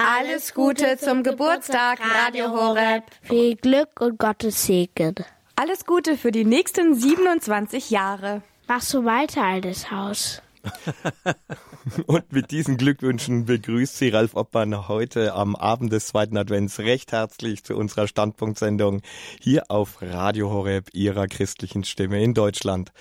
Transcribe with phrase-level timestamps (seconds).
[0.00, 3.02] Alles Gute zum Geburtstag, Radio Horeb.
[3.22, 5.16] Viel Glück und Gottes Segen.
[5.56, 8.42] Alles Gute für die nächsten 27 Jahre.
[8.68, 10.40] Mach so weiter, altes Haus.
[12.06, 17.12] Und mit diesen Glückwünschen begrüßt Sie Ralf Oppmann heute am Abend des zweiten Advents recht
[17.12, 19.00] herzlich zu unserer Standpunktsendung
[19.40, 22.92] hier auf Radio Horeb, Ihrer christlichen Stimme in Deutschland.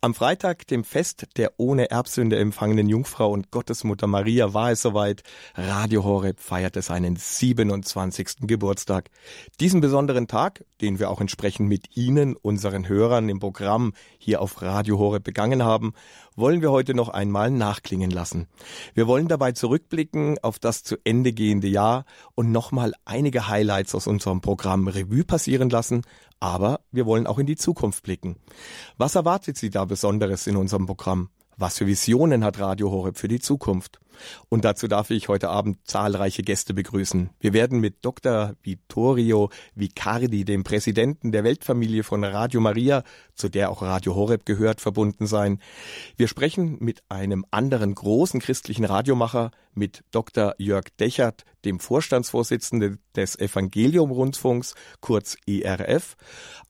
[0.00, 5.22] Am Freitag, dem Fest der ohne Erbsünde empfangenen Jungfrau und Gottesmutter Maria, war es soweit.
[5.54, 8.42] Radio Horeb feierte seinen 27.
[8.42, 9.10] Geburtstag.
[9.60, 14.62] Diesen besonderen Tag, den wir auch entsprechend mit Ihnen, unseren Hörern im Programm hier auf
[14.62, 15.94] Radio Horeb begangen haben,
[16.36, 18.48] wollen wir heute noch einmal nachklingen lassen.
[18.94, 24.06] Wir wollen dabei zurückblicken auf das zu Ende gehende Jahr und nochmal einige Highlights aus
[24.06, 26.02] unserem Programm Revue passieren lassen,
[26.40, 28.36] aber wir wollen auch in die Zukunft blicken.
[28.98, 31.28] Was erwartet Sie da Besonderes in unserem Programm?
[31.56, 34.00] Was für Visionen hat Radio Horeb für die Zukunft?
[34.48, 37.30] Und dazu darf ich heute Abend zahlreiche Gäste begrüßen.
[37.40, 38.54] Wir werden mit Dr.
[38.62, 43.04] Vittorio Vicardi, dem Präsidenten der Weltfamilie von Radio Maria,
[43.42, 45.58] zu der auch Radio Horeb gehört, verbunden sein.
[46.16, 50.54] Wir sprechen mit einem anderen großen christlichen Radiomacher, mit Dr.
[50.58, 56.14] Jörg Dechert, dem Vorstandsvorsitzenden des Evangelium-Rundfunks, kurz ERF.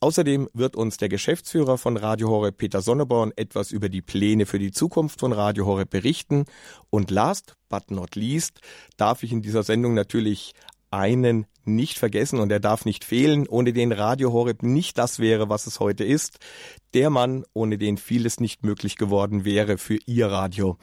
[0.01, 4.59] Außerdem wird uns der Geschäftsführer von Radio Horeb, Peter Sonneborn, etwas über die Pläne für
[4.59, 6.47] die Zukunft von Radio Horeb berichten.
[6.89, 8.61] Und last but not least
[8.97, 10.55] darf ich in dieser Sendung natürlich
[10.93, 15.49] einen nicht vergessen und er darf nicht fehlen, ohne den Radio Horeb nicht das wäre,
[15.49, 16.39] was es heute ist.
[16.95, 20.77] Der Mann, ohne den vieles nicht möglich geworden wäre für Ihr Radio.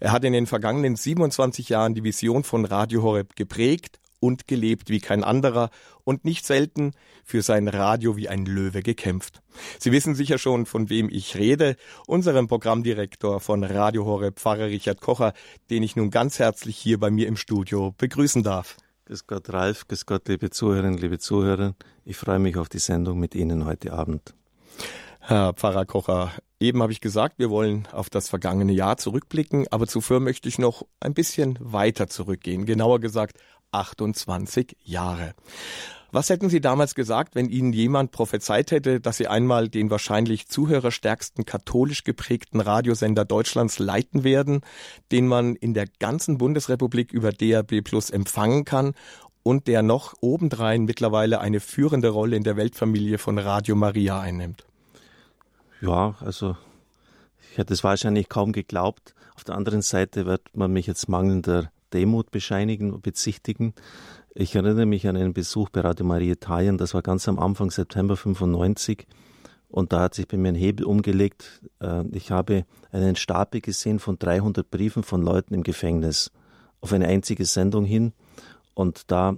[0.00, 4.88] Er hat in den vergangenen 27 Jahren die Vision von Radio Horeb geprägt und gelebt
[4.88, 5.70] wie kein anderer
[6.04, 6.92] und nicht selten
[7.24, 9.42] für sein Radio wie ein Löwe gekämpft.
[9.78, 11.76] Sie wissen sicher schon, von wem ich rede,
[12.06, 15.32] unserem Programmdirektor von Radio Horeb, Pfarrer Richard Kocher,
[15.70, 18.76] den ich nun ganz herzlich hier bei mir im Studio begrüßen darf.
[19.04, 19.88] Grüß Gott, Ralf.
[19.88, 21.74] Grüß Gott, liebe Zuhörerinnen, liebe Zuhörer.
[22.04, 24.32] Ich freue mich auf die Sendung mit Ihnen heute Abend.
[25.18, 29.88] Herr Pfarrer Kocher, eben habe ich gesagt, wir wollen auf das vergangene Jahr zurückblicken, aber
[29.88, 33.38] zuvor möchte ich noch ein bisschen weiter zurückgehen, genauer gesagt
[33.72, 35.34] 28 Jahre.
[36.14, 40.46] Was hätten Sie damals gesagt, wenn Ihnen jemand prophezeit hätte, dass Sie einmal den wahrscheinlich
[40.46, 44.60] zuhörerstärksten katholisch geprägten Radiosender Deutschlands leiten werden,
[45.10, 48.92] den man in der ganzen Bundesrepublik über DAB Plus empfangen kann
[49.42, 54.66] und der noch obendrein mittlerweile eine führende Rolle in der Weltfamilie von Radio Maria einnimmt?
[55.80, 56.58] Ja, also
[57.50, 59.14] ich hätte es wahrscheinlich kaum geglaubt.
[59.34, 63.74] Auf der anderen Seite wird man mich jetzt mangelnder Demut bescheinigen, bezichtigen.
[64.34, 67.70] Ich erinnere mich an einen Besuch bei Radio Maria Italien, das war ganz am Anfang
[67.70, 69.06] September 95
[69.68, 71.60] und da hat sich bei mir ein Hebel umgelegt.
[71.80, 76.30] Äh, ich habe einen Stapel gesehen von 300 Briefen von Leuten im Gefängnis
[76.80, 78.14] auf eine einzige Sendung hin
[78.72, 79.36] und da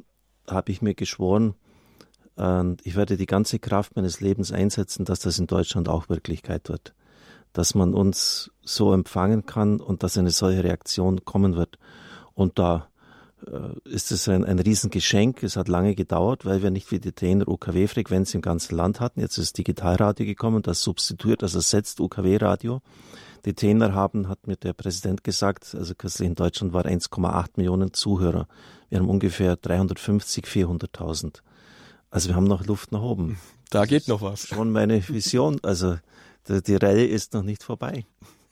[0.48, 1.54] habe ich mir geschworen,
[2.38, 6.68] äh, ich werde die ganze Kraft meines Lebens einsetzen, dass das in Deutschland auch Wirklichkeit
[6.68, 6.94] wird.
[7.52, 11.80] Dass man uns so empfangen kann und dass eine solche Reaktion kommen wird.
[12.34, 12.90] Und da
[13.84, 15.42] ist es ein, ein Riesengeschenk.
[15.42, 19.20] Es hat lange gedauert, weil wir nicht wie die TNR UKW-Frequenz im ganzen Land hatten.
[19.20, 22.80] Jetzt ist Digitalradio gekommen, das substituiert, das ersetzt UKW-Radio.
[23.44, 27.92] Die TNR haben, hat mir der Präsident gesagt, also kürzlich in Deutschland war 1,8 Millionen
[27.92, 28.48] Zuhörer.
[28.88, 31.42] Wir haben ungefähr 350, 400.000.
[32.10, 33.38] Also wir haben noch Luft nach oben.
[33.70, 34.46] Da geht noch was.
[34.46, 35.58] Schon meine Vision.
[35.62, 35.98] Also
[36.48, 38.06] die, die Reihe ist noch nicht vorbei.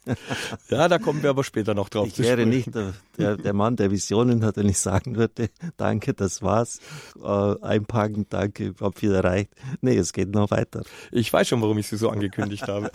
[0.71, 3.53] ja, da kommen wir aber später noch drauf ich zu wäre nicht der, der, der,
[3.53, 6.81] Mann, der Visionen hat, wenn ich sagen würde, danke, das war's,
[7.23, 9.51] äh, einpacken, danke, hab viel erreicht.
[9.81, 10.83] Nee, es geht noch weiter.
[11.11, 12.91] Ich weiß schon, warum ich sie so angekündigt habe.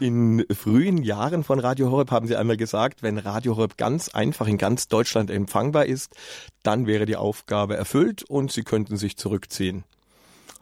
[0.00, 4.46] In frühen Jahren von Radio Horeb haben Sie einmal gesagt, wenn Radio Horeb ganz einfach
[4.46, 6.14] in ganz Deutschland empfangbar ist,
[6.62, 9.84] dann wäre die Aufgabe erfüllt und Sie könnten sich zurückziehen.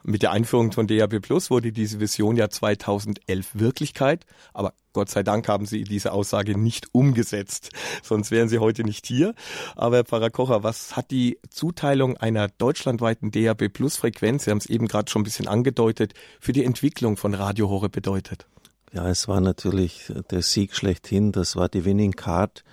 [0.05, 5.23] Mit der Einführung von DAB Plus wurde diese Vision ja 2011 Wirklichkeit, aber Gott sei
[5.23, 7.69] Dank haben Sie diese Aussage nicht umgesetzt,
[8.03, 9.33] sonst wären Sie heute nicht hier.
[9.75, 14.57] Aber Herr Pfarrer Kocher, was hat die Zuteilung einer deutschlandweiten DAB Plus Frequenz, Sie haben
[14.57, 18.45] es eben gerade schon ein bisschen angedeutet, für die Entwicklung von Radio Horre bedeutet?
[18.91, 22.63] Ja, es war natürlich der Sieg schlechthin, das war die Winning Card.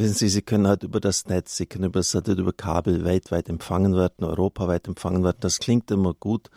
[0.00, 3.50] Wissen Sie, Sie können halt über das Netz, Sie können über Satellit, über Kabel weltweit
[3.50, 5.36] empfangen werden, europaweit empfangen werden.
[5.40, 6.48] Das klingt immer gut,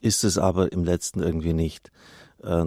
[0.00, 1.92] ist es aber im letzten irgendwie nicht.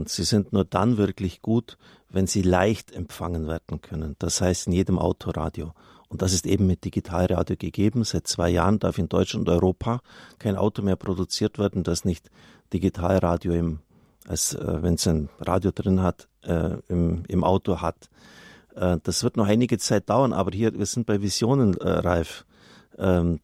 [0.05, 4.15] Sie sind nur dann wirklich gut, wenn sie leicht empfangen werden können.
[4.19, 5.73] Das heißt in jedem Autoradio.
[6.07, 8.05] Und das ist eben mit Digitalradio gegeben.
[8.05, 9.99] Seit zwei Jahren darf in Deutschland und Europa
[10.39, 12.31] kein Auto mehr produziert werden, das nicht
[12.71, 13.79] Digitalradio im,
[14.27, 18.09] als, äh, wenn es ein Radio drin hat, äh, im, im Auto hat.
[18.75, 22.45] Äh, das wird noch einige Zeit dauern, aber hier, wir sind bei Visionen äh, reif.
[22.97, 23.39] Ähm,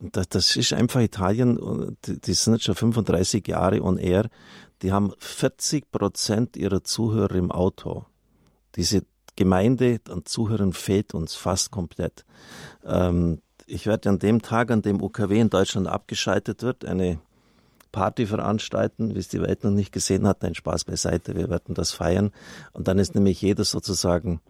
[0.00, 4.28] das, das, ist einfach Italien, die, die sind jetzt schon 35 Jahre on air,
[4.82, 8.04] die haben 40 Prozent ihrer Zuhörer im Auto.
[8.76, 9.02] Diese
[9.36, 12.24] Gemeinde an Zuhörern fehlt uns fast komplett.
[12.84, 17.20] Ähm, ich werde an dem Tag, an dem UKW in Deutschland abgeschaltet wird, eine
[17.92, 20.42] Party veranstalten, wie es die Welt noch nicht gesehen hat.
[20.44, 22.32] Ein Spaß beiseite, wir werden das feiern.
[22.72, 24.40] Und dann ist nämlich jeder sozusagen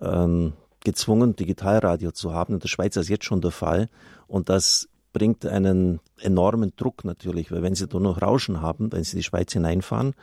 [0.00, 2.54] ähm, gezwungen, Digitalradio zu haben.
[2.54, 3.88] In der Schweiz ist das jetzt schon der Fall.
[4.26, 9.02] Und das bringt einen enormen Druck natürlich, weil wenn sie da noch Rauschen haben, wenn
[9.04, 10.14] sie die Schweiz hineinfahren,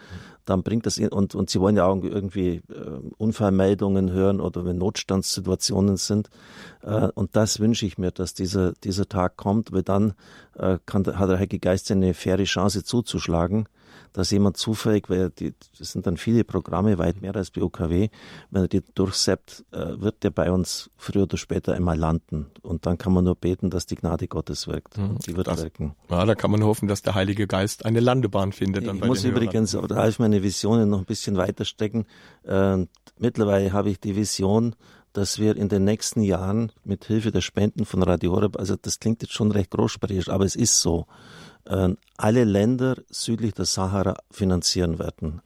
[0.46, 4.78] dann bringt das, und, und sie wollen ja auch irgendwie äh, Unfallmeldungen hören oder wenn
[4.78, 6.30] Notstandssituationen sind.
[6.84, 10.14] Äh, und das wünsche ich mir, dass dieser, dieser Tag kommt, weil dann
[10.56, 13.68] äh, kann, hat der Heike Geist eine faire Chance zuzuschlagen
[14.14, 18.10] dass jemand zufällig, weil die, das sind dann viele Programme, weit mehr als bei OKW,
[18.52, 22.48] wenn er die durchseppt, äh, wird der bei uns früher oder später einmal landen.
[22.62, 24.98] Und dann kann man nur beten, dass die Gnade Gottes wirkt.
[24.98, 25.96] Mhm, die wird das, wirken.
[26.10, 28.86] Ja, da kann man hoffen, dass der Heilige Geist eine Landebahn findet.
[28.86, 32.06] ich muss übrigens, oder als meine Visionen noch ein bisschen weiter stecken,
[32.44, 32.86] äh,
[33.18, 34.76] mittlerweile habe ich die Vision,
[35.16, 39.00] dass wir in den nächsten Jahren mit Hilfe der Spenden von Radio Horeb, also das
[39.00, 41.06] klingt jetzt schon recht großsprechig, aber es ist so,
[41.66, 45.42] alle Länder südlich der Sahara finanzieren werden.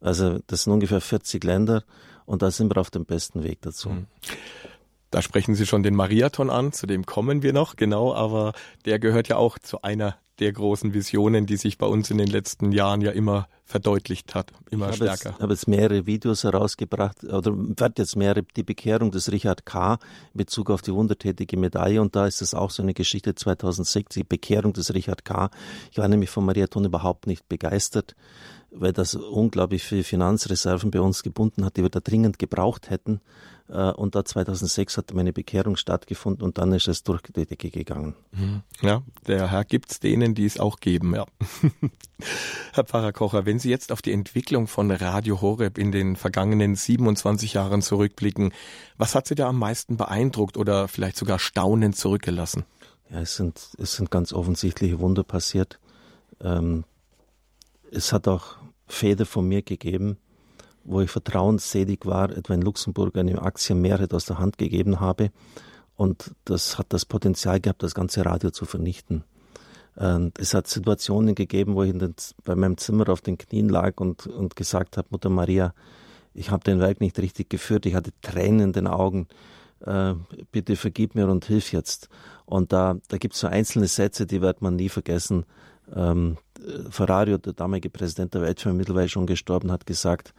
[0.00, 1.84] Also das sind ungefähr 40 Länder
[2.24, 3.90] und da sind wir auf dem besten Weg dazu.
[3.90, 4.06] Hm.
[5.10, 8.52] Da sprechen Sie schon den Mariathon an, zu dem kommen wir noch, genau, aber
[8.84, 12.26] der gehört ja auch zu einer der großen Visionen, die sich bei uns in den
[12.26, 15.34] letzten Jahren ja immer verdeutlicht hat, immer ich stärker.
[15.36, 19.98] Ich habe jetzt mehrere Videos herausgebracht, oder wird jetzt mehrere, die Bekehrung des Richard K.
[20.32, 24.14] in Bezug auf die wundertätige Medaille und da ist es auch so eine Geschichte 2006,
[24.14, 25.50] die Bekehrung des Richard K.
[25.92, 28.16] Ich war nämlich vom Mariathon überhaupt nicht begeistert
[28.72, 33.20] weil das unglaublich viele Finanzreserven bei uns gebunden hat, die wir da dringend gebraucht hätten.
[33.70, 37.70] Äh, und da 2006 hat meine Bekehrung stattgefunden und dann ist es durch die Decke
[37.70, 38.14] gegangen.
[38.32, 38.62] Mhm.
[38.82, 41.26] Ja, der Herr gibt's denen, die es auch geben, ja.
[42.72, 46.74] Herr Pfarrer Kocher, wenn Sie jetzt auf die Entwicklung von Radio Horeb in den vergangenen
[46.74, 48.52] 27 Jahren zurückblicken,
[48.98, 52.64] was hat Sie da am meisten beeindruckt oder vielleicht sogar staunend zurückgelassen?
[53.10, 55.78] Ja, es sind, es sind ganz offensichtliche Wunder passiert.
[56.40, 56.84] Ähm,
[57.90, 58.56] es hat auch
[58.86, 60.18] Fäde von mir gegeben,
[60.90, 65.30] wo ich vertrauensselig war, etwa in Luxemburg eine Aktienmehrheit aus der Hand gegeben habe.
[65.96, 69.24] Und das hat das Potenzial gehabt, das ganze Radio zu vernichten.
[69.96, 72.14] Und es hat Situationen gegeben, wo ich den,
[72.44, 75.74] bei meinem Zimmer auf den Knien lag und, und gesagt habe, Mutter Maria,
[76.32, 79.28] ich habe den Werk nicht richtig geführt, ich hatte Tränen in den Augen,
[79.84, 80.14] äh,
[80.52, 82.08] bitte vergib mir und hilf jetzt.
[82.46, 85.44] Und da, da gibt es so einzelne Sätze, die wird man nie vergessen.
[85.94, 86.38] Ähm,
[86.88, 90.34] Ferrari, der damalige Präsident der Weltfirma, mittlerweile schon gestorben, hat gesagt,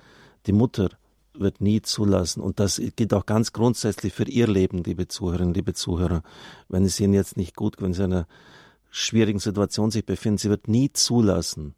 [0.45, 0.89] die Mutter
[1.33, 2.41] wird nie zulassen.
[2.41, 6.23] Und das gilt auch ganz grundsätzlich für ihr Leben, liebe Zuhörerinnen, liebe Zuhörer.
[6.67, 8.27] Wenn es ihnen jetzt nicht gut, wenn sie in einer
[8.89, 11.75] schwierigen Situation sich befinden, sie wird nie zulassen,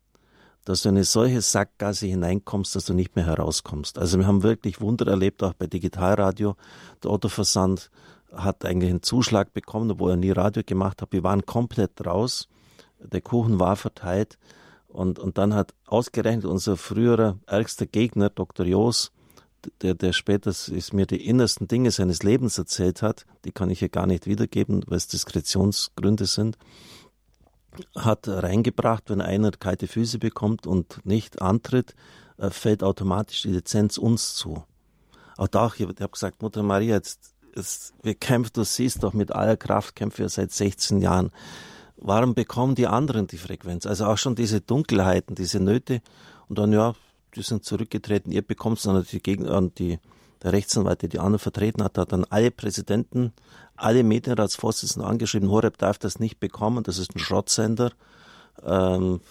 [0.65, 3.99] dass du in eine solche Sackgasse hineinkommst, dass du nicht mehr herauskommst.
[3.99, 6.55] Also wir haben wirklich Wunder erlebt, auch bei Digitalradio.
[7.03, 7.91] Der Autoversand
[8.31, 11.11] hat eigentlich einen Zuschlag bekommen, obwohl er nie Radio gemacht hat.
[11.11, 12.47] Wir waren komplett raus.
[12.99, 14.39] Der Kuchen war verteilt.
[14.93, 18.65] Und, und dann hat ausgerechnet unser früherer ärgster Gegner, Dr.
[18.65, 19.11] Joos,
[19.81, 23.79] der, der später ist mir die innersten Dinge seines Lebens erzählt hat, die kann ich
[23.79, 26.57] hier gar nicht wiedergeben, weil es Diskretionsgründe sind,
[27.95, 31.95] hat reingebracht, wenn einer kalte Füße bekommt und nicht antritt,
[32.37, 34.63] äh, fällt automatisch die Lizenz uns zu.
[35.37, 39.31] Auch da, ich habe gesagt, Mutter Maria, jetzt, jetzt, wir kämpfen, du siehst doch, mit
[39.31, 41.31] aller Kraft kämpfen wir seit 16 Jahren
[42.03, 43.85] warum bekommen die anderen die Frequenz?
[43.85, 46.01] Also auch schon diese Dunkelheiten, diese Nöte.
[46.49, 46.93] Und dann, ja,
[47.35, 49.99] die sind zurückgetreten, ihr bekommt es dann die Gegner, die,
[50.43, 53.33] der Rechtsanwalt, der die anderen vertreten hat, hat dann alle Präsidenten,
[53.75, 57.91] alle Medienratsvorsitzenden angeschrieben, Horeb darf das nicht bekommen, das ist ein Schrottsender.
[58.63, 59.21] Ähm,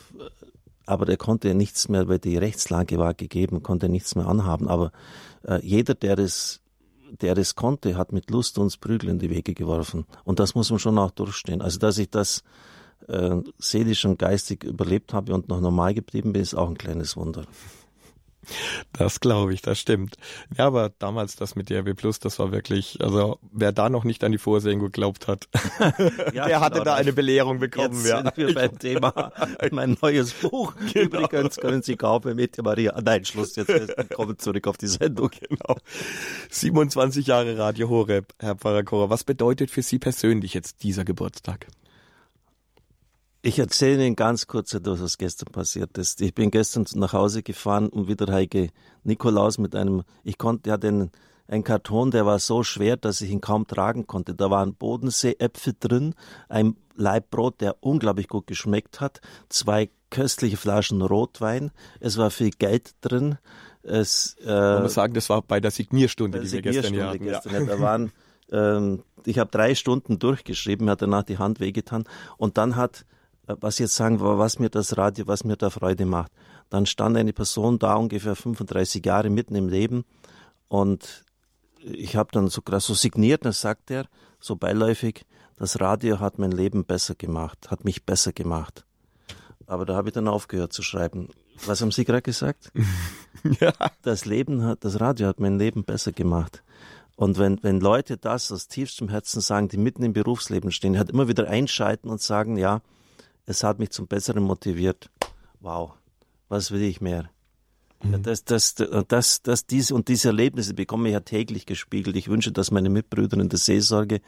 [0.84, 4.66] aber der konnte nichts mehr, weil die Rechtslage war gegeben, konnte nichts mehr anhaben.
[4.66, 4.90] Aber
[5.46, 6.61] äh, jeder, der es
[7.20, 10.06] der es konnte, hat mit Lust uns Prügel in die Wege geworfen.
[10.24, 11.60] Und das muss man schon auch durchstehen.
[11.60, 12.42] Also, dass ich das
[13.08, 17.16] äh, seelisch und geistig überlebt habe und noch normal geblieben bin, ist auch ein kleines
[17.16, 17.44] Wunder.
[18.92, 20.16] Das glaube ich, das stimmt.
[20.56, 24.24] Ja, aber damals das mit DRB Plus, das war wirklich, also wer da noch nicht
[24.24, 25.48] an die Vorsehung geglaubt hat,
[26.32, 27.94] ja, der hatte genau, da eine Belehrung bekommen.
[27.94, 28.22] Jetzt ja.
[28.22, 29.32] sind wir beim Thema
[29.70, 30.74] mein neues Buch.
[30.92, 31.06] Genau.
[31.06, 33.00] Übrigens können Sie kaufen mit Maria.
[33.00, 33.72] Nein, Schluss, jetzt
[34.14, 35.30] kommen zurück auf die Sendung.
[35.48, 35.76] Genau.
[36.50, 39.10] 27 Jahre Radio Horeb, Herr Pfarrer Kora.
[39.10, 41.66] Was bedeutet für Sie persönlich jetzt dieser Geburtstag?
[43.44, 46.20] Ich erzähle Ihnen ganz kurz etwas, was gestern passiert ist.
[46.20, 48.70] Ich bin gestern nach Hause gefahren und wieder Heike
[49.02, 51.10] Nikolaus mit einem, ich konnte, ja den,
[51.48, 54.36] ein Karton, der war so schwer, dass ich ihn kaum tragen konnte.
[54.36, 56.14] Da waren Bodenseeäpfel drin,
[56.48, 62.50] ein Laib Brot, der unglaublich gut geschmeckt hat, zwei köstliche Flaschen Rotwein, es war viel
[62.50, 63.38] Geld drin.
[63.82, 67.24] Es, äh, Man muss sagen, das war bei der Signierstunde, die wir gestern hatten.
[67.24, 67.64] Gestern, ja.
[67.64, 68.12] Da waren,
[68.52, 72.04] ähm, ich habe drei Stunden durchgeschrieben, mir hat danach die Hand wehgetan.
[72.36, 73.04] Und dann hat,
[73.46, 76.32] was jetzt sagen was mir das Radio, was mir da Freude macht.
[76.70, 80.04] Dann stand eine Person da, ungefähr 35 Jahre mitten im Leben.
[80.68, 81.24] Und
[81.80, 84.06] ich habe dann so, so signiert, dann sagt er,
[84.40, 88.84] so beiläufig, das Radio hat mein Leben besser gemacht, hat mich besser gemacht.
[89.66, 91.28] Aber da habe ich dann aufgehört zu schreiben.
[91.64, 92.72] Was haben Sie gerade gesagt?
[93.60, 93.72] ja.
[94.02, 96.62] Das Leben hat, das Radio hat mein Leben besser gemacht.
[97.16, 101.10] Und wenn, wenn Leute das aus tiefstem Herzen sagen, die mitten im Berufsleben stehen, hat
[101.10, 102.80] immer wieder einschalten und sagen, ja,
[103.46, 105.10] es hat mich zum Besseren motiviert.
[105.60, 105.92] Wow,
[106.48, 107.30] was will ich mehr?
[108.02, 108.22] Ja, mhm.
[108.22, 108.74] das, das,
[109.08, 112.16] das, das, diese und diese Erlebnisse bekomme ich ja täglich gespiegelt.
[112.16, 114.20] Ich wünsche, dass meine Mitbrüder in der Seelsorge,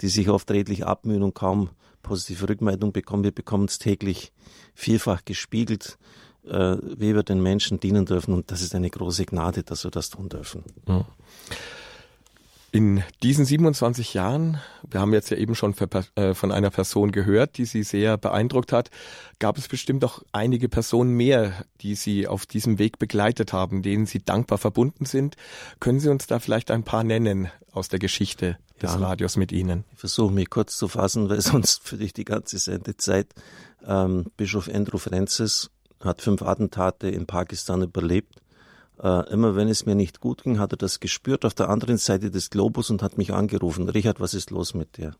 [0.00, 1.70] die sich oft redlich abmühen und kaum
[2.02, 4.32] positive Rückmeldung bekommen, wir bekommen es täglich
[4.74, 5.98] vielfach gespiegelt,
[6.44, 8.34] äh, wie wir den Menschen dienen dürfen.
[8.34, 10.62] Und das ist eine große Gnade, dass wir das tun dürfen.
[10.86, 11.04] Ja.
[12.70, 14.58] In diesen 27 Jahren,
[14.90, 15.74] wir haben jetzt ja eben schon
[16.16, 18.90] äh, von einer Person gehört, die Sie sehr beeindruckt hat,
[19.38, 24.04] gab es bestimmt auch einige Personen mehr, die Sie auf diesem Weg begleitet haben, denen
[24.04, 25.36] Sie dankbar verbunden sind.
[25.80, 29.50] Können Sie uns da vielleicht ein paar nennen aus der Geschichte des ja, Radios mit
[29.50, 29.84] Ihnen?
[29.94, 33.28] Ich versuche mich kurz zu fassen, weil sonst für dich die ganze Sendezeit.
[33.86, 35.70] Ähm, Bischof Andrew Francis
[36.00, 38.42] hat fünf Attentate in Pakistan überlebt
[39.02, 41.98] äh, immer wenn es mir nicht gut ging, hat er das gespürt auf der anderen
[41.98, 43.88] Seite des Globus und hat mich angerufen.
[43.88, 45.14] Richard, was ist los mit dir?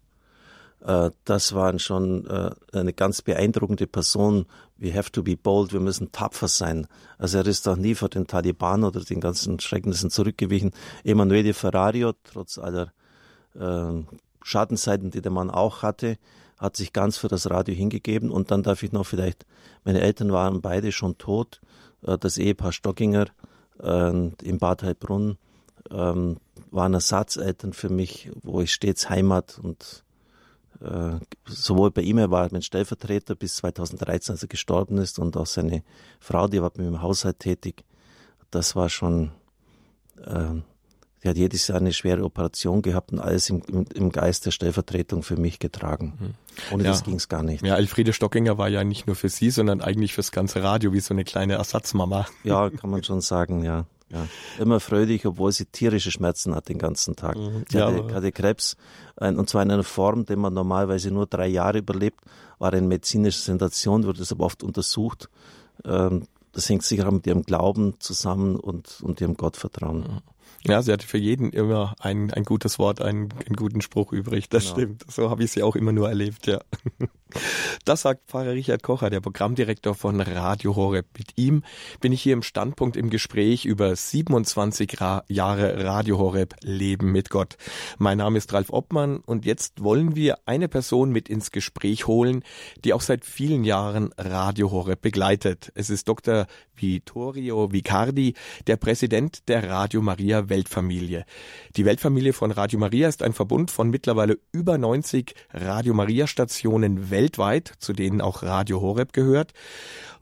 [0.80, 4.47] Äh, das waren schon äh, eine ganz beeindruckende Person.
[4.76, 6.87] We have to be bold, wir müssen tapfer sein.
[7.18, 10.73] Also er ist auch nie vor den Taliban oder den ganzen Schrecknissen zurückgewichen.
[11.04, 12.92] Emanuele Ferrario, trotz aller
[13.54, 14.02] äh,
[14.42, 16.16] Schadenseiten, die der Mann auch hatte,
[16.56, 18.30] hat sich ganz für das Radio hingegeben.
[18.30, 19.47] Und dann darf ich noch vielleicht,
[19.85, 21.61] meine Eltern waren beide schon tot.
[22.02, 23.26] Äh, das Ehepaar Stockinger
[23.80, 24.11] äh,
[24.42, 25.38] in Bad Heilbrunn
[25.90, 26.38] ähm,
[26.70, 30.04] waren Ersatzeltern für mich, wo ich stets Heimat und
[30.80, 35.37] äh, sowohl bei ihm, er war mein Stellvertreter bis 2013, als er gestorben ist, und
[35.37, 35.82] auch seine
[36.20, 37.85] Frau, die war bei mir im Haushalt tätig.
[38.50, 39.32] Das war schon,
[40.25, 40.54] äh,
[41.23, 44.51] die hat jedes Jahr eine schwere Operation gehabt und alles im, im, im Geist der
[44.51, 46.15] Stellvertretung für mich getragen.
[46.19, 46.35] Mhm.
[46.73, 46.91] Ohne ja.
[46.91, 47.65] das ging es gar nicht.
[47.65, 51.01] Ja, Elfriede Stockinger war ja nicht nur für Sie, sondern eigentlich fürs ganze Radio wie
[51.01, 52.27] so eine kleine Ersatzmama.
[52.45, 53.87] Ja, kann man schon sagen, ja.
[54.11, 54.27] Ja,
[54.59, 57.37] immer fröhlich, obwohl sie tierische Schmerzen hat den ganzen Tag.
[57.37, 57.65] Mhm.
[57.69, 58.79] Sie ja, hatte, hatte, Krebs,
[59.17, 62.21] und zwar in einer Form, die man normalerweise nur drei Jahre überlebt,
[62.59, 65.29] war eine medizinische Sensation, wurde aber oft untersucht.
[65.85, 70.23] Ähm, das hängt sicher auch mit ihrem Glauben zusammen und, und ihrem Gottvertrauen.
[70.69, 74.49] Ja, sie hatte für jeden immer ein, ein gutes Wort, einen, einen guten Spruch übrig.
[74.49, 74.75] Das genau.
[74.75, 75.05] stimmt.
[75.11, 76.61] So habe ich sie auch immer nur erlebt, ja.
[77.85, 81.07] Das sagt Pfarrer Richard Kocher, der Programmdirektor von Radio Horeb.
[81.17, 81.63] Mit ihm
[82.01, 87.29] bin ich hier im Standpunkt im Gespräch über 27 Ra Jahre Radio Horeb Leben mit
[87.29, 87.57] Gott.
[87.99, 92.45] Mein Name ist Ralf Obmann und jetzt wollen wir eine Person mit ins Gespräch holen,
[92.85, 95.71] die auch seit vielen Jahren Radio Horeb begleitet.
[95.75, 96.47] Es ist Dr.
[96.77, 98.35] Vittorio Vicardi,
[98.67, 101.25] der Präsident der Radio Maria Weltfamilie.
[101.77, 107.11] Die Weltfamilie von Radio Maria ist ein Verbund von mittlerweile über 90 Radio Maria Stationen
[107.11, 109.53] weltweit, zu denen auch Radio Horeb gehört.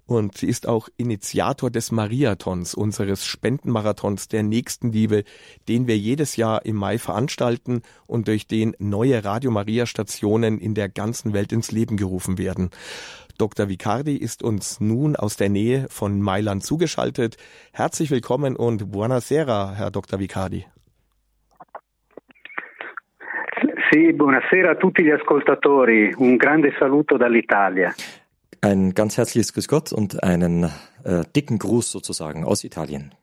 [0.05, 5.25] Und sie ist auch Initiator des Mariathons, unseres Spendenmarathons der Nächstenliebe,
[5.69, 10.75] den wir jedes Jahr im Mai veranstalten und durch den neue Radio Maria Stationen in
[10.75, 12.71] der ganzen Welt ins Leben gerufen werden.
[13.39, 13.69] Dr.
[13.69, 17.37] Vicardi ist uns nun aus der Nähe von Mailand zugeschaltet.
[17.73, 20.19] Herzlich willkommen und buonasera, Herr Dr.
[20.19, 20.67] Vicardi.
[23.91, 26.13] Sì, buonasera a tutti gli ascoltatori.
[26.19, 27.95] Un grande saluto dall'Italia.
[28.61, 30.65] Ein ganz herzliches Grüß Gott und einen
[31.05, 33.15] äh, dicken Gruß sozusagen aus Italien.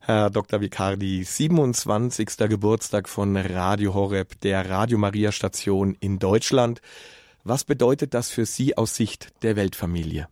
[0.00, 0.60] Herr Dr.
[0.60, 2.36] Vicardi, 27.
[2.48, 6.80] Geburtstag von Radio Horeb, der Radio Maria Station in Deutschland.
[7.44, 10.28] Was bedeutet das für Sie aus Sicht der Weltfamilie?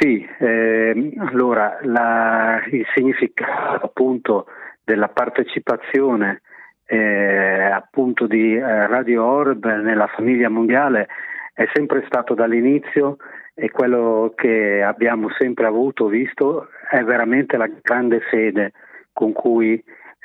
[0.00, 4.46] Sì, eh, allora la, il significato appunto
[4.82, 6.42] della partecipazione
[6.86, 11.06] eh, appunto di eh, Radio Orb nella famiglia mondiale
[11.54, 13.16] è sempre stato dall'inizio
[13.54, 18.72] e quello che abbiamo sempre avuto, visto, è veramente la grande fede
[19.12, 19.82] con cui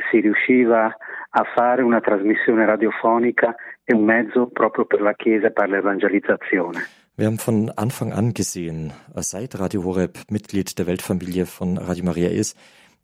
[0.10, 0.96] si riusciva
[1.30, 6.80] a fare una trasmissione radiofonica e un mezzo proprio per la Chiesa e per l'evangelizzazione.
[7.16, 12.30] Wir haben von Anfang an gesehen, seit Radio Horeb Mitglied der Weltfamilie von Radio Maria
[12.30, 12.56] ist,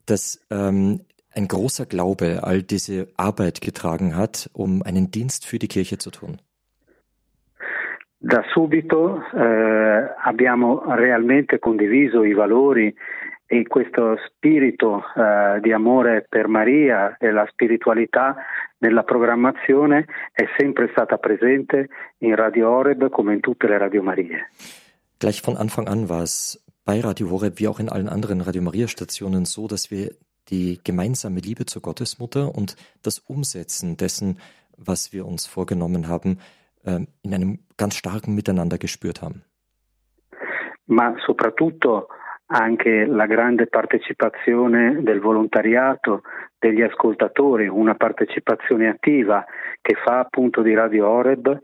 [0.05, 1.01] dass ähm,
[1.33, 6.11] ein großer Glaube all diese Arbeit getragen hat, um einen Dienst für die Kirche zu
[6.11, 6.37] tun.
[8.19, 12.95] Da subito eh, abbiamo realmente condiviso i valori
[13.53, 18.35] e questo spirito eh, di amore per Maria e la spiritualità
[18.79, 21.87] nella programmazione è sempre stata presente
[22.19, 24.47] in Radio Horeb come in tutte le Radio Marie.
[25.19, 28.63] Gleich von Anfang an war es bei Radio Horeb wie auch in allen anderen Radio
[28.63, 30.09] Maria Stationen so, dass wir
[30.49, 34.39] die gemeinsame Liebe zur Gottesmutter und das Umsetzen dessen,
[34.77, 36.39] was wir uns vorgenommen haben,
[36.85, 39.43] ähm, in einem ganz starken Miteinander gespürt haben.
[40.87, 42.09] Ma soprattutto
[42.53, 46.21] anche la grande partecipazione del volontariato,
[46.59, 49.43] degli ascoltatori, una partecipazione attiva
[49.81, 51.59] che fa appunto di Radio Oreb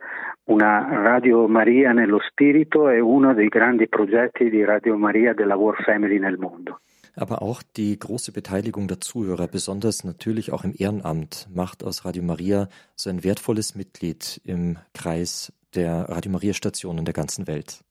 [0.45, 5.75] una Radio Maria nello spirito e uno dei grandi progetti di Radio Maria della War
[5.83, 6.79] Family nel mondo.
[7.15, 12.23] Aber auch die große Beteiligung der Zuhörer, besonders natürlich auch im Ehrenamt, macht aus Radio
[12.23, 17.83] Maria so ein wertvolles Mitglied im Kreis der Radio Maria Stationen der ganzen Welt.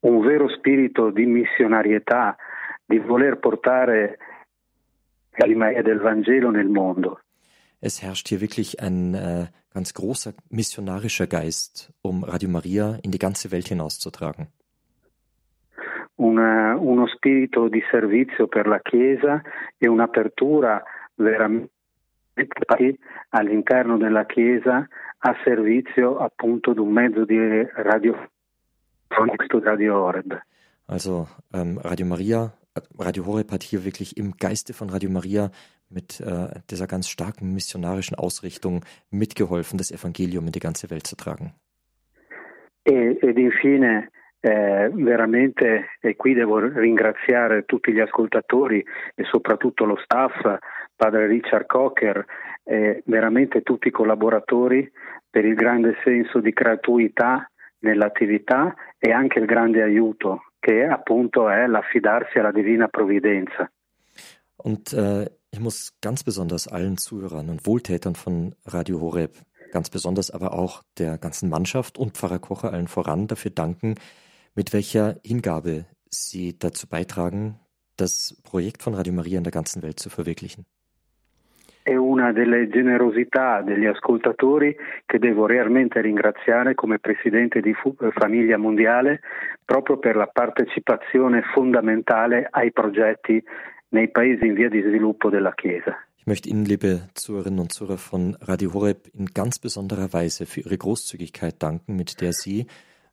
[0.00, 2.36] Un vero spirito di missionarietà,
[2.84, 4.18] di voler portare
[5.30, 7.20] Radio Maria del Vangelo nel mondo.
[7.80, 13.18] Es herrscht hier wirklich ein äh, ganz großer missionarischer Geist, um Radio Maria in die
[13.18, 14.48] ganze Welt hinauszutragen.
[16.16, 19.42] Una, uno spirito di servizio per la Chiesa
[19.76, 20.82] e un'apertura
[21.16, 21.70] veramente
[23.30, 24.86] all'interno della Chiesa
[25.18, 27.38] a servizio appunto di un mezzo di
[27.74, 28.14] radio
[29.10, 30.40] Radio Horeb.
[30.86, 32.52] Also ähm, Radio Maria,
[32.98, 35.50] Radio Horeb hat hier wirklich im Geiste von Radio Maria
[35.88, 41.16] mit äh, dieser ganz starken missionarischen Ausrichtung mitgeholfen, das Evangelium in die ganze Welt zu
[41.16, 41.52] tragen.
[42.84, 44.08] E, ed infine
[44.40, 48.84] eh, veramente, e qui devo ringraziare tutti gli ascoltatori
[49.14, 50.34] e soprattutto lo staff,
[50.94, 52.24] padre Richard Cocker
[52.62, 54.90] e veramente tutti i collaboratori
[55.28, 57.48] per il grande senso di gratuità
[57.80, 63.70] nell'attività e anche il grande aiuto che appunto è l'affidarsi alla divina provvidenza.
[64.56, 69.36] Und äh, ich muss ganz besonders allen Zuhörern und Wohltätern von Radio Horeb,
[69.70, 73.94] ganz besonders aber auch der ganzen Mannschaft und Pfarrer Kocher allen voran dafür danken,
[74.54, 77.60] mit welcher Hingabe sie dazu beitragen,
[77.96, 80.66] das Projekt von Radio Maria in der ganzen Welt zu verwirklichen.
[81.86, 84.74] È una delle generosità degli ascoltatori
[85.06, 87.72] che devo realmente ringraziare come presidente di
[88.12, 89.20] Famiglia Mondiale
[89.64, 93.40] proprio per la partecipazione fondamentale ai progetti
[93.90, 95.96] nei paesi in via di sviluppo della Chiesa.
[96.16, 100.62] Ich möchte Ihnen, liebe Zuhörerinnen und Zuhörer von Radio Horeb, in ganz besonderer Weise für
[100.62, 102.66] Ihre Großzügigkeit danken, mit der Sie,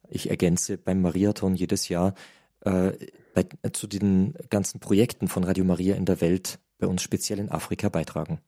[0.10, 2.16] ich ergänze, beim Mariathon jedes Jahr
[2.62, 2.90] äh,
[3.36, 7.52] bei, zu den ganzen Projekten von Radio Maria in der Welt, bei uns speziell in
[7.52, 8.40] Afrika, beitragen.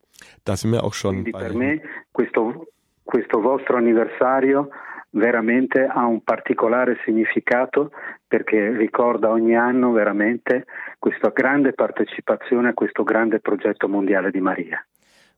[0.44, 1.40] Da sind wir auch schon Quindi bei.
[1.40, 2.68] per me questo,
[3.04, 4.70] questo vostro anniversario
[5.12, 7.92] veramente ha un particolare significato
[8.28, 10.66] perché ricorda ogni anno veramente
[11.00, 14.86] questa grande partecipazione a questo grande progetto mondiale di Maria.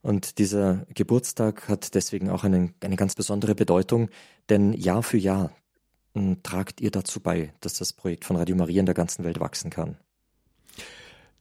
[0.02, 4.10] Und dieser Geburtstag hat deswegen auch eine, eine ganz besondere Bedeutung,
[4.50, 5.52] denn Jahr für Jahr
[6.16, 9.40] m, tragt ihr dazu bei, dass das Projekt von Radio Maria in der ganzen Welt
[9.40, 9.98] wachsen kann.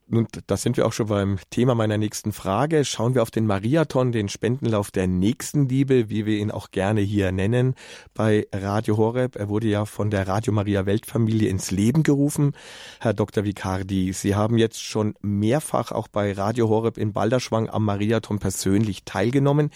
[0.09, 2.85] Und da sind wir auch schon beim Thema meiner nächsten Frage.
[2.85, 7.33] Schauen wir auf den Mariathon, den Spendenlauf der Nächstenliebe, wie wir ihn auch gerne hier
[7.33, 7.75] nennen,
[8.15, 9.35] bei Radio Horeb.
[9.35, 12.53] Er wurde ja von der Radio Maria Weltfamilie ins Leben gerufen.
[13.01, 13.43] Herr Dr.
[13.45, 19.05] Vicardi, Sie haben jetzt schon mehrfach auch bei Radio Horeb in Balderschwang am Mariathon persönlich
[19.05, 19.71] teilgenommen.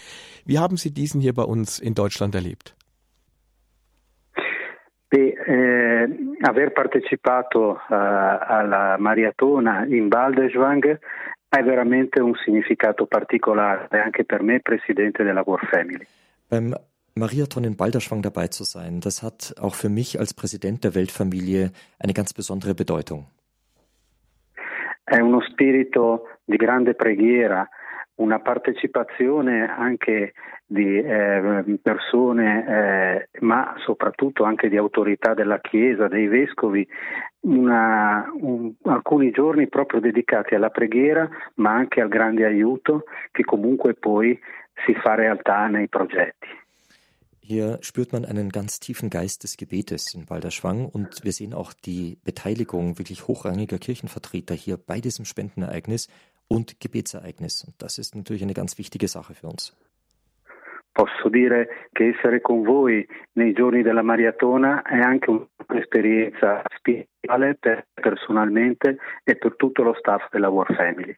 [0.45, 2.73] Wie haben Sie diesen hier bei uns in Deutschland erlebt?
[5.13, 10.99] E, eh, aver partecipato eh, alla maratona in Baldeswang
[11.49, 16.07] ha veramente un significato particolare anche per me, presidente della War Family.
[16.47, 16.73] Beim
[17.15, 21.71] Mariathon in Balderschwang dabei zu sein, das hat auch für mich als Präsident der Weltfamilie
[21.99, 23.25] eine ganz besondere Bedeutung.
[25.03, 27.67] È uno spirito di grande preghiera,
[28.21, 30.33] una partecipazione anche
[30.65, 36.87] di eh, persone, eh, ma soprattutto anche di autorità della Chiesa, dei vescovi,
[37.41, 43.95] una, un, alcuni giorni proprio dedicati alla preghiera, ma anche al grande aiuto che comunque
[43.95, 44.39] poi
[44.85, 46.47] si fa realtà nei progetti.
[47.43, 51.73] Hier spürt man einen ganz tiefen Geist des Gebetes in Balderschwang und wir sehen auch
[51.73, 56.07] die Beteiligung wirklich hochrangiger Kirchenvertreter hier bei diesem Spendenereignis
[56.51, 57.63] und Gebetsereignis.
[57.63, 59.75] Und das ist natürlich eine ganz wichtige Sache für uns.
[60.93, 67.87] posso dire che essere con voi nei giorni della maratona è anche un'esperienza spirituale per,
[67.93, 71.15] personalmente e per tutto lo staff della War Family.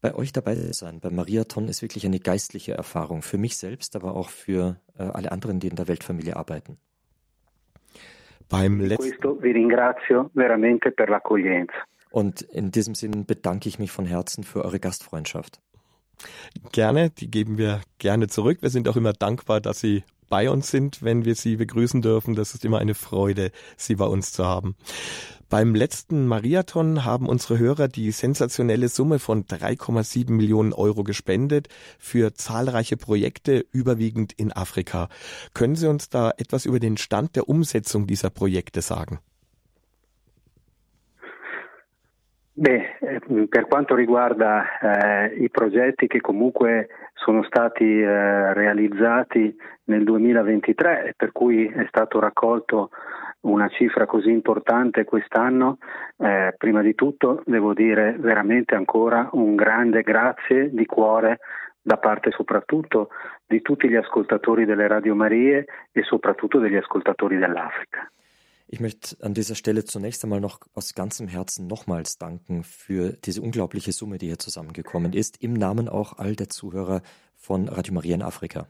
[0.00, 3.22] Bei euch dabei zu sein, beim Mariathon, ist wirklich eine geistliche Erfahrung.
[3.22, 6.78] Für mich selbst, aber auch für äh, alle anderen, die in der Weltfamilie arbeiten.
[8.48, 11.86] Beim letzten vi ringrazio veramente per l'accoglienza.
[12.12, 15.60] Und in diesem Sinn bedanke ich mich von Herzen für eure Gastfreundschaft.
[16.70, 18.58] Gerne, die geben wir gerne zurück.
[18.60, 22.34] Wir sind auch immer dankbar, dass Sie bei uns sind, wenn wir Sie begrüßen dürfen.
[22.34, 24.76] Das ist immer eine Freude, Sie bei uns zu haben.
[25.48, 32.32] Beim letzten Mariathon haben unsere Hörer die sensationelle Summe von 3,7 Millionen Euro gespendet für
[32.32, 35.08] zahlreiche Projekte, überwiegend in Afrika.
[35.52, 39.18] Können Sie uns da etwas über den Stand der Umsetzung dieser Projekte sagen?
[42.54, 50.04] Beh, eh, per quanto riguarda eh, i progetti che comunque sono stati eh, realizzati nel
[50.04, 52.90] 2023 e per cui è stato raccolto
[53.42, 55.78] una cifra così importante quest'anno,
[56.18, 61.38] eh, prima di tutto devo dire veramente ancora un grande grazie di cuore
[61.80, 63.08] da parte soprattutto
[63.46, 68.08] di tutti gli ascoltatori delle Radio Marie e soprattutto degli ascoltatori dell'Africa.
[68.72, 73.42] Ich möchte an dieser Stelle zunächst einmal noch aus ganzem Herzen nochmals danken für diese
[73.42, 77.02] unglaubliche Summe, die hier zusammengekommen ist, im Namen auch all der Zuhörer
[77.36, 78.66] von Radio Maria in Afrika.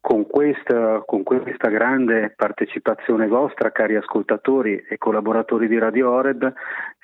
[0.00, 6.52] con questa, con questa, grande partecipazione vostra, cari ascoltatori e collaboratori di Radio Oreb,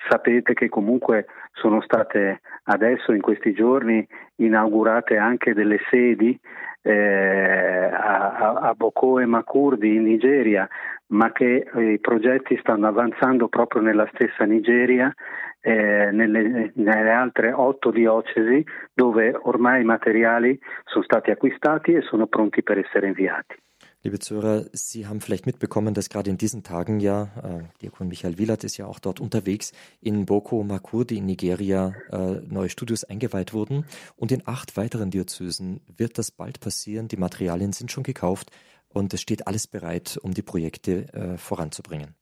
[0.09, 4.07] sapete che comunque sono state adesso in questi giorni
[4.39, 6.37] inaugurate anche delle sedi
[6.81, 10.67] eh, a, a Boko e Makurdi in Nigeria,
[11.07, 15.13] ma che eh, i progetti stanno avanzando proprio nella stessa Nigeria
[15.61, 22.27] eh, nelle, nelle, altre otto diocesi dove ormai i materiali sono stati acquistati e sono
[22.27, 23.55] pronti per essere inviati.
[24.01, 28.37] Liebe Zuhörer, Sie haben vielleicht mitbekommen, dass gerade in diesen Tagen ja, äh, Diakon Michael
[28.37, 33.53] Wielert ist ja auch dort unterwegs, in Boko Makurdi in Nigeria äh, neue Studios eingeweiht
[33.53, 33.83] wurden
[34.15, 37.09] und in acht weiteren Diözesen wird das bald passieren.
[37.09, 38.51] Die Materialien sind schon gekauft
[38.87, 42.15] und es steht alles bereit, um die Projekte äh, voranzubringen.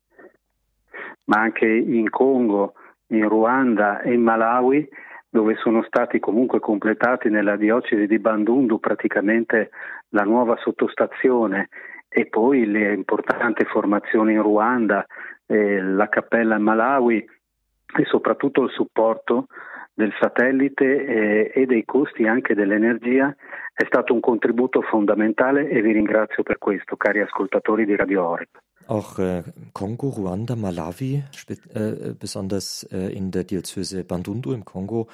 [1.27, 2.73] Ma anche in Congo
[3.09, 4.89] in Ruanda in Malawi
[5.29, 9.69] dove sono stati comunque completati nella diocesi di Bandundu praticamente
[10.09, 11.69] la nuova sottostazione
[12.07, 15.05] e poi le importanti formazioni in Ruanda,
[15.45, 19.47] eh, la cappella in Malawi e soprattutto il supporto
[19.93, 23.35] del satellite eh, e dei costi anche dell'energia
[23.73, 28.49] è stato un contributo fondamentale e vi ringrazio per questo, cari ascoltatori di Radio Oreb.
[28.87, 31.23] Auch äh, Kongo, Ruanda, Malawi,
[31.73, 35.07] äh, besonders äh, in der Diözese Bandundu im Kongo,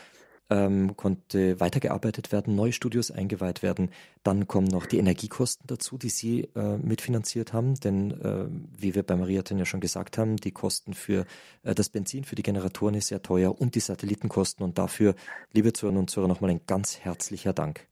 [0.50, 3.90] ähm, konnte weitergearbeitet werden, neue Studios eingeweiht werden.
[4.24, 8.46] Dann kommen noch die Energiekosten dazu, die Sie äh, mitfinanziert haben, denn äh,
[8.78, 11.26] wie wir bei Mariathon ja schon gesagt haben, die Kosten für
[11.64, 15.16] äh, das Benzin, für die Generatoren ist sehr teuer und die Satellitenkosten und dafür,
[15.54, 17.88] liebe Zuhörer und Zuhörer, nochmal ein ganz herzlicher Dank.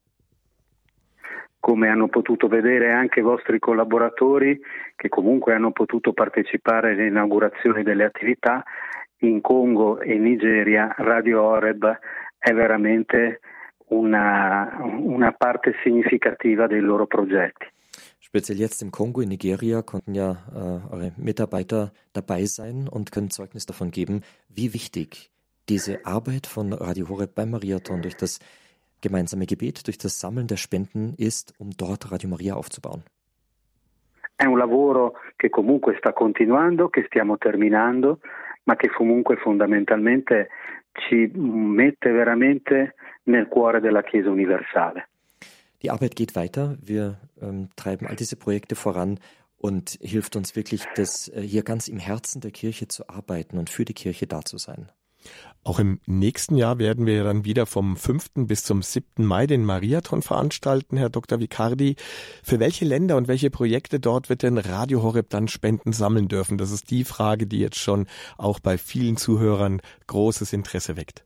[1.62, 4.60] Come hanno potuto vedere anche i vostri collaboratori
[4.96, 8.64] che comunque hanno potuto partecipare alle inaugurazioni delle attività
[9.18, 11.98] in Congo e Nigeria, Radio Oreb
[12.36, 13.38] è veramente
[13.90, 17.66] una, una parte significativa dei loro progetti.
[18.18, 23.30] Speziell jetzt im Kongo, in Nigeria, konnten ja äh, eure Mitarbeiter dabei sein und können
[23.30, 25.30] Zeugnis davon geben, wie wichtig
[25.68, 28.40] diese Arbeit von Radio Horeb beim Mariathon durch das
[29.02, 33.02] gemeinsame Gebet durch das Sammeln der Spenden ist, um dort Radio Maria aufzubauen.
[34.34, 38.20] È un lavoro che comunque sta continuando, che stiamo terminando,
[38.64, 40.48] ma che comunque fondamentalmente
[40.92, 45.08] ci mette veramente nel cuore della Chiesa universale.
[45.82, 46.76] Die Arbeit geht weiter.
[46.80, 49.18] Wir ähm, treiben all diese Projekte voran
[49.56, 53.70] und hilft uns wirklich, das, äh, hier ganz im Herzen der Kirche zu arbeiten und
[53.70, 54.90] für die Kirche da zu sein.
[55.64, 58.30] Auch im nächsten Jahr werden wir dann wieder vom 5.
[58.48, 59.24] bis zum 7.
[59.24, 61.38] Mai den Mariathon veranstalten, Herr Dr.
[61.38, 61.94] Vicardi.
[62.42, 66.58] Für welche Länder und welche Projekte dort wird denn Radio Horeb dann Spenden sammeln dürfen?
[66.58, 68.06] Das ist die Frage, die jetzt schon
[68.38, 71.24] auch bei vielen Zuhörern großes Interesse weckt.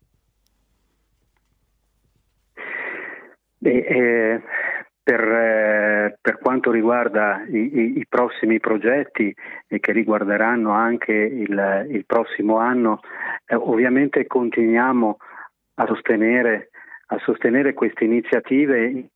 [3.65, 4.39] Eh,
[5.07, 9.33] Per, eh, per, quanto riguarda i, i, prossimi progetti
[9.69, 12.99] e che riguarderanno anche il, il prossimo anno,
[13.47, 15.17] eh, ovviamente continuiamo
[15.75, 16.71] a sostenere,
[17.07, 19.07] a sostenere queste iniziative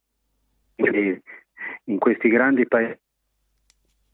[0.76, 1.20] in,
[1.86, 2.96] in questi grandi paesi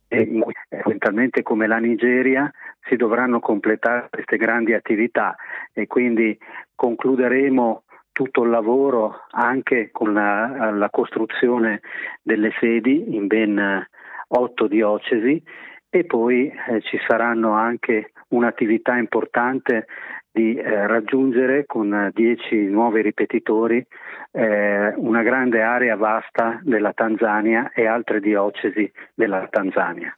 [0.09, 2.51] in cui eventualmente come la Nigeria
[2.87, 5.35] si dovranno completare queste grandi attività.
[5.73, 6.35] E quindi
[6.73, 7.83] concluderemo
[8.17, 11.81] tutto il lavoro anche con la, la costruzione
[12.23, 13.87] delle sedi in ben
[14.29, 15.39] otto diocesi
[15.87, 19.85] e poi eh, ci saranno anche un'attività importante
[20.31, 23.85] di eh, raggiungere con dieci nuovi ripetitori
[24.31, 30.11] eh, una grande area vasta della Tansania e altre diocesi della Tansania.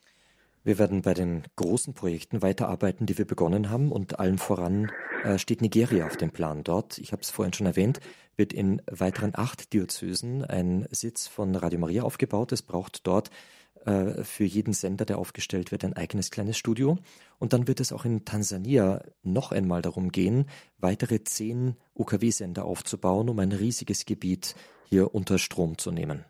[0.63, 4.91] Wir werden bei den großen Projekten weiterarbeiten, die wir begonnen haben und allen voran
[5.24, 6.63] äh, steht Nigeria auf dem Plan.
[6.63, 8.00] Dort, ich habe es vorhin schon erwähnt,
[8.36, 12.52] wird in weiteren acht Diözesen ein Sitz von Radio Maria aufgebaut.
[12.52, 13.30] Es braucht dort
[13.86, 16.98] äh, für jeden Sender, der aufgestellt wird, ein eigenes kleines Studio.
[17.38, 20.45] Und dann wird es auch in Tansania noch einmal darum gehen,
[20.78, 26.26] weitere zehn UKW-Sender aufzubauen, um ein riesiges Gebiet hier unter Strom zu nehmen.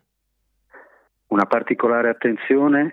[1.28, 2.92] Una particolare attenzione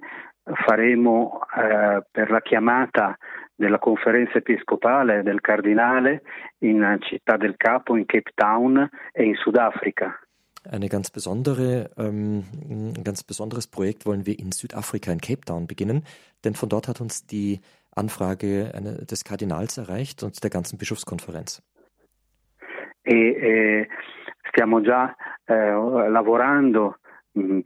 [0.54, 3.18] faremo eh, per la chiamata
[3.56, 6.22] della conferenza episcopale del cardinale
[6.60, 10.20] in Città del Capo, in Cape Town e in Sudafrica.
[10.70, 15.66] Eine ganz besondere, ähm, ein ganz besonderes Projekt wollen wir in Südafrika, in Cape Town
[15.66, 16.04] beginnen,
[16.44, 17.62] denn von dort hat uns die
[17.96, 18.72] Anfrage
[19.10, 21.64] des Kardinals erreicht und der ganzen Bischofskonferenz.
[23.02, 23.88] E eh,
[24.50, 26.98] stiamo già eh, lavorando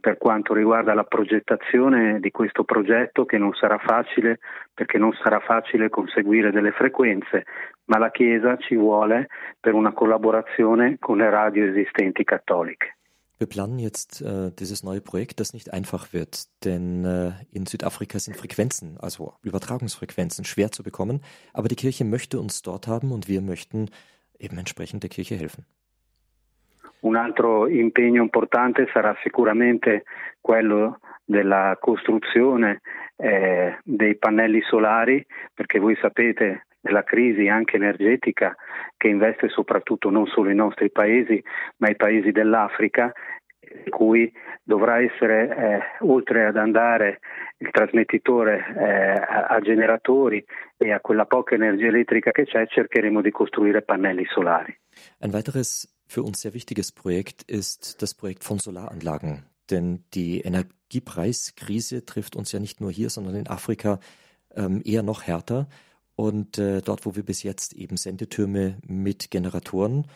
[0.00, 4.38] per quanto riguarda la progettazione di questo progetto che non sarà facile
[4.74, 7.44] perché non sarà facile conseguire delle frequenze,
[7.86, 9.28] ma la Chiesa ci vuole
[9.60, 12.96] per una collaborazione con le radio esistenti cattoliche.
[13.38, 18.20] Wir planen jetzt äh, dieses neue Projekt, das nicht einfach wird, denn äh, in Südafrika
[18.20, 21.22] sind Frequenzen, also Übertragungsfrequenzen, schwer zu bekommen.
[21.52, 23.90] Aber die Kirche möchte uns dort haben und wir möchten
[24.38, 25.66] eben entsprechend der Kirche helfen.
[27.02, 30.04] Un altro impegno importante sarà sicuramente
[30.40, 32.80] quello della costruzione
[33.16, 38.54] eh, dei pannelli solari, perché voi sapete della crisi anche energetica
[38.96, 41.42] che investe soprattutto non solo i nostri paesi,
[41.78, 43.12] ma i paesi dell'Africa,
[43.84, 44.30] in cui
[44.62, 47.20] dovrà essere, eh, oltre ad andare
[47.58, 50.44] il trasmettitore eh, a, a, generatori
[50.76, 54.76] e a quella poca energia elettrica che c'è, cercheremo di costruire pannelli solari.
[55.20, 59.44] Ein weiteres für uns sehr wichtiges Projekt ist das Projekt von Solaranlagen.
[59.70, 63.98] Denn die Energiepreiskrise trifft uns ja nicht nur hier, sondern in Afrika
[64.54, 65.68] ähm, eher noch härter.
[66.14, 70.06] Und äh, dort, wo wir bis jetzt eben Sendetürme mit Generatoren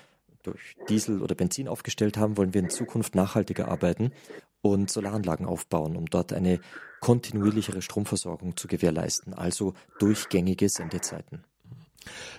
[0.42, 4.12] durch Diesel oder Benzin aufgestellt haben, wollen wir in Zukunft nachhaltiger arbeiten
[4.60, 6.60] und Solaranlagen aufbauen, um dort eine
[7.00, 11.44] kontinuierlichere Stromversorgung zu gewährleisten, also durchgängige Sendezeiten.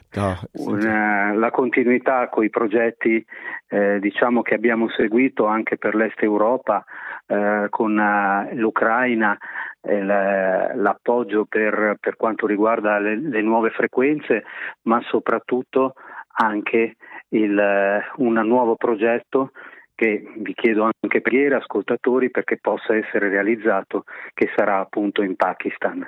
[0.10, 3.24] Da Una, la continuità con i progetti
[3.68, 6.84] eh, diciamo che abbiamo seguito anche per l'Est Europa
[7.26, 9.38] eh, con uh, l'Ucraina
[9.82, 14.44] l'appoggio per, per, quanto riguarda le, le, nuove frequenze,
[14.84, 15.94] ma soprattutto
[16.40, 16.96] anche
[17.30, 19.52] il, un nuovo progetto
[19.96, 24.04] che vi chiedo anche preghiera, ascoltatori, perché possa essere realizzato,
[24.34, 26.06] che sarà appunto in Pakistan.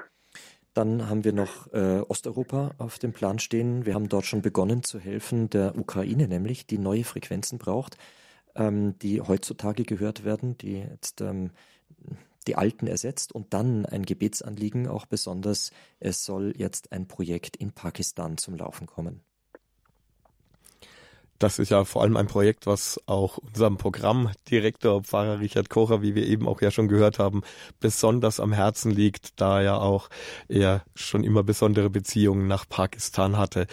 [0.74, 3.86] Dann haben wir noch äh, Osteuropa auf dem Plan stehen.
[3.86, 7.98] Wir haben dort schon begonnen zu helfen, der Ukraine nämlich, die neue Frequenzen braucht,
[8.56, 11.52] ähm, die heutzutage gehört werden, die jetzt ähm,
[12.48, 17.72] die alten ersetzt und dann ein Gebetsanliegen auch besonders, es soll jetzt ein Projekt in
[17.72, 19.22] Pakistan zum Laufen kommen.
[21.40, 26.14] Das ist ja vor allem ein Projekt, was auch unserem Programmdirektor Pfarrer Richard Kocher, wie
[26.14, 27.44] wir eben auch ja schon gehört haben,
[27.80, 30.10] besonders am Herzen liegt, da er auch
[30.50, 33.68] er schon immer besondere Beziehungen nach Pakistan hatte.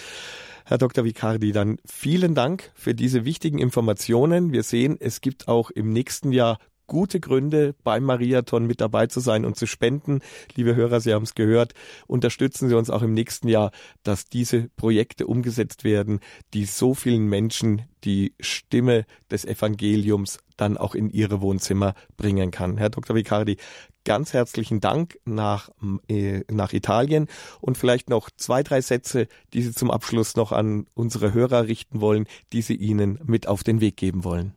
[0.65, 1.05] Herr Dr.
[1.05, 4.53] Vicardi, dann vielen Dank für diese wichtigen Informationen.
[4.53, 9.21] Wir sehen, es gibt auch im nächsten Jahr gute Gründe, beim Mariathon mit dabei zu
[9.21, 10.21] sein und zu spenden.
[10.55, 11.75] Liebe Hörer, Sie haben es gehört,
[12.07, 13.71] unterstützen Sie uns auch im nächsten Jahr,
[14.03, 16.21] dass diese Projekte umgesetzt werden,
[16.55, 22.79] die so vielen Menschen die Stimme des Evangeliums dann auch in ihre Wohnzimmer bringen kann.
[22.79, 23.17] Herr Dr.
[23.17, 23.57] Vicardi,
[24.05, 25.71] ganz herzlichen Dank nach,
[26.09, 27.27] äh, nach Italien
[27.61, 32.01] und vielleicht noch zwei, drei Sätze, die Sie zum Abschluss noch an unsere Hörer richten
[32.01, 34.55] wollen, die Sie ihnen mit auf den Weg geben wollen.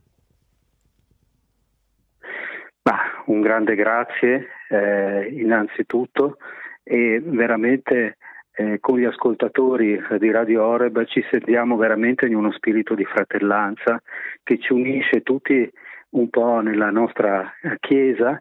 [3.30, 6.38] Un grande grazie eh, innanzitutto
[6.82, 8.16] e veramente
[8.52, 14.02] eh, con gli ascoltatori di Radio Oreb ci sentiamo veramente in uno spirito di fratellanza
[14.42, 15.70] che ci unisce tutti
[16.10, 18.40] un po' nella nostra Chiesa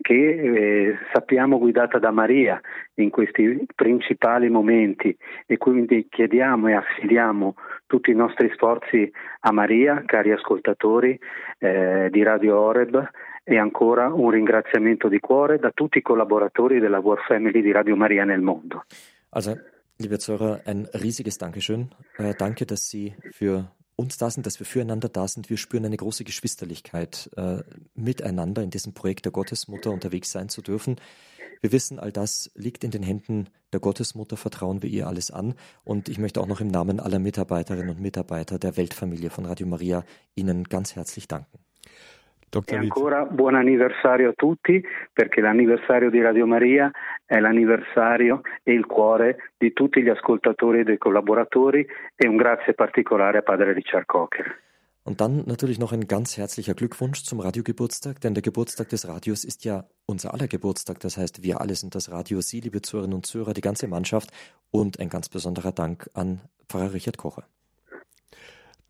[0.00, 2.60] che eh, sappiamo guidata da Maria
[2.94, 5.16] in questi principali momenti.
[5.46, 7.54] E quindi chiediamo e affidiamo
[7.86, 9.08] tutti i nostri sforzi
[9.40, 11.16] a Maria, cari ascoltatori
[11.58, 13.08] eh, di Radio Oreb,
[13.44, 17.94] e ancora un ringraziamento di cuore da tutti i collaboratori della War Family di Radio
[17.94, 18.84] Maria nel mondo.
[19.30, 19.56] Also,
[19.98, 21.90] liebe Zuhörer, ein riesiges Dankeschön.
[22.16, 25.50] Äh, danke, dass Sie für uns da sind, dass wir füreinander da sind.
[25.50, 27.58] Wir spüren eine große Geschwisterlichkeit äh,
[27.94, 30.96] miteinander in diesem Projekt der Gottesmutter unterwegs sein zu dürfen.
[31.60, 35.54] Wir wissen, all das liegt in den Händen der Gottesmutter, vertrauen wir ihr alles an.
[35.84, 39.66] Und ich möchte auch noch im Namen aller Mitarbeiterinnen und Mitarbeiter der Weltfamilie von Radio
[39.66, 40.04] Maria
[40.34, 41.58] Ihnen ganz herzlich danken.
[42.54, 42.74] Dr.
[42.74, 46.90] E ancora buon anniversario a tutti, perché l'anniversario di Radio Maria
[47.24, 52.74] è l'anniversario e il cuore di tutti gli ascoltatori e dei collaboratori e un grazie
[52.74, 54.62] particolare a Padre Richard Cocker.
[55.06, 59.44] Und dann natürlich noch ein ganz herzlicher Glückwunsch zum Radiogeburtstag, denn der Geburtstag des Radios
[59.44, 60.98] ist ja unser aller Geburtstag.
[61.00, 64.30] Das heißt, wir alle sind das Radio, Sie, liebe Zuhörerinnen und Zuhörer, die ganze Mannschaft
[64.70, 66.40] und ein ganz besonderer Dank an
[66.70, 67.44] Pfarrer Richard Kocher.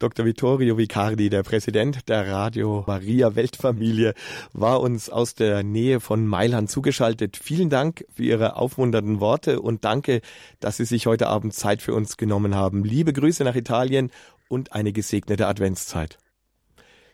[0.00, 0.26] Dr.
[0.26, 4.14] Vittorio Vicardi, der Präsident der Radio Maria Weltfamilie,
[4.52, 7.37] war uns aus der Nähe von Mailand zugeschaltet.
[7.37, 10.20] Vielen Dank für Ihre aufmunternden Worte und danke,
[10.59, 12.85] dass Sie sich heute Abend Zeit für uns genommen haben.
[12.85, 14.11] Liebe Grüße nach Italien
[14.48, 16.18] und eine gesegnete Adventszeit.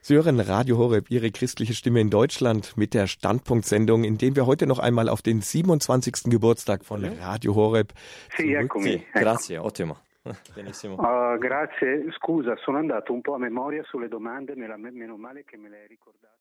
[0.01, 4.47] Sie hören Radio Horeb, Ihre christliche Stimme in Deutschland mit der Standpunktsendung, in dem wir
[4.47, 6.31] heute noch einmal auf den 27.
[6.31, 7.93] Geburtstag von Radio Horeb
[8.38, 9.03] Sì, eccomi.
[9.12, 9.99] Grazie, ottimo.
[10.54, 10.94] Benissimo.
[10.96, 15.68] Uh, grazie, scusa, sono andato un po' a memoria sulle domande, meno male che me
[15.68, 16.38] le ricordate.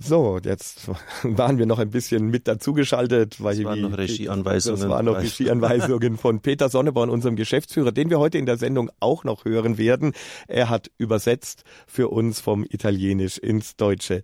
[0.00, 0.88] So, jetzt
[1.24, 4.80] waren wir noch ein bisschen mit dazugeschaltet, weil das waren noch Regieanweisungen.
[4.80, 8.90] Das waren noch Regieanweisungen von Peter Sonneborn, unserem Geschäftsführer, den wir heute in der Sendung
[9.00, 10.12] auch noch hören werden.
[10.46, 14.22] Er hat übersetzt für uns vom Italienisch ins Deutsche.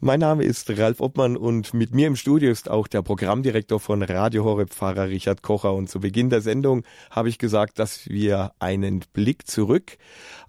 [0.00, 4.02] Mein Name ist Ralf Obmann und mit mir im Studio ist auch der Programmdirektor von
[4.02, 5.74] Radio Horeb, Pfarrer Richard Kocher.
[5.74, 9.98] Und zu Beginn der Sendung habe ich gesagt, dass wir einen Blick zurück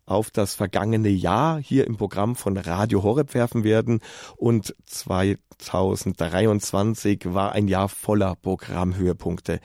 [0.06, 4.02] auf das vergangene Jahr hier im Programm von Radio Horeb werfen werden.
[4.36, 9.60] Und 2023 war ein Jahr voller Programmhöhepunkte.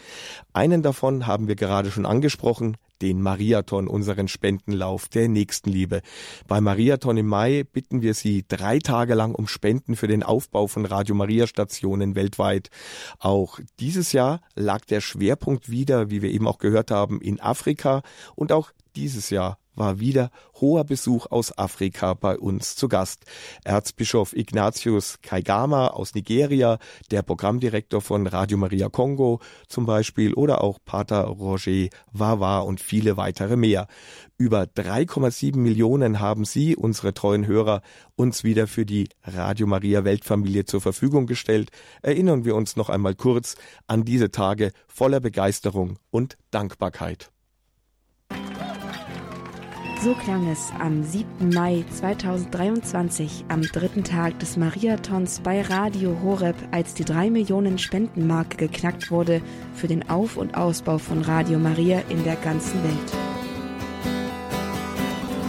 [0.52, 6.02] Einen davon haben wir gerade schon angesprochen, den Mariathon, unseren Spendenlauf der Nächstenliebe.
[6.46, 10.66] Bei Mariathon im Mai bitten wir Sie drei Tage lang um Spenden für den Aufbau
[10.66, 12.70] von Radio Maria Stationen weltweit.
[13.18, 18.02] Auch dieses Jahr lag der Schwerpunkt wieder, wie wir eben auch gehört haben, in Afrika
[18.34, 23.24] und auch dieses Jahr war wieder hoher Besuch aus Afrika bei uns zu Gast.
[23.64, 26.78] Erzbischof Ignatius Kaigama aus Nigeria,
[27.10, 33.16] der Programmdirektor von Radio Maria Kongo zum Beispiel oder auch Pater Roger Wawa und viele
[33.16, 33.86] weitere mehr.
[34.36, 37.82] Über 3,7 Millionen haben Sie, unsere treuen Hörer,
[38.14, 41.70] uns wieder für die Radio Maria Weltfamilie zur Verfügung gestellt.
[42.02, 47.30] Erinnern wir uns noch einmal kurz an diese Tage voller Begeisterung und Dankbarkeit.
[50.00, 51.48] So klang es am 7.
[51.52, 58.68] Mai 2023, am dritten Tag des Mariathons bei Radio Horeb, als die 3 Millionen Spendenmarke
[58.68, 59.42] geknackt wurde
[59.74, 63.12] für den Auf- und Ausbau von Radio Maria in der ganzen Welt.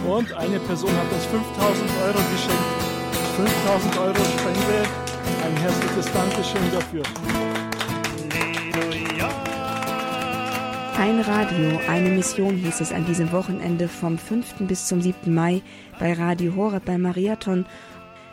[0.07, 2.79] Und eine Person hat uns 5000 Euro geschenkt.
[3.37, 4.89] 5000 Euro Spende.
[5.45, 7.03] Ein herzliches Dankeschön dafür.
[10.99, 14.67] Ein Radio, eine Mission hieß es an diesem Wochenende vom 5.
[14.67, 15.33] bis zum 7.
[15.33, 15.61] Mai
[15.97, 17.65] bei Radio Horeb beim Mariathon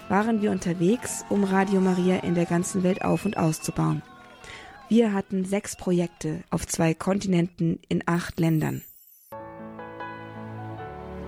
[0.09, 4.03] waren wir unterwegs, um Radio Maria in der ganzen Welt auf- und auszubauen.
[4.89, 8.83] Wir hatten sechs Projekte auf zwei Kontinenten in acht Ländern.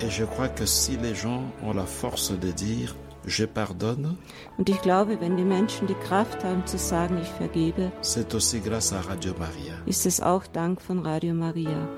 [0.01, 2.96] Et je crois que si les gens ont la force de dire
[3.28, 4.16] je pardonne,
[4.56, 8.60] Und ich glaube, wenn die Menschen die Kraft haben zu sagen, ich vergebe, c'est aussi
[8.60, 9.74] grâce à Radio Maria.
[9.86, 11.88] ist es auch Dank von Radio Maria.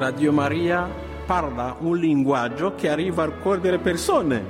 [0.00, 0.88] Radio Maria
[1.26, 4.42] parla un linguaggio che arriva al cuore delle persone.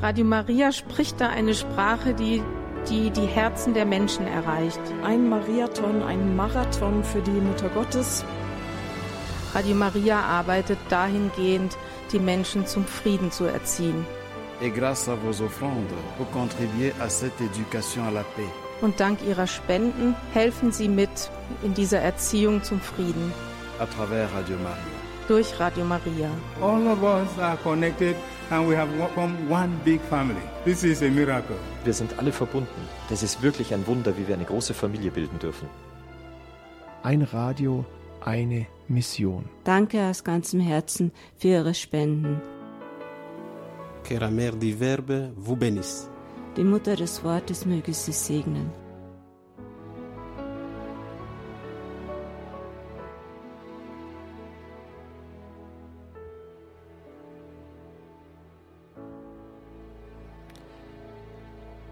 [0.00, 2.42] Radio Maria spricht da eine Sprache, die
[2.90, 4.80] die die Herzen der Menschen erreicht.
[5.04, 8.24] Ein Mariathon, ein Marathon für die Mutter Gottes.
[9.54, 11.76] Radio Maria arbeitet dahingehend,
[12.10, 14.04] die Menschen zum Frieden zu erziehen.
[14.62, 18.48] Et grâce à vos offrandes, vous contribuez à cette éducation à la paix.
[18.80, 21.30] Und dank ihrer Spenden helfen sie mit
[21.64, 23.32] in dieser Erziehung zum Frieden.
[23.80, 24.98] À travers Radio Maria.
[25.26, 26.30] Durch Radio Maria.
[26.60, 28.14] All of us are connected
[28.50, 30.42] and we have become one big family.
[30.64, 31.56] This is a miracle.
[31.84, 32.88] Wir sind alle verbunden.
[33.08, 35.68] Das ist wirklich ein Wunder, wie wir eine große Familie bilden dürfen.
[37.02, 37.84] Ein Radio,
[38.20, 39.44] eine Mission.
[39.64, 42.40] Danke aus ganzem Herzen für Ihre Spenden.
[44.04, 46.08] Que la mère du Verbe vous bénisse.
[46.56, 48.70] Die Mutter des Wortes möge Sie segnen.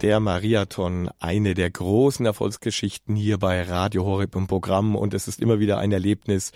[0.02, 5.40] Der Mariathon, eine der großen Erfolgsgeschichten hier bei Radio Horeb im Programm und es ist
[5.40, 6.52] immer wieder ein Erlebnis,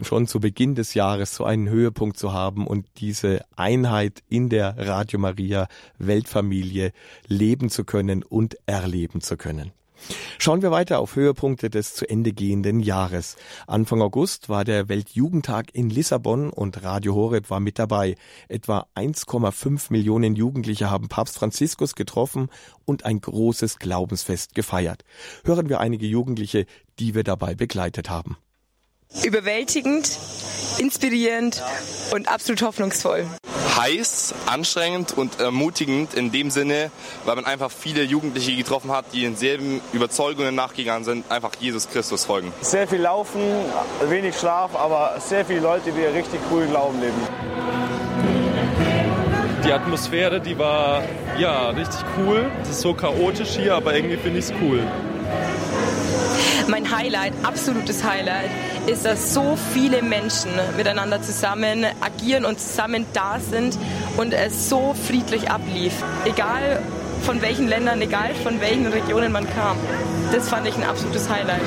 [0.00, 4.76] schon zu Beginn des Jahres so einen Höhepunkt zu haben und diese Einheit in der
[4.78, 5.68] Radio Maria
[5.98, 6.92] Weltfamilie
[7.26, 9.72] leben zu können und erleben zu können.
[10.38, 13.36] Schauen wir weiter auf Höhepunkte des zu Ende gehenden Jahres.
[13.66, 18.16] Anfang August war der Weltjugendtag in Lissabon und Radio Horeb war mit dabei.
[18.48, 22.48] Etwa 1,5 Millionen Jugendliche haben Papst Franziskus getroffen
[22.84, 25.04] und ein großes Glaubensfest gefeiert.
[25.44, 26.66] Hören wir einige Jugendliche,
[26.98, 28.36] die wir dabei begleitet haben.
[29.24, 30.18] Überwältigend,
[30.78, 31.62] inspirierend
[32.12, 33.26] und absolut hoffnungsvoll
[33.76, 36.90] heiß, anstrengend und ermutigend in dem Sinne,
[37.24, 42.24] weil man einfach viele Jugendliche getroffen hat, die denselben Überzeugungen nachgegangen sind, einfach Jesus Christus
[42.24, 42.52] folgen.
[42.60, 43.40] Sehr viel Laufen,
[44.08, 47.20] wenig Schlaf, aber sehr viele Leute, die richtig coolen Glauben leben.
[49.64, 51.02] Die Atmosphäre, die war
[51.38, 52.50] ja richtig cool.
[52.62, 54.80] Es ist so chaotisch hier, aber irgendwie finde ich es cool.
[56.68, 58.50] Mein Highlight, absolutes Highlight,
[58.86, 63.76] ist, dass so viele Menschen miteinander zusammen agieren und zusammen da sind
[64.16, 65.92] und es so friedlich ablief.
[66.24, 66.82] Egal
[67.22, 69.76] von welchen Ländern, egal von welchen Regionen man kam.
[70.32, 71.62] Das fand ich ein absolutes Highlight.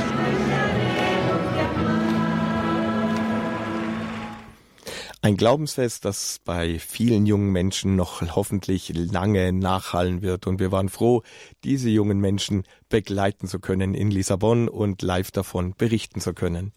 [5.26, 10.46] Ein Glaubensfest, das bei vielen jungen Menschen noch hoffentlich lange nachhallen wird.
[10.46, 11.24] Und wir waren froh,
[11.64, 16.72] diese jungen Menschen begleiten zu können in Lissabon und live davon berichten zu können.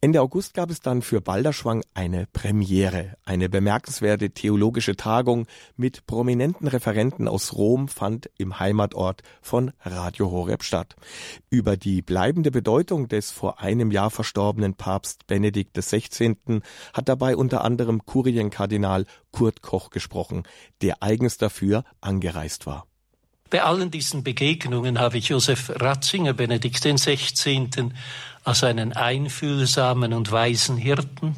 [0.00, 3.16] Ende August gab es dann für Balderschwang eine Premiere.
[3.24, 10.62] Eine bemerkenswerte theologische Tagung mit prominenten Referenten aus Rom fand im Heimatort von Radio Horeb
[10.62, 10.96] statt.
[11.50, 16.36] Über die bleibende Bedeutung des vor einem Jahr verstorbenen Papst Benedikt XVI.
[16.92, 20.44] hat dabei unter anderem Kurienkardinal Kurt Koch gesprochen,
[20.82, 22.86] der eigens dafür angereist war.
[23.52, 27.68] Bei allen diesen Begegnungen habe ich Josef Ratzinger, Benedikt XVI.,
[28.44, 31.36] als einen einfühlsamen und weisen Hirten,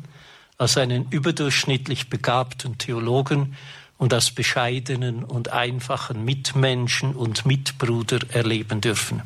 [0.57, 3.57] als einen überdurchschnittlich begabten Theologen
[3.99, 9.23] und als bescheidenen und einfachen Mitmenschen und Mitbruder erleben dürfen.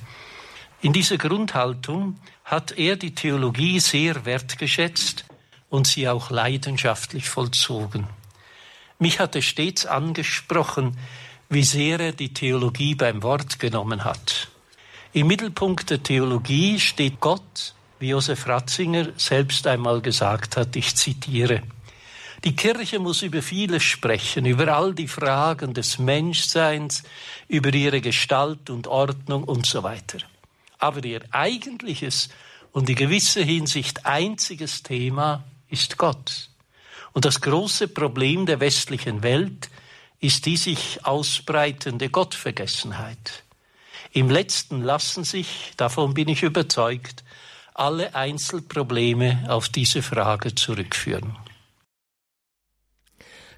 [0.80, 5.26] In dieser Grundhaltung hat er die Theologie sehr wertgeschätzt
[5.68, 8.06] und sie auch leidenschaftlich vollzogen.
[8.98, 10.96] Mich hat er stets angesprochen,
[11.50, 14.48] wie sehr er die Theologie beim Wort genommen hat.
[15.12, 21.62] Im Mittelpunkt der Theologie steht Gott, wie Josef Ratzinger selbst einmal gesagt hat, ich zitiere.
[22.44, 27.02] Die Kirche muss über vieles sprechen, über all die Fragen des Menschseins,
[27.48, 30.18] über ihre Gestalt und Ordnung und so weiter.
[30.78, 32.28] Aber ihr eigentliches
[32.70, 36.50] und in gewisser Hinsicht einziges Thema ist Gott.
[37.12, 39.70] Und das große Problem der westlichen Welt
[40.20, 43.44] ist die sich ausbreitende Gottvergessenheit.
[44.12, 47.24] Im letzten lassen sich, davon bin ich überzeugt,
[47.74, 51.36] alle Einzelprobleme auf diese Frage zurückführen.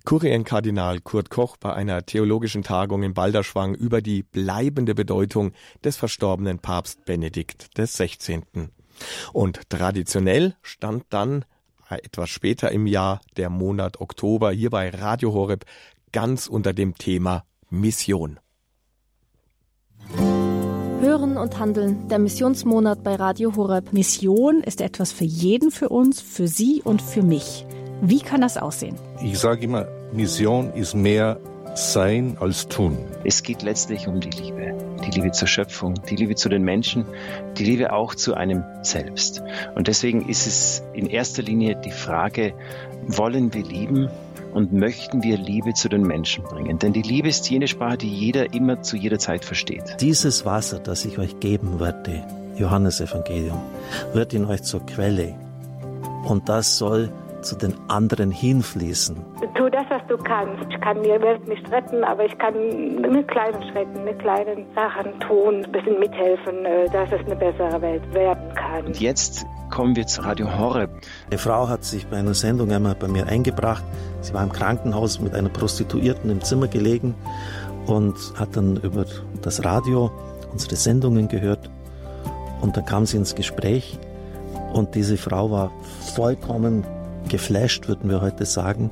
[0.05, 5.53] Kurienkardinal Kurt Koch bei einer theologischen Tagung in Balderschwang über die bleibende Bedeutung
[5.85, 8.43] des verstorbenen Papst Benedikt XVI.
[9.33, 11.45] Und traditionell stand dann
[11.91, 15.65] etwas später im Jahr der Monat Oktober hier bei Radio Horeb
[16.13, 18.41] ganz unter dem Thema Mission.
[21.01, 23.93] Hören und Handeln, der Missionsmonat bei Radio Horeb.
[23.93, 27.65] Mission ist etwas für jeden, für uns, für Sie und für mich.
[28.03, 28.97] Wie kann das aussehen?
[29.23, 31.39] Ich sage immer, Mission ist mehr
[31.75, 32.99] sein als tun.
[33.25, 34.75] Es geht letztlich um die Liebe.
[35.07, 37.07] Die Liebe zur Schöpfung, die Liebe zu den Menschen,
[37.57, 39.43] die Liebe auch zu einem selbst.
[39.75, 42.55] Und deswegen ist es in erster Linie die Frage,
[43.07, 44.11] wollen wir lieben
[44.53, 46.79] und möchten wir Liebe zu den Menschen bringen.
[46.79, 49.97] Denn die Liebe ist jene Sprache, die jeder immer zu jeder Zeit versteht.
[50.01, 52.25] Dieses Wasser, das ich euch geben werde,
[52.57, 53.61] Johannes Evangelium,
[54.13, 55.35] wird in euch zur Quelle.
[56.25, 57.11] Und das soll
[57.43, 59.17] zu den anderen hinfließen.
[59.55, 60.65] Tu das, was du kannst.
[60.71, 62.55] Ich kann die Welt nicht retten, aber ich kann
[63.01, 67.81] mit kleinen Schritten, mit kleinen Sachen tun, ein bisschen mithelfen, äh, dass es eine bessere
[67.81, 68.87] Welt werden kann.
[68.87, 70.91] Und jetzt kommen wir zu Radio Horeb.
[71.31, 73.85] Eine Frau hat sich bei einer Sendung einmal bei mir eingebracht.
[74.21, 77.15] Sie war im Krankenhaus mit einer Prostituierten im Zimmer gelegen
[77.87, 79.05] und hat dann über
[79.43, 80.11] das Radio
[80.53, 81.71] unsere Sendungen gehört.
[82.61, 83.99] Und dann kam sie ins Gespräch
[84.73, 85.71] und diese Frau war
[86.15, 86.85] vollkommen
[87.29, 88.91] geflasht, würden wir heute sagen.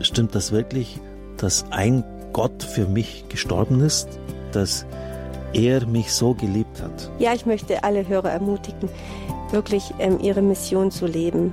[0.00, 1.00] Stimmt das wirklich,
[1.36, 4.08] dass ein Gott für mich gestorben ist,
[4.52, 4.86] dass
[5.52, 7.10] er mich so geliebt hat?
[7.18, 8.88] Ja, ich möchte alle Hörer ermutigen,
[9.50, 11.52] wirklich ähm, ihre Mission zu leben.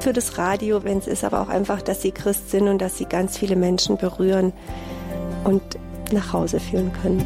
[0.00, 2.98] Für das Radio, wenn es ist, aber auch einfach, dass sie Christ sind und dass
[2.98, 4.52] sie ganz viele Menschen berühren
[5.44, 5.62] und
[6.12, 7.24] nach Hause führen können.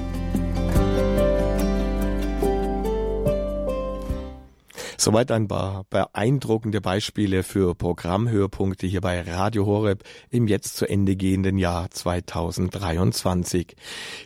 [5.03, 11.17] Soweit ein paar beeindruckende Beispiele für Programmhöhepunkte hier bei Radio Horeb im jetzt zu Ende
[11.17, 13.77] gehenden Jahr 2023.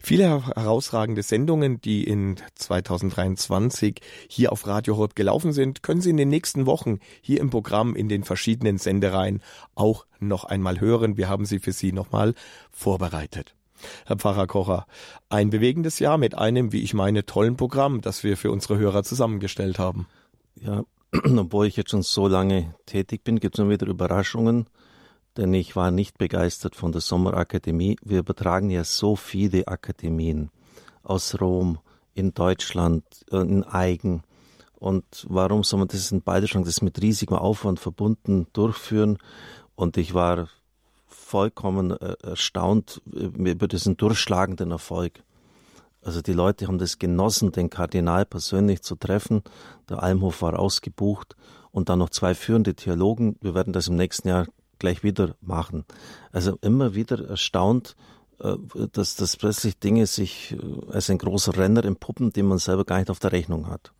[0.02, 6.16] Viele herausragende Sendungen, die in 2023 hier auf Radio Horeb gelaufen sind, können Sie in
[6.16, 9.42] den nächsten Wochen hier im Programm in den verschiedenen Sendereien
[9.76, 11.16] auch noch einmal hören.
[11.16, 12.34] Wir haben sie für Sie nochmal
[12.72, 13.54] vorbereitet.
[14.06, 14.88] Herr Pfarrer Kocher,
[15.28, 19.04] ein bewegendes Jahr mit einem, wie ich meine, tollen Programm, das wir für unsere Hörer
[19.04, 20.08] zusammengestellt haben.
[20.56, 20.84] Ja,
[21.36, 24.66] obwohl ich jetzt schon so lange tätig bin, gibt es immer wieder Überraschungen,
[25.36, 27.96] denn ich war nicht begeistert von der Sommerakademie.
[28.02, 30.50] Wir übertragen ja so viele Akademien
[31.02, 31.78] aus Rom,
[32.14, 34.22] in Deutschland, äh, in Eigen.
[34.76, 39.18] Und warum soll man das in Balderschwang, das mit riesigem Aufwand verbunden, durchführen?
[39.74, 40.48] Und ich war
[41.06, 45.22] vollkommen äh, erstaunt äh, über diesen durchschlagenden Erfolg.
[46.04, 49.42] Also die Leute haben das genossen, den Kardinal persönlich zu treffen.
[49.88, 51.34] Der Almhof war ausgebucht
[51.70, 53.36] und dann noch zwei führende Theologen.
[53.40, 54.46] Wir werden das im nächsten Jahr
[54.78, 55.84] gleich wieder machen.
[56.30, 57.96] Also immer wieder erstaunt,
[58.38, 58.54] äh,
[58.92, 60.56] dass, dass plötzlich Dinge sich
[60.90, 63.92] als ein großer Renner entpuppen, den man selber gar nicht auf der Rechnung hat.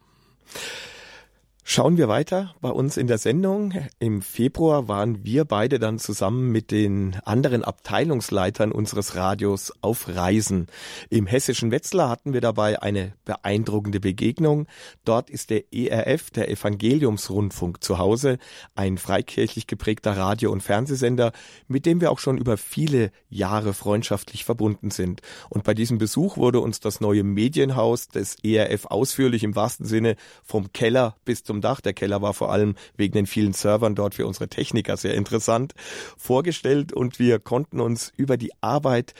[1.66, 3.72] Schauen wir weiter bei uns in der Sendung.
[3.98, 10.66] Im Februar waren wir beide dann zusammen mit den anderen Abteilungsleitern unseres Radios auf Reisen.
[11.08, 14.66] Im hessischen Wetzlar hatten wir dabei eine beeindruckende Begegnung.
[15.06, 18.36] Dort ist der ERF, der Evangeliumsrundfunk, zu Hause,
[18.74, 21.32] ein freikirchlich geprägter Radio- und Fernsehsender,
[21.66, 25.22] mit dem wir auch schon über viele Jahre freundschaftlich verbunden sind.
[25.48, 30.16] Und bei diesem Besuch wurde uns das neue Medienhaus des ERF ausführlich im wahrsten Sinne
[30.44, 31.80] vom Keller bis zum zum Dach.
[31.80, 35.72] Der Keller war vor allem wegen den vielen Servern dort für unsere Techniker sehr interessant
[36.16, 39.14] vorgestellt und wir konnten uns über die Arbeit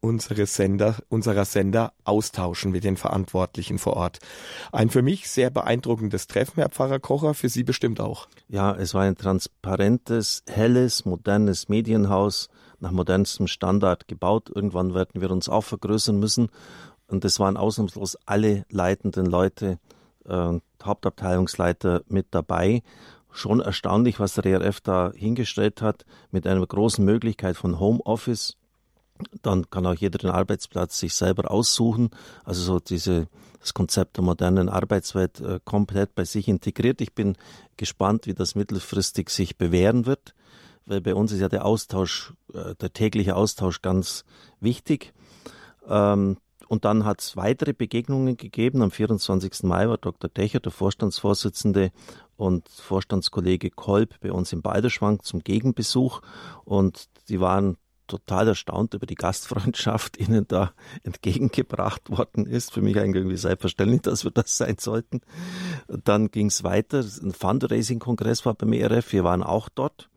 [0.00, 4.18] unsere Sender, unserer Sender austauschen mit den Verantwortlichen vor Ort.
[4.70, 8.28] Ein für mich sehr beeindruckendes Treffen, Herr Pfarrer Kocher, für Sie bestimmt auch.
[8.48, 14.50] Ja, es war ein transparentes, helles, modernes Medienhaus nach modernstem Standard gebaut.
[14.54, 16.48] Irgendwann werden wir uns auch vergrößern müssen.
[17.08, 19.80] Und es waren ausnahmslos alle leitenden Leute
[20.28, 22.82] äh, Hauptabteilungsleiter mit dabei.
[23.30, 28.56] Schon erstaunlich, was der ERF da hingestellt hat, mit einer großen Möglichkeit von Homeoffice.
[29.42, 32.10] Dann kann auch jeder den Arbeitsplatz sich selber aussuchen.
[32.44, 33.26] Also so diese,
[33.60, 37.00] das Konzept der modernen Arbeitswelt äh, komplett bei sich integriert.
[37.00, 37.36] Ich bin
[37.76, 40.34] gespannt, wie das mittelfristig sich bewähren wird,
[40.86, 44.24] weil bei uns ist ja der Austausch, äh, der tägliche Austausch ganz
[44.60, 45.12] wichtig.
[45.88, 48.82] Ähm, und dann hat es weitere Begegnungen gegeben.
[48.82, 49.64] Am 24.
[49.64, 50.32] Mai war Dr.
[50.32, 51.90] Techer, der Vorstandsvorsitzende,
[52.38, 56.22] und Vorstandskollege Kolb bei uns im Balderschwang zum Gegenbesuch.
[56.64, 62.72] Und die waren total erstaunt über die Gastfreundschaft ihnen da entgegengebracht worden ist.
[62.72, 65.20] Für mich eigentlich irgendwie selbstverständlich, dass wir das sein sollten.
[65.88, 67.00] Dann ging es weiter.
[67.00, 69.12] Ein Fundraising-Kongress war beim ERF.
[69.12, 70.08] Wir waren auch dort.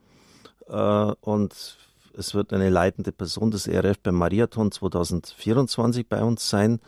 [0.68, 1.78] Äh, und
[2.18, 6.80] es wird eine leitende Person des ERF beim Mariathon 2024 bei uns sein.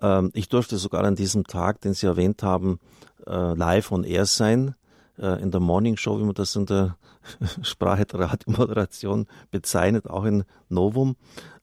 [0.00, 2.78] Ähm, ich durfte sogar an diesem Tag, den Sie erwähnt haben,
[3.26, 4.74] äh, live on air sein
[5.18, 6.96] äh, in der Morning Show, wie man das in der
[7.62, 11.16] Sprache der Radiomoderation bezeichnet, auch in Novum.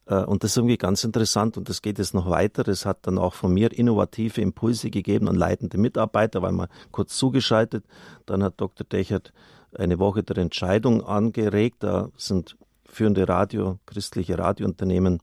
[0.05, 2.67] Äh, und das ist irgendwie ganz interessant und das geht jetzt noch weiter.
[2.67, 7.17] Es hat dann auch von mir innovative Impulse gegeben an leitende Mitarbeiter, weil man kurz
[7.17, 7.85] zugeschaltet.
[8.25, 8.85] Dann hat Dr.
[8.85, 9.33] Dechert
[9.75, 11.77] eine Woche der Entscheidung angeregt.
[11.79, 12.57] Da sind
[12.97, 15.19] führende Radio, christliche Radiounternehmen,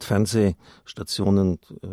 [0.00, 1.86] Fernsehstationen, äh,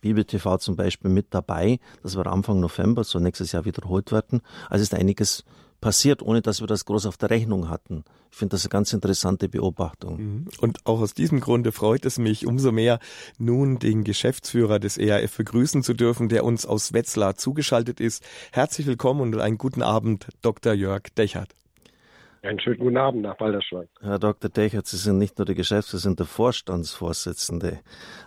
[0.00, 1.78] Bibel TV zum Beispiel mit dabei.
[2.02, 4.40] Das war Anfang November, soll nächstes Jahr wiederholt werden.
[4.70, 5.44] Also ist einiges
[5.80, 8.04] passiert, ohne dass wir das groß auf der Rechnung hatten.
[8.30, 10.16] Ich finde das eine ganz interessante Beobachtung.
[10.16, 10.48] Mhm.
[10.60, 13.00] Und auch aus diesem Grunde freut es mich umso mehr,
[13.36, 18.22] nun den Geschäftsführer des ERF begrüßen zu dürfen, der uns aus Wetzlar zugeschaltet ist.
[18.52, 20.72] Herzlich willkommen und einen guten Abend, Dr.
[20.72, 21.54] Jörg Dechert.
[22.42, 23.88] Einen schönen guten Abend nach Balderschwein.
[24.00, 24.48] Herr Dr.
[24.48, 27.80] Dechert, Sie sind nicht nur der Geschäftsführer, Sie sind der Vorstandsvorsitzende.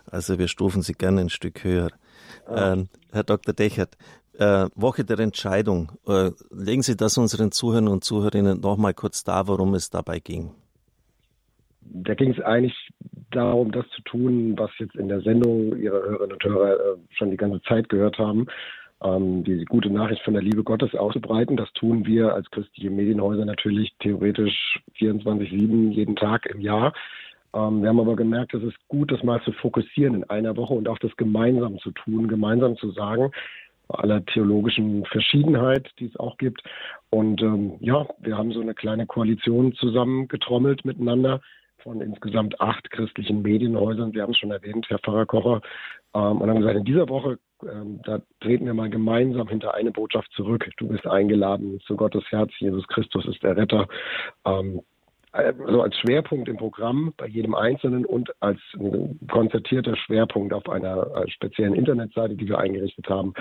[0.05, 1.89] Also wir stufen Sie gerne ein Stück höher.
[2.45, 2.73] Ah.
[2.73, 3.53] Ähm, Herr Dr.
[3.53, 3.95] Dechert,
[4.37, 5.93] äh, Woche der Entscheidung.
[6.07, 10.51] Äh, legen Sie das unseren Zuhörern und Zuhörerinnen nochmal kurz dar, worum es dabei ging.
[11.81, 12.75] Da ging es eigentlich
[13.31, 17.31] darum, das zu tun, was jetzt in der Sendung Ihre Hörerinnen und Hörer äh, schon
[17.31, 18.47] die ganze Zeit gehört haben
[19.03, 21.57] ähm, die gute Nachricht von der Liebe Gottes auszubreiten.
[21.57, 26.93] Das tun wir als christliche Medienhäuser natürlich theoretisch 24-7 jeden Tag im Jahr.
[27.53, 30.73] Ähm, wir haben aber gemerkt, es ist gut, das mal zu fokussieren in einer Woche
[30.73, 33.31] und auch das gemeinsam zu tun, gemeinsam zu sagen,
[33.87, 36.61] bei aller theologischen Verschiedenheit, die es auch gibt.
[37.09, 41.41] Und ähm, ja, wir haben so eine kleine Koalition zusammengetrommelt miteinander
[41.83, 44.11] von insgesamt acht christlichen Medienhäusern.
[44.11, 45.61] Sie haben es schon erwähnt, Herr Pfarrer Kocher.
[46.13, 49.91] Ähm, und haben gesagt, in dieser Woche, ähm, da treten wir mal gemeinsam hinter eine
[49.91, 50.69] Botschaft zurück.
[50.77, 52.51] Du bist eingeladen zu Gottes Herz.
[52.59, 53.87] Jesus Christus ist der Retter.
[54.45, 54.81] Ähm,
[55.31, 58.59] also als Schwerpunkt im Programm bei jedem Einzelnen und als
[59.29, 63.33] konzertierter Schwerpunkt auf einer speziellen Internetseite, die wir eingerichtet haben,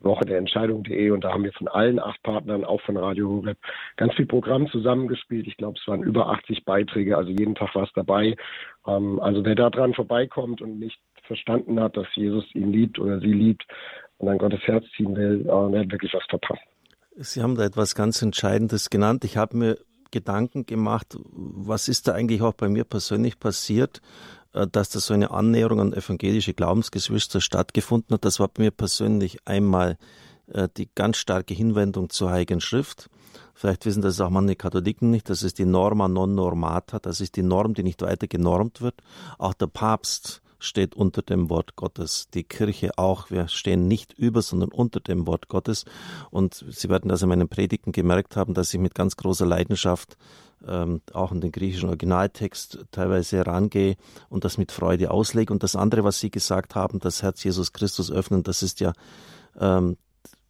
[0.00, 1.10] Woche der Entscheidung.de.
[1.10, 3.58] Und da haben wir von allen acht Partnern, auch von Radio Horeb,
[3.96, 5.46] ganz viel Programm zusammengespielt.
[5.46, 8.36] Ich glaube, es waren über 80 Beiträge, also jeden Tag was dabei.
[8.86, 13.20] Ähm, also wer da dran vorbeikommt und nicht verstanden hat, dass Jesus ihn liebt oder
[13.20, 13.64] sie liebt
[14.16, 16.62] und an Gottes Herz ziehen will, äh, der hat wirklich was verpasst.
[17.20, 19.24] Sie haben da etwas ganz Entscheidendes genannt.
[19.24, 19.78] Ich habe mir
[20.10, 24.00] Gedanken gemacht, was ist da eigentlich auch bei mir persönlich passiert,
[24.52, 28.24] äh, dass da so eine Annäherung an evangelische Glaubensgeschwister stattgefunden hat.
[28.24, 29.98] Das war bei mir persönlich einmal
[30.48, 33.10] äh, die ganz starke Hinwendung zur Heiligen Schrift.
[33.54, 35.28] Vielleicht wissen das auch manche Katholiken nicht.
[35.28, 36.98] Das ist die Norma non normata.
[37.00, 38.94] Das ist die Norm, die nicht weiter genormt wird.
[39.36, 42.28] Auch der Papst steht unter dem Wort Gottes.
[42.34, 43.30] Die Kirche auch.
[43.30, 45.84] Wir stehen nicht über, sondern unter dem Wort Gottes.
[46.30, 50.16] Und Sie werden das in meinen Predigten gemerkt haben, dass ich mit ganz großer Leidenschaft
[50.66, 53.96] ähm, auch in den griechischen Originaltext teilweise herangehe
[54.28, 55.52] und das mit Freude auslege.
[55.52, 58.92] Und das andere, was Sie gesagt haben, das Herz Jesus Christus öffnen, das ist ja
[59.58, 59.96] ähm,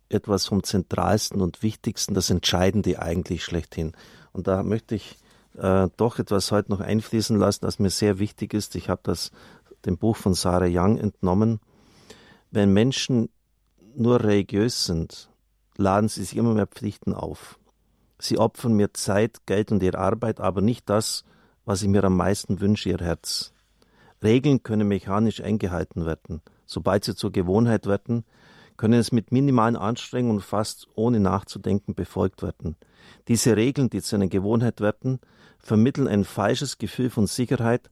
[0.09, 3.93] etwas vom Zentralsten und Wichtigsten, das Entscheidende eigentlich schlechthin.
[4.33, 5.19] Und da möchte ich
[5.59, 8.75] äh, doch etwas heute noch einfließen lassen, das mir sehr wichtig ist.
[8.77, 9.31] Ich habe das
[9.87, 11.61] dem Buch von Sarah Young entnommen.
[12.51, 13.29] Wenn Menschen
[13.95, 15.31] nur religiös sind,
[15.77, 17.59] laden sie sich immer mehr Pflichten auf.
[18.19, 21.25] Sie opfern mir Zeit, Geld und ihre Arbeit, aber nicht das,
[21.65, 23.53] was ich mir am meisten wünsche, ihr Herz.
[24.23, 26.43] Regeln können mechanisch eingehalten werden.
[26.67, 28.25] Sobald sie zur Gewohnheit werden,
[28.77, 32.77] können es mit minimalen Anstrengungen fast ohne nachzudenken befolgt werden.
[33.29, 35.21] Diese Regeln, die zu einer Gewohnheit werden,
[35.59, 37.91] vermitteln ein falsches Gefühl von Sicherheit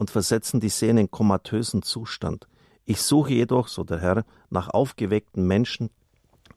[0.00, 2.48] und versetzen die Seele in komatösen Zustand.
[2.86, 5.90] Ich suche jedoch, so der Herr, nach aufgeweckten Menschen,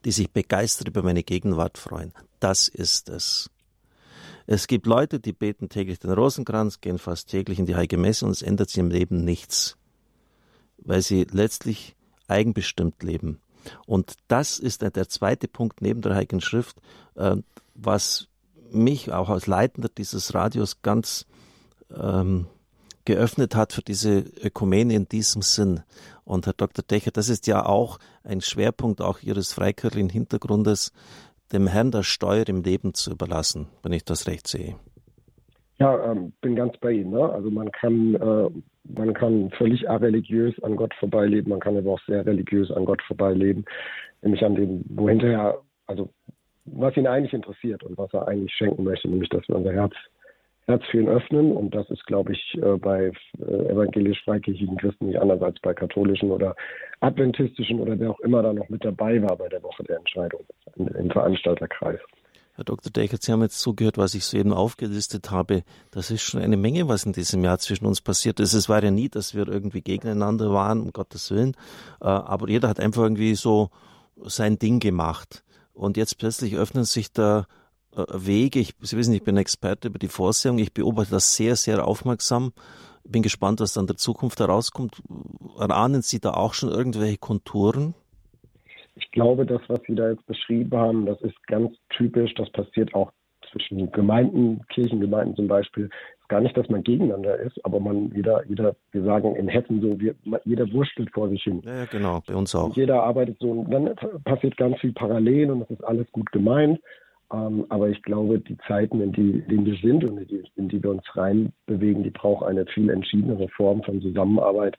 [0.06, 2.14] die sich begeistert über meine Gegenwart freuen.
[2.40, 3.50] Das ist es.
[4.46, 8.24] Es gibt Leute, die beten täglich den Rosenkranz, gehen fast täglich in die Heilige Messe
[8.24, 9.76] und es ändert sich im Leben nichts,
[10.78, 11.96] weil sie letztlich
[12.28, 13.42] eigenbestimmt leben.
[13.84, 16.78] Und das ist der zweite Punkt neben der Heiligen Schrift,
[17.16, 17.36] äh,
[17.74, 18.28] was
[18.70, 21.26] mich auch als Leitender dieses Radios ganz
[21.94, 22.46] ähm,
[23.04, 25.80] geöffnet hat für diese Ökumene in diesem Sinn.
[26.24, 26.84] Und Herr Dr.
[26.88, 30.92] Decher, das ist ja auch ein Schwerpunkt auch Ihres freikirchlichen Hintergrundes,
[31.52, 34.76] dem Herrn das Steuer im Leben zu überlassen, wenn ich das recht sehe.
[35.78, 37.10] Ja, ähm, bin ganz bei Ihnen.
[37.10, 37.28] Ne?
[37.28, 38.50] Also man kann, äh,
[38.84, 43.02] man kann völlig areligiös an Gott vorbeileben, man kann aber auch sehr religiös an Gott
[43.02, 43.64] vorbeileben,
[44.22, 46.10] nämlich an dem, wo hinterher, also
[46.66, 49.94] was ihn eigentlich interessiert und was er eigentlich schenken möchte, nämlich dass wir unser Herz
[50.66, 51.52] Herz für ihn öffnen.
[51.52, 56.30] Und das ist, glaube ich, äh, bei äh, evangelisch-freikirchlichen Christen nicht anders als bei katholischen
[56.30, 56.54] oder
[57.00, 60.44] adventistischen oder wer auch immer da noch mit dabei war bei der Woche der Entscheidung
[60.76, 62.00] im Veranstalterkreis.
[62.56, 62.92] Herr Dr.
[62.92, 65.64] Dechert, Sie haben jetzt zugehört, was ich soeben aufgelistet habe.
[65.90, 68.54] Das ist schon eine Menge, was in diesem Jahr zwischen uns passiert ist.
[68.54, 71.56] Es war ja nie, dass wir irgendwie gegeneinander waren, um Gottes Willen.
[72.00, 73.70] Äh, aber jeder hat einfach irgendwie so
[74.24, 75.42] sein Ding gemacht.
[75.72, 77.46] Und jetzt plötzlich öffnen sich da
[77.96, 78.60] Wege.
[78.60, 80.58] Ich, Sie wissen, ich bin Experte über die Vorsehung.
[80.58, 82.52] Ich beobachte das sehr, sehr aufmerksam.
[83.04, 85.02] Bin gespannt, was dann der Zukunft herauskommt.
[85.58, 87.94] Erahnen Sie da auch schon irgendwelche Konturen?
[88.96, 92.32] Ich glaube, das, was Sie da jetzt beschrieben haben, das ist ganz typisch.
[92.34, 93.12] Das passiert auch
[93.52, 95.84] zwischen Gemeinden, Kirchengemeinden zum Beispiel.
[95.84, 99.48] Es ist gar nicht, dass man gegeneinander ist, aber man jeder, jeder, wir sagen in
[99.48, 100.14] Hessen so, wir,
[100.44, 101.62] jeder wurstelt vor sich hin.
[101.64, 102.66] Ja, genau, bei uns auch.
[102.66, 106.30] Und jeder arbeitet so und dann passiert ganz viel parallel und das ist alles gut
[106.32, 106.80] gemeint.
[107.34, 110.44] Ähm, aber ich glaube, die Zeiten, in die, in denen wir sind und in die,
[110.54, 114.76] in die wir uns reinbewegen, die brauchen eine viel entschiedenere Form von Zusammenarbeit.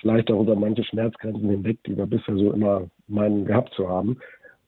[0.00, 4.18] Vielleicht auch über manche Schmerzgrenzen hinweg, die wir bisher so immer meinen gehabt zu haben.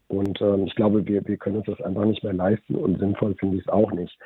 [0.08, 3.34] Und ähm, ich glaube, wir, wir können uns das einfach nicht mehr leisten und sinnvoll
[3.34, 4.16] finde ich es auch nicht.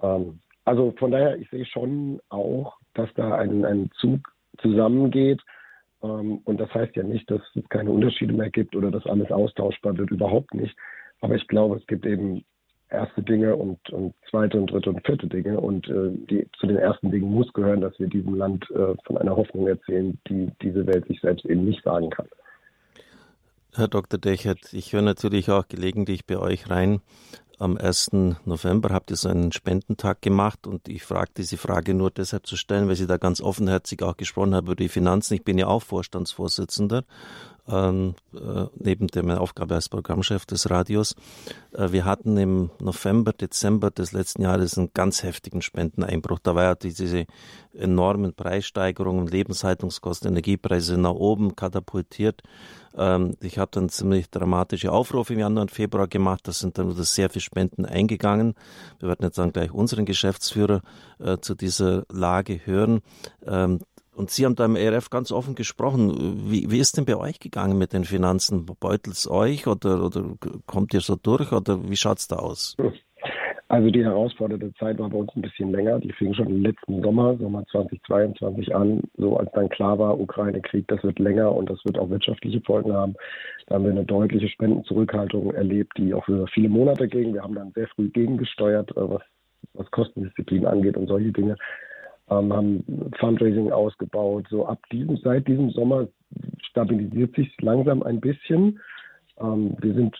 [0.00, 4.20] Ähm, also von daher, ich sehe schon auch, dass da ein, ein Zug
[4.58, 5.42] zusammengeht.
[6.02, 9.30] Ähm, und das heißt ja nicht, dass es keine Unterschiede mehr gibt oder dass alles
[9.30, 10.74] austauschbar wird, überhaupt nicht.
[11.20, 12.44] Aber ich glaube, es gibt eben
[12.94, 15.60] erste Dinge und, und zweite und dritte und vierte Dinge.
[15.60, 19.18] Und äh, die, zu den ersten Dingen muss gehören, dass wir diesem Land äh, von
[19.18, 22.26] einer Hoffnung erzählen, die diese Welt sich selbst eben nicht sagen kann.
[23.74, 24.20] Herr Dr.
[24.20, 27.00] Dechert, ich höre natürlich auch gelegentlich bei euch rein.
[27.58, 28.12] Am 1.
[28.44, 32.56] November habt ihr so einen Spendentag gemacht und ich frage diese Frage nur deshalb zu
[32.56, 35.34] stellen, weil Sie da ganz offenherzig auch gesprochen haben über die Finanzen.
[35.34, 37.04] Ich bin ja auch Vorstandsvorsitzender
[37.68, 41.14] ähm, äh, neben der Aufgabe als Programmchef des Radios.
[41.72, 46.38] Äh, wir hatten im November, Dezember des letzten Jahres einen ganz heftigen Spendeneinbruch.
[46.42, 47.26] Da war ja diese
[47.72, 52.42] enormen Preissteigerungen, Lebenshaltungskosten, Energiepreise nach oben katapultiert.
[52.96, 56.40] Ähm, ich habe dann ziemlich dramatische Aufrufe im Januar und Februar gemacht.
[56.44, 58.54] Da sind dann wieder sehr viele Spenden eingegangen.
[59.00, 60.82] Wir werden jetzt dann gleich unseren Geschäftsführer
[61.18, 63.00] äh, zu dieser Lage hören.
[63.46, 63.80] Ähm,
[64.16, 66.50] und Sie haben da im ERF ganz offen gesprochen.
[66.50, 68.66] Wie, wie ist denn bei euch gegangen mit den Finanzen?
[68.66, 70.24] Beutelt es euch oder, oder
[70.66, 72.76] kommt ihr so durch oder wie schaut es da aus?
[73.68, 75.98] Also die herausfordernde Zeit war bei uns ein bisschen länger.
[75.98, 80.86] Die fing schon im letzten Sommer, Sommer 2022 an, so als dann klar war, Ukraine-Krieg,
[80.86, 83.14] das wird länger und das wird auch wirtschaftliche Folgen haben.
[83.66, 87.34] Da haben wir eine deutliche Spendenzurückhaltung erlebt, die auch über viele Monate ging.
[87.34, 89.22] Wir haben dann sehr früh gegengesteuert, äh, was,
[89.72, 91.56] was Kostendisziplin angeht und solche Dinge
[92.30, 94.46] ähm, haben Fundraising ausgebaut.
[94.50, 96.08] So ab diesem, seit diesem Sommer
[96.62, 98.80] stabilisiert sich langsam ein bisschen.
[99.40, 100.16] Ähm, wir sind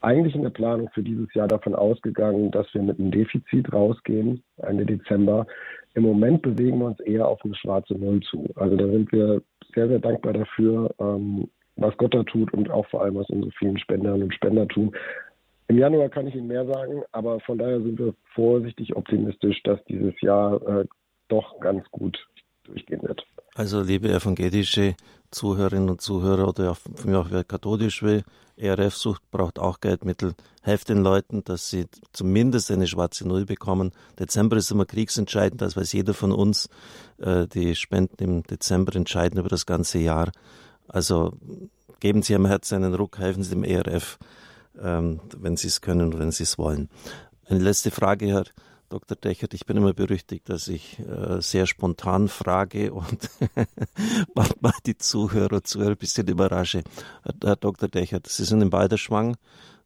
[0.00, 4.42] eigentlich in der Planung für dieses Jahr davon ausgegangen, dass wir mit einem Defizit rausgehen,
[4.58, 5.46] Ende Dezember.
[5.94, 8.50] Im Moment bewegen wir uns eher auf eine schwarze Null zu.
[8.56, 9.42] Also da sind wir
[9.74, 13.52] sehr, sehr dankbar dafür, ähm, was Gott da tut und auch vor allem, was unsere
[13.52, 14.94] vielen Spenderinnen und Spender tun.
[15.68, 19.82] Im Januar kann ich Ihnen mehr sagen, aber von daher sind wir vorsichtig optimistisch, dass
[19.86, 20.84] dieses Jahr äh,
[21.34, 22.18] doch ganz gut
[22.64, 23.26] durchgehen wird.
[23.54, 24.96] Also liebe evangelische
[25.30, 28.24] Zuhörerinnen und Zuhörer oder auch, für mich auch wer katholisch will,
[28.56, 30.34] ERF sucht, braucht auch Geldmittel.
[30.62, 33.92] Helft den Leuten, dass sie zumindest eine schwarze Null bekommen.
[34.18, 36.68] Dezember ist immer kriegsentscheidend, das weiß jeder von uns.
[37.18, 40.30] Äh, die Spenden im Dezember entscheiden über das ganze Jahr.
[40.86, 41.32] Also
[41.98, 44.18] geben Sie am Herz einen Ruck, helfen Sie dem ERF,
[44.80, 46.88] ähm, wenn Sie es können und wenn Sie es wollen.
[47.46, 48.44] Eine letzte Frage, Herr
[48.88, 49.16] Dr.
[49.16, 53.30] Dechert, ich bin immer berüchtigt, dass ich äh, sehr spontan frage und
[54.34, 56.82] manchmal die Zuhörer, Zuhörer ein bisschen überrasche.
[57.42, 57.88] Herr Dr.
[57.88, 59.36] Dechert, Sie sind in Balderschwang.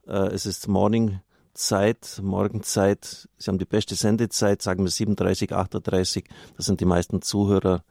[0.06, 3.28] Äh, es ist Morningzeit, Morgenzeit.
[3.36, 6.24] Sie haben die beste Sendezeit, sagen wir 37, 38.
[6.56, 7.84] Da sind die meisten Zuhörer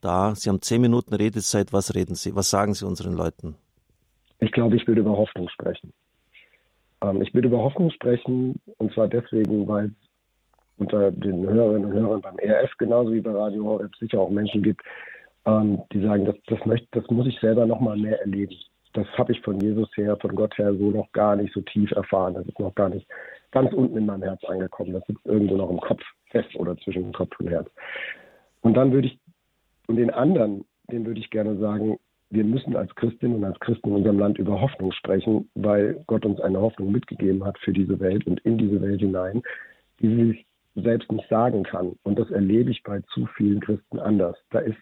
[0.00, 0.34] da.
[0.34, 1.72] Sie haben zehn Minuten Redezeit.
[1.72, 2.34] Was reden Sie?
[2.34, 3.56] Was sagen Sie unseren Leuten?
[4.40, 5.92] Ich glaube, ich würde über Hoffnung sprechen.
[7.02, 9.92] Ähm, ich würde über Hoffnung sprechen, und zwar deswegen, weil
[10.80, 14.62] unter den Hörerinnen und Hörern beim ERF genauso wie bei Radio Horeb sicher auch Menschen
[14.62, 14.82] gibt,
[15.46, 18.56] ähm, die sagen, das, das, möchte, das muss ich selber noch mal mehr erleben.
[18.92, 21.92] Das habe ich von Jesus her, von Gott her so noch gar nicht so tief
[21.92, 22.34] erfahren.
[22.34, 23.06] Das ist noch gar nicht
[23.52, 24.92] ganz unten in meinem Herz angekommen.
[24.92, 27.68] Das sitzt irgendwo noch im Kopf fest oder zwischen dem Kopf und Herz.
[28.62, 29.18] Und dann würde ich,
[29.86, 31.98] und den anderen, den würde ich gerne sagen,
[32.30, 36.24] wir müssen als Christinnen und als Christen in unserem Land über Hoffnung sprechen, weil Gott
[36.24, 39.42] uns eine Hoffnung mitgegeben hat für diese Welt und in diese Welt hinein,
[40.00, 41.96] die sich selbst nicht sagen kann.
[42.02, 44.36] Und das erlebe ich bei zu vielen Christen anders.
[44.50, 44.78] Da ist,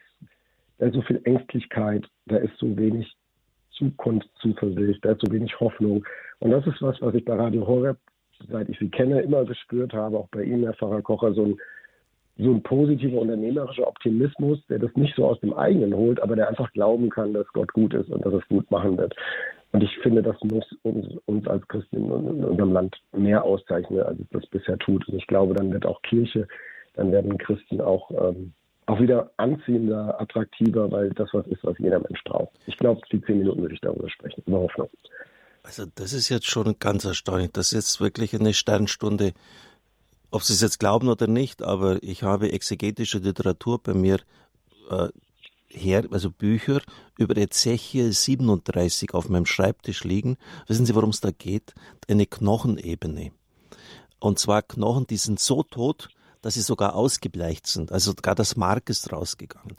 [0.79, 3.15] da ist so viel Ängstlichkeit, da ist so wenig
[3.73, 6.05] Zukunftszuversicht, da ist so wenig Hoffnung.
[6.41, 7.99] Und das ist was, was ich bei Radio Horeb,
[8.51, 11.57] seit ich sie kenne, immer gespürt habe, auch bei Ihnen, Herr Pfarrer Kocher, so ein,
[12.37, 16.49] so ein positiver unternehmerischer Optimismus, der das nicht so aus dem eigenen holt, aber der
[16.49, 19.15] einfach glauben kann, dass Gott gut ist und dass es gut machen wird.
[19.73, 22.11] Und ich finde, das muss uns, uns als Christen in,
[22.45, 25.07] unserem Land mehr auszeichnen, als es das bisher tut.
[25.09, 26.49] Und ich glaube, dann wird auch Kirche,
[26.95, 28.53] dann werden Christen auch, ähm,
[28.87, 32.53] auch wieder anziehender, attraktiver, weil das was ist, was jeder Mensch braucht.
[32.67, 34.89] Ich glaube, die zehn Minuten würde ich darüber sprechen, über Hoffnung.
[35.63, 37.53] Also das ist jetzt schon ganz erstaunlich.
[37.53, 39.33] Das ist jetzt wirklich eine Sternstunde.
[40.31, 44.19] Ob Sie es jetzt glauben oder nicht, aber ich habe exegetische Literatur bei mir
[44.91, 45.09] äh,
[45.71, 46.81] her, also Bücher
[47.17, 50.37] über Ezechiel 37 auf meinem Schreibtisch liegen.
[50.67, 51.75] Wissen Sie, worum es da geht?
[52.09, 53.33] Eine Knochenebene.
[54.21, 56.09] Und zwar Knochen, die sind so tot,
[56.43, 57.93] dass sie sogar ausgebleicht sind.
[57.93, 59.77] Also sogar das Mark ist rausgegangen.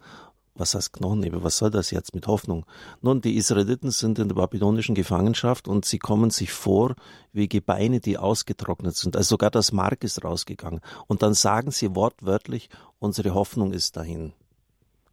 [0.55, 1.43] Was heißt Knochenebene?
[1.43, 2.65] Was soll das jetzt mit Hoffnung?
[3.01, 6.95] Nun, die Israeliten sind in der babylonischen Gefangenschaft und sie kommen sich vor
[7.31, 9.15] wie Gebeine, die ausgetrocknet sind.
[9.15, 10.81] Also sogar das Mark ist rausgegangen.
[11.07, 12.69] Und dann sagen sie wortwörtlich,
[12.99, 14.33] unsere Hoffnung ist dahin.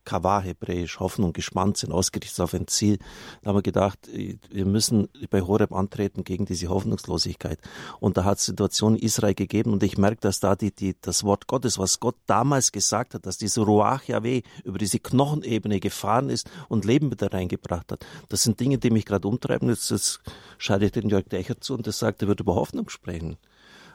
[0.06, 2.98] Kavah hebräisch, Hoffnung, gespannt sind, ausgerichtet auf ein Ziel.
[3.42, 7.58] Da haben wir gedacht, wir müssen bei Horeb antreten gegen diese Hoffnungslosigkeit.
[8.00, 11.24] Und da hat es Situationen Israel gegeben und ich merke, dass da die, die, das
[11.24, 16.30] Wort Gottes, was Gott damals gesagt hat, dass diese Ruach Yahweh über diese Knochenebene gefahren
[16.30, 18.06] ist und Leben wieder reingebracht hat.
[18.28, 19.68] Das sind Dinge, die mich gerade umtreiben.
[19.68, 20.20] Jetzt, jetzt
[20.56, 23.36] schalte ich den Jörg Dächer zu und der sagt, er wird über Hoffnung sprechen.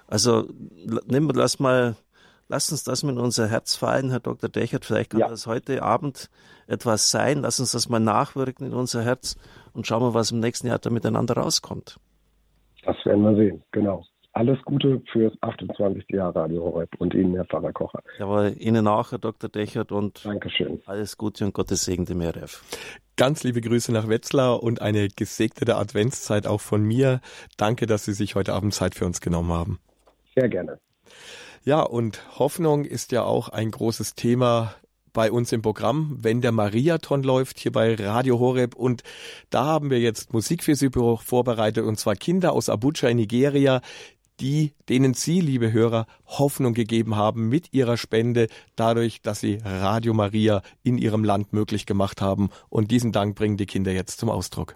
[0.07, 0.49] Also
[1.07, 1.95] nimm, lass mal
[2.51, 4.49] Lass uns das mit unser Herz fallen, Herr Dr.
[4.49, 4.83] Dechert.
[4.83, 5.29] Vielleicht kann ja.
[5.29, 6.29] das heute Abend
[6.67, 7.43] etwas sein.
[7.43, 9.37] Lass uns das mal nachwirken in unser Herz
[9.71, 11.97] und schauen wir, was im nächsten Jahr da miteinander rauskommt.
[12.83, 14.03] Das werden wir sehen, genau.
[14.33, 16.03] alles Gute fürs 28.
[16.09, 18.03] Jahr Radio Horeb und Ihnen, Herr Pfarrer Kocher.
[18.19, 19.49] Jawohl, Ihnen auch, Herr Dr.
[19.49, 20.81] Dechert, und Dankeschön.
[20.87, 22.65] alles Gute und Gottes Segen dem RF.
[23.15, 27.21] Ganz liebe Grüße nach Wetzlar und eine gesegnete Adventszeit auch von mir.
[27.55, 29.79] Danke, dass Sie sich heute Abend Zeit für uns genommen haben.
[30.35, 30.79] Sehr gerne.
[31.63, 34.73] Ja, und Hoffnung ist ja auch ein großes Thema
[35.13, 38.75] bei uns im Programm, wenn der Mariathon läuft, hier bei Radio Horeb.
[38.75, 39.03] Und
[39.51, 43.81] da haben wir jetzt Musik für Sie vorbereitet, und zwar Kinder aus Abuja in Nigeria,
[44.39, 50.15] die, denen Sie, liebe Hörer, Hoffnung gegeben haben mit ihrer Spende, dadurch, dass Sie Radio
[50.15, 52.49] Maria in Ihrem Land möglich gemacht haben.
[52.69, 54.73] Und diesen Dank bringen die Kinder jetzt zum Ausdruck.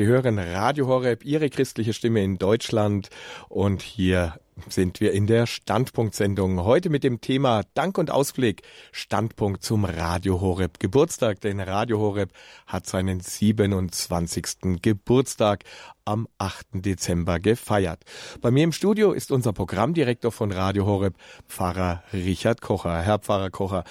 [0.00, 3.10] Sie hören Radio Horeb, Ihre christliche Stimme in Deutschland.
[3.50, 6.64] Und hier sind wir in der Standpunktsendung.
[6.64, 8.62] Heute mit dem Thema Dank und Ausblick.
[8.92, 11.42] Standpunkt zum Radio Horeb Geburtstag.
[11.42, 12.32] Denn Radio Horeb
[12.66, 14.80] hat seinen 27.
[14.80, 15.64] Geburtstag
[16.06, 16.66] am 8.
[16.72, 18.02] Dezember gefeiert.
[18.40, 21.14] Bei mir im Studio ist unser Programmdirektor von Radio Horeb,
[21.46, 23.02] Pfarrer Richard Kocher.
[23.02, 23.84] Herr Pfarrer Kocher,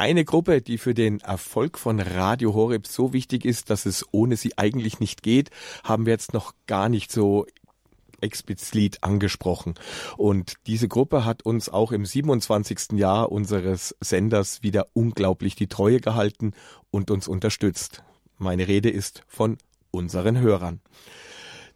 [0.00, 4.36] eine Gruppe, die für den Erfolg von Radio Horeb so wichtig ist, dass es ohne
[4.36, 5.50] sie eigentlich nicht geht,
[5.84, 7.44] haben wir jetzt noch gar nicht so
[8.22, 9.74] explizit angesprochen.
[10.16, 12.92] Und diese Gruppe hat uns auch im 27.
[12.92, 16.54] Jahr unseres Senders wieder unglaublich die Treue gehalten
[16.90, 18.02] und uns unterstützt.
[18.38, 19.58] Meine Rede ist von
[19.90, 20.80] unseren Hörern.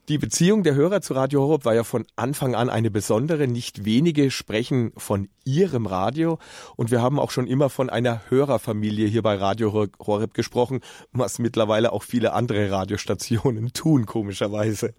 [0.08, 3.48] Die Beziehung der Hörer zu Radio Horeb war ja von Anfang an eine besondere.
[3.48, 6.38] Nicht wenige sprechen von ihrem Radio.
[6.76, 10.80] Und wir haben auch schon immer von einer Hörerfamilie hier bei Radio Horeb gesprochen,
[11.12, 14.92] was mittlerweile auch viele andere Radiostationen tun, komischerweise.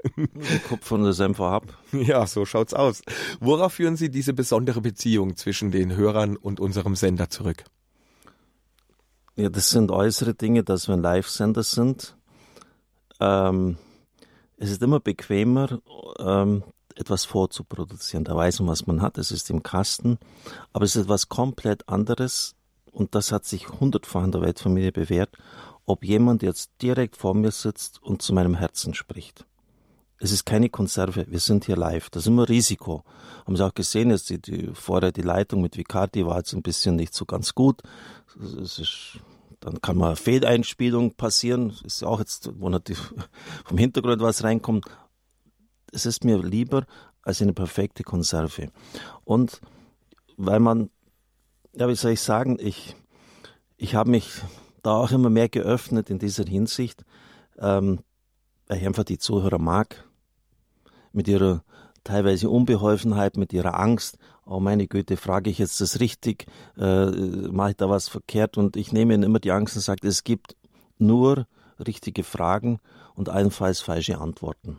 [0.67, 1.65] Kopf von der Senfer ab.
[1.91, 3.03] Ja, so schaut's aus.
[3.39, 7.63] Worauf führen Sie diese besondere Beziehung zwischen den Hörern und unserem Sender zurück?
[9.35, 12.17] Ja, das sind äußere Dinge, dass wir ein Live-Sender sind.
[13.19, 13.77] Ähm
[14.57, 15.79] es ist immer bequemer,
[16.19, 16.63] ähm,
[16.95, 18.23] etwas vorzuproduzieren.
[18.23, 19.17] Da weiß man, was man hat.
[19.17, 20.17] Es ist im Kasten.
[20.71, 22.55] Aber es ist etwas komplett anderes.
[22.91, 25.37] Und das hat sich hundertfach in der Weltfamilie bewährt,
[25.85, 29.45] ob jemand jetzt direkt vor mir sitzt und zu meinem Herzen spricht.
[30.17, 31.25] Es ist keine Konserve.
[31.27, 32.09] Wir sind hier live.
[32.09, 33.03] Das ist immer Risiko.
[33.45, 36.63] Haben Sie auch gesehen, jetzt die, die, vorher die Leitung mit Vicardi war jetzt ein
[36.63, 37.81] bisschen nicht so ganz gut.
[38.41, 39.19] Es ist
[39.65, 41.73] dann kann mal Fehleinspielung passieren.
[41.83, 43.01] Ist ja auch jetzt, wo natürlich
[43.65, 44.85] vom Hintergrund was reinkommt.
[45.91, 46.85] Es ist mir lieber
[47.23, 48.69] als eine perfekte Konserve.
[49.23, 49.61] Und
[50.37, 50.91] weil man,
[51.73, 52.95] ja, wie soll ich sagen, ich,
[53.75, 54.29] ich habe mich
[54.83, 57.03] da auch immer mehr geöffnet in dieser Hinsicht,
[57.57, 58.01] ähm,
[58.67, 60.07] weil ich einfach die Zuhörer mag,
[61.11, 61.63] mit ihrer
[62.03, 64.19] teilweise Unbeholfenheit, mit ihrer Angst.
[64.45, 66.45] Oh meine Güte, frage ich jetzt das richtig?
[66.77, 67.07] Äh,
[67.51, 68.57] Mache ich da was verkehrt?
[68.57, 70.55] Und ich nehme ihnen immer die Angst und sage, es gibt
[70.99, 71.47] nur
[71.85, 72.79] richtige Fragen
[73.15, 74.77] und allenfalls falsche Antworten.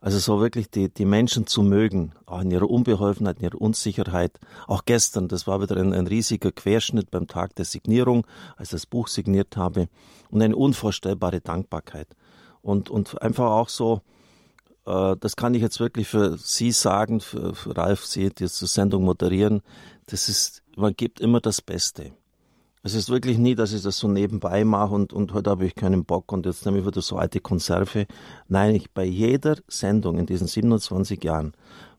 [0.00, 4.40] Also so wirklich die, die Menschen zu mögen, auch in ihrer Unbeholfenheit, in ihrer Unsicherheit.
[4.66, 8.26] Auch gestern, das war wieder ein, ein riesiger Querschnitt beim Tag der Signierung,
[8.56, 9.88] als ich das Buch signiert habe.
[10.30, 12.08] Und eine unvorstellbare Dankbarkeit.
[12.62, 14.00] Und, und einfach auch so,
[14.90, 18.66] das kann ich jetzt wirklich für Sie sagen, für, für Ralf, Sie, die jetzt die
[18.66, 19.62] Sendung moderieren.
[20.06, 22.12] Das ist, man gibt immer das Beste.
[22.82, 25.74] Es ist wirklich nie, dass ich das so nebenbei mache und, und heute habe ich
[25.74, 28.06] keinen Bock und jetzt nehme ich wieder so alte Konserve.
[28.48, 31.52] Nein, ich bei jeder Sendung in diesen 27 Jahren,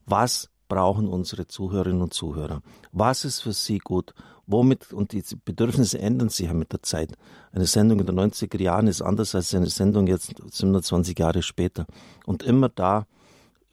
[0.07, 2.61] was brauchen unsere Zuhörerinnen und Zuhörer?
[2.91, 4.13] Was ist für sie gut?
[4.51, 7.13] Womit, und die Bedürfnisse ändern sich ja mit der Zeit.
[7.51, 11.85] Eine Sendung in den 90er Jahren ist anders als eine Sendung jetzt 27 Jahre später.
[12.25, 13.07] Und immer da,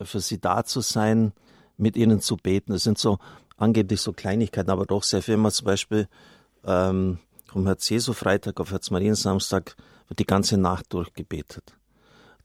[0.00, 1.32] für sie da zu sein,
[1.76, 2.72] mit ihnen zu beten.
[2.72, 3.18] Das sind so
[3.56, 5.34] angeblich so Kleinigkeiten, aber doch sehr viel.
[5.34, 6.08] Immer zum Beispiel
[6.64, 9.76] ähm, vom Herz Jesu Freitag auf Herz Marien Samstag
[10.08, 11.77] wird die ganze Nacht durchgebetet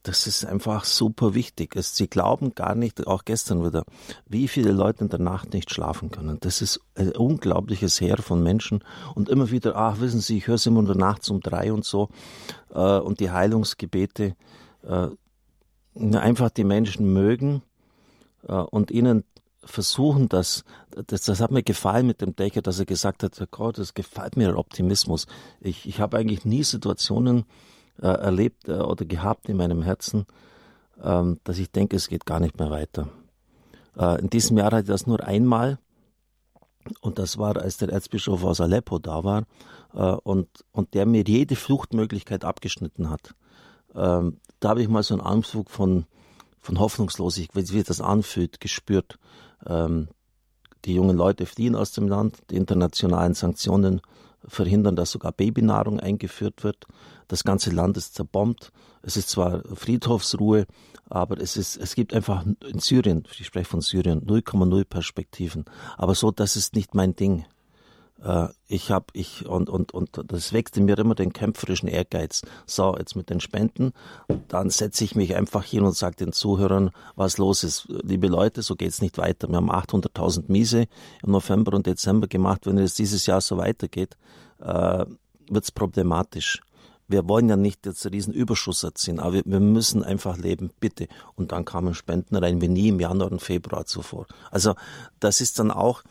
[0.04, 1.76] das ist einfach super wichtig.
[1.80, 3.84] Sie glauben gar nicht, auch gestern wieder,
[4.28, 6.38] wie viele Leute in der Nacht nicht schlafen können.
[6.42, 8.84] Das ist ein unglaubliches Heer von Menschen
[9.16, 11.86] und immer wieder, ach, wissen Sie, ich höre es immer nur nachts um drei und
[11.86, 12.10] so
[12.74, 14.36] äh, und die Heilungsgebete.
[14.86, 15.08] Äh,
[16.18, 17.62] einfach die Menschen mögen
[18.48, 19.24] äh, und ihnen
[19.64, 20.66] versuchen, das,
[21.08, 24.36] das, das hat mir gefallen mit dem Decker, dass er gesagt hat, Gott, das gefällt
[24.36, 25.28] mir der Optimismus.
[25.62, 27.46] Ich, ich habe eigentlich nie Situationen
[28.02, 30.26] äh, erlebt äh, oder gehabt in meinem Herzen,
[31.02, 33.10] ähm, dass ich denke, es geht gar nicht mehr weiter.
[33.98, 35.80] Äh, in diesem Jahr hatte ich das nur einmal
[37.02, 39.44] und das war, als der Erzbischof aus Aleppo da war
[39.94, 43.36] äh, und, und der mir jede Fluchtmöglichkeit abgeschnitten hat.
[43.96, 46.06] Ähm, da habe ich mal so einen Anflug von,
[46.60, 49.20] von Hoffnungslosigkeit, wie das anfühlt, gespürt.
[49.66, 50.10] Ähm,
[50.86, 54.02] die jungen Leute fliehen aus dem Land, die internationalen Sanktionen
[54.48, 56.88] verhindern, dass sogar Babynahrung eingeführt wird.
[57.28, 58.72] Das ganze Land ist zerbombt.
[59.02, 60.66] Es ist zwar Friedhofsruhe,
[61.10, 65.66] aber es ist, es gibt einfach in Syrien, ich spreche von Syrien, 0,0 Perspektiven.
[65.98, 67.46] Aber so, das ist nicht mein Ding.
[68.22, 72.42] Äh, ich habe ich und und und das wächst in mir immer den kämpferischen Ehrgeiz.
[72.66, 73.94] So jetzt mit den Spenden,
[74.48, 77.88] dann setze ich mich einfach hin und sage den Zuhörern, was los ist.
[77.88, 79.48] Liebe Leute, so geht's nicht weiter.
[79.50, 80.88] Wir haben 800.000 Miese
[81.24, 82.66] im November und Dezember gemacht.
[82.66, 84.18] Wenn es dieses Jahr so weitergeht,
[84.60, 85.06] äh,
[85.50, 86.62] wird's problematisch.
[87.08, 90.72] Wir wollen ja nicht jetzt einen riesen Überschuss erzielen, aber wir, wir müssen einfach leben,
[90.80, 91.08] bitte.
[91.36, 94.26] Und dann kamen Spenden rein wie nie im Januar und Februar zuvor.
[94.52, 94.74] Also
[95.20, 96.04] das ist dann auch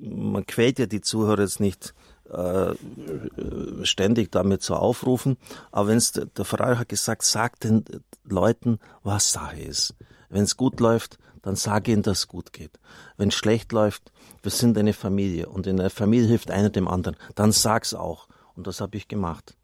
[0.00, 1.94] man quält ja die Zuhörer jetzt nicht
[2.30, 2.74] äh,
[3.82, 5.36] ständig damit zu aufrufen,
[5.70, 7.84] aber wenn es der Pfarrer hat gesagt, sagt den
[8.24, 9.94] Leuten, was Sache ist.
[10.28, 12.78] Wenn es gut läuft, dann sage ihnen, dass es gut geht.
[13.16, 14.12] Wenn es schlecht läuft,
[14.42, 18.28] wir sind eine Familie und in der Familie hilft einer dem anderen, dann sag's auch.
[18.54, 19.56] Und das habe ich gemacht.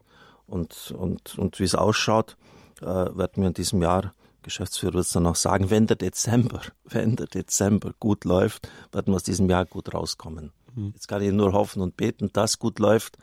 [0.45, 2.37] Und, und, und wie es ausschaut,
[2.81, 6.61] äh, werden wir in diesem Jahr Geschäftsführer wird es dann auch sagen, wenn der Dezember,
[6.83, 10.51] wenn der Dezember gut läuft, werden wir aus diesem Jahr gut rauskommen.
[10.75, 10.91] Mhm.
[10.93, 13.17] Jetzt kann ich nur hoffen und beten, dass gut läuft.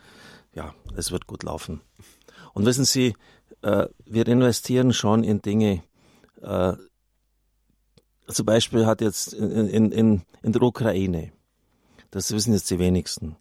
[0.54, 1.80] Ja, es wird gut laufen.
[2.54, 3.14] Und wissen Sie,
[3.62, 5.82] äh, wir investieren schon in Dinge.
[6.40, 6.74] Äh,
[8.28, 11.32] zum Beispiel hat jetzt in, in, in, in der Ukraine,
[12.10, 13.36] das wissen jetzt die wenigsten,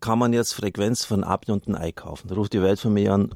[0.00, 2.28] kann man jetzt Frequenz von Abi und ein Ei kaufen.
[2.28, 3.34] Da ruft die Welt von mir an,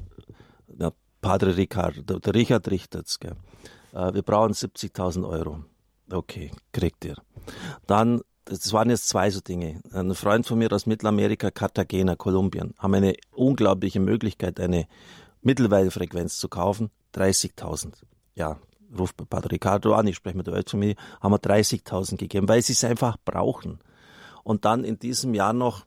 [0.77, 3.35] ja, Padre Ricard, der, Richard Richtert's, gell.
[3.97, 5.63] Äh, wir brauchen 70.000 Euro.
[6.11, 7.15] Okay, kriegt ihr.
[7.87, 9.81] Dann, das waren jetzt zwei so Dinge.
[9.91, 14.87] Ein Freund von mir aus Mittelamerika, Cartagena, Kolumbien, haben eine unglaubliche Möglichkeit, eine
[15.41, 16.91] Mittelweilfrequenz zu kaufen.
[17.15, 17.93] 30.000.
[18.35, 18.57] Ja,
[18.97, 22.73] ruft Padre Ricardo an, ich spreche mit der Weltfamilie, haben wir 30.000 gegeben, weil sie
[22.73, 23.79] es einfach brauchen.
[24.43, 25.85] Und dann in diesem Jahr noch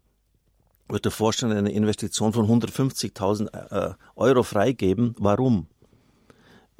[0.89, 5.15] wird der Vorstand eine Investition von 150.000 äh, Euro freigeben.
[5.19, 5.69] Warum?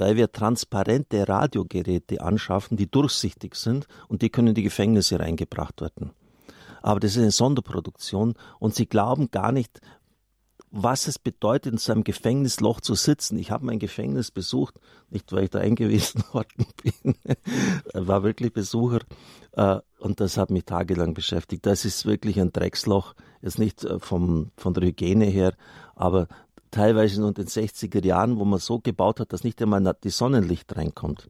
[0.01, 5.81] Weil wir transparente Radiogeräte anschaffen, die durchsichtig sind und die können in die Gefängnisse reingebracht
[5.81, 6.13] werden.
[6.83, 9.81] Aber das ist eine Sonderproduktion und sie glauben gar nicht,
[10.71, 13.39] was es bedeutet, in so einem Gefängnisloch zu sitzen.
[13.39, 14.75] Ich habe mein Gefängnis besucht,
[15.11, 17.15] nicht weil ich da eingewiesen worden bin,
[17.93, 19.01] war wirklich Besucher
[19.53, 21.67] äh, und das hat mich tagelang beschäftigt.
[21.67, 25.55] Das ist wirklich ein Drecksloch, jetzt nicht äh, vom, von der Hygiene her,
[25.95, 26.29] aber
[26.71, 30.77] teilweise in den 60er Jahren, wo man so gebaut hat, dass nicht einmal die Sonnenlicht
[30.77, 31.29] reinkommt.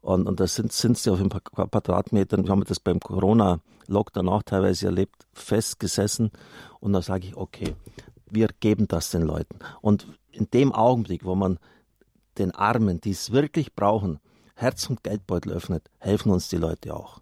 [0.00, 4.28] Und, und da sind, sind sie auf ein paar Quadratmetern, wir haben das beim Corona-Lockdown
[4.28, 6.30] auch teilweise erlebt, festgesessen.
[6.80, 7.74] Und da sage ich, okay,
[8.30, 9.58] wir geben das den Leuten.
[9.82, 11.58] Und in dem Augenblick, wo man
[12.38, 14.20] den Armen, die es wirklich brauchen,
[14.54, 17.20] Herz und Geldbeutel öffnet, helfen uns die Leute auch.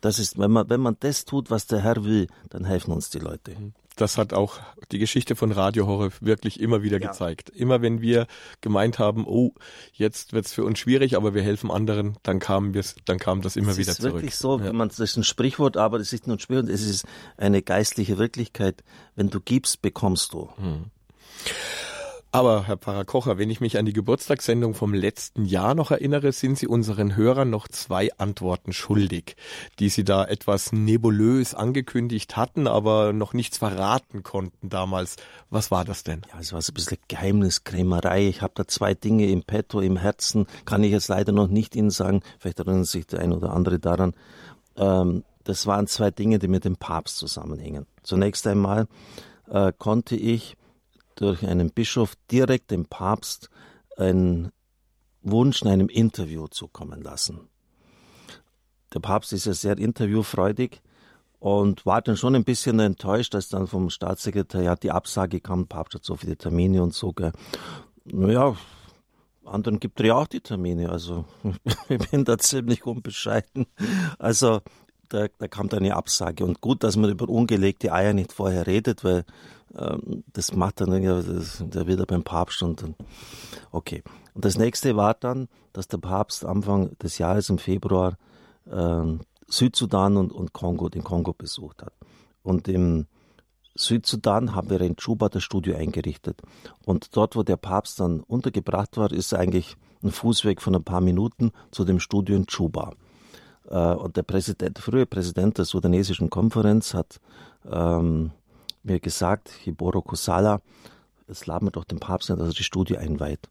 [0.00, 3.10] Das ist, wenn man, wenn man das tut, was der Herr will, dann helfen uns
[3.10, 3.56] die Leute.
[3.98, 4.60] Das hat auch
[4.92, 7.08] die Geschichte von Radio Horror wirklich immer wieder ja.
[7.08, 7.50] gezeigt.
[7.50, 8.26] Immer wenn wir
[8.60, 9.54] gemeint haben, oh,
[9.92, 13.56] jetzt wird's für uns schwierig, aber wir helfen anderen, dann kam wir, dann kam das
[13.56, 13.98] immer das wieder zurück.
[13.98, 14.64] Es ist wirklich so, ja.
[14.66, 17.60] wenn man das ist ein Sprichwort, aber es ist nur ein Sprichwort, es ist eine
[17.60, 18.84] geistliche Wirklichkeit.
[19.16, 20.48] Wenn du gibst, bekommst du.
[20.56, 20.84] Hm.
[22.30, 26.32] Aber, Herr Pfarrer Kocher, wenn ich mich an die Geburtstagssendung vom letzten Jahr noch erinnere,
[26.32, 29.34] sind Sie unseren Hörern noch zwei Antworten schuldig,
[29.78, 35.16] die Sie da etwas nebulös angekündigt hatten, aber noch nichts verraten konnten damals.
[35.48, 36.20] Was war das denn?
[36.30, 38.28] Ja, es war so ein bisschen Geheimniskrämerei.
[38.28, 41.74] Ich habe da zwei Dinge im Petto, im Herzen, kann ich jetzt leider noch nicht
[41.76, 42.20] Ihnen sagen.
[42.38, 44.12] Vielleicht erinnern sich der ein oder andere daran.
[44.76, 47.86] Ähm, das waren zwei Dinge, die mit dem Papst zusammenhängen.
[48.02, 48.86] Zunächst einmal
[49.50, 50.57] äh, konnte ich
[51.20, 53.50] durch einen Bischof direkt dem Papst
[53.96, 54.50] einen
[55.22, 57.48] Wunsch in einem Interview zukommen lassen.
[58.94, 60.80] Der Papst ist ja sehr interviewfreudig
[61.40, 65.94] und war dann schon ein bisschen enttäuscht, als dann vom Staatssekretariat die Absage kam, Papst
[65.94, 67.12] hat so viele Termine und so.
[67.12, 67.32] Gell.
[68.04, 68.56] Naja,
[69.44, 71.24] anderen gibt er ja auch die Termine, also
[71.88, 73.66] ich bin da ziemlich unbescheiden.
[74.18, 74.60] Also
[75.08, 76.44] da, da kam dann eine Absage.
[76.44, 79.24] Und gut, dass man über ungelegte Eier nicht vorher redet, weil
[80.32, 82.94] das macht dann ja, der wieder beim Papst und dann,
[83.70, 84.02] okay.
[84.34, 88.16] Und das nächste war dann, dass der Papst Anfang des Jahres im Februar
[88.70, 91.92] ähm, Südsudan und, und Kongo, den Kongo besucht hat.
[92.42, 93.06] Und im
[93.74, 96.40] Südsudan haben wir in Juba das Studio eingerichtet.
[96.84, 101.00] Und dort, wo der Papst dann untergebracht war, ist eigentlich ein Fußweg von ein paar
[101.00, 102.92] Minuten zu dem Studio in Juba.
[103.68, 107.20] Äh, und der Präsident, frühe Präsident der sudanesischen Konferenz hat
[107.70, 108.32] ähm,
[108.88, 110.60] mir gesagt, Hiboro Kusala,
[111.26, 113.48] es laden wir doch den Papst nicht, dass er die Studie einweiht.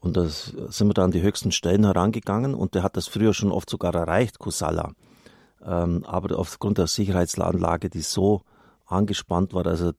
[0.00, 3.34] Und da sind wir da an die höchsten Stellen herangegangen und der hat das früher
[3.34, 4.92] schon oft sogar erreicht, Kusala.
[5.64, 8.42] Ähm, aber aufgrund der Sicherheitsanlage, die so
[8.86, 9.92] angespannt war, also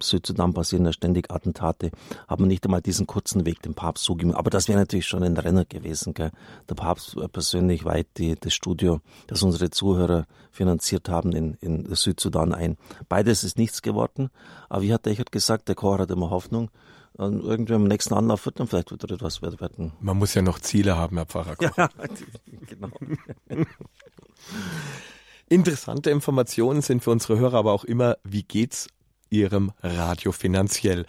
[0.00, 1.90] Südsudan passieren ja ständig Attentate,
[2.28, 4.34] hat man nicht einmal diesen kurzen Weg dem Papst zugegeben.
[4.34, 6.14] Aber das wäre natürlich schon ein Renner gewesen.
[6.14, 6.32] Gell?
[6.68, 12.52] Der Papst persönlich weit die, das Studio, das unsere Zuhörer finanziert haben, in, in Südsudan
[12.54, 12.76] ein.
[13.08, 14.30] Beides ist nichts geworden.
[14.68, 16.70] Aber wie hat Dechert gesagt, der Chor hat immer Hoffnung.
[17.14, 19.92] Und irgendwie am nächsten Anlauf wird dann vielleicht wieder etwas werden.
[20.00, 21.56] Man muss ja noch Ziele haben, Herr Pfarrer.
[21.56, 21.70] Koch.
[21.76, 21.88] Ja,
[22.66, 22.90] genau.
[25.48, 28.88] Interessante Informationen sind für unsere Hörer aber auch immer, wie geht's
[29.30, 31.06] Ihrem Radio finanziell?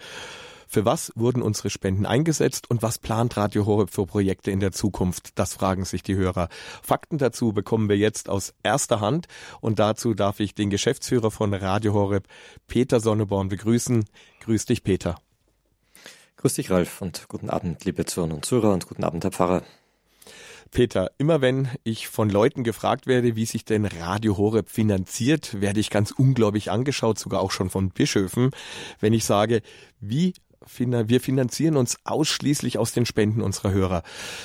[0.70, 4.70] Für was wurden unsere Spenden eingesetzt und was plant Radio Horeb für Projekte in der
[4.70, 5.38] Zukunft?
[5.38, 6.50] Das fragen sich die Hörer.
[6.82, 9.28] Fakten dazu bekommen wir jetzt aus erster Hand
[9.62, 12.28] und dazu darf ich den Geschäftsführer von Radio Horeb,
[12.66, 14.04] Peter Sonneborn, begrüßen.
[14.40, 15.18] Grüß dich, Peter.
[16.36, 19.62] Grüß dich, Ralf, und guten Abend, liebe Zuhörer und Zuhörer, und guten Abend, Herr Pfarrer.
[20.70, 25.80] Peter, immer wenn ich von Leuten gefragt werde, wie sich denn Radio Horeb finanziert, werde
[25.80, 28.50] ich ganz unglaublich angeschaut, sogar auch schon von Bischöfen,
[29.00, 29.62] wenn ich sage,
[30.00, 30.34] wie
[30.70, 34.02] wir finanzieren uns ausschließlich aus den Spenden unserer Hörer.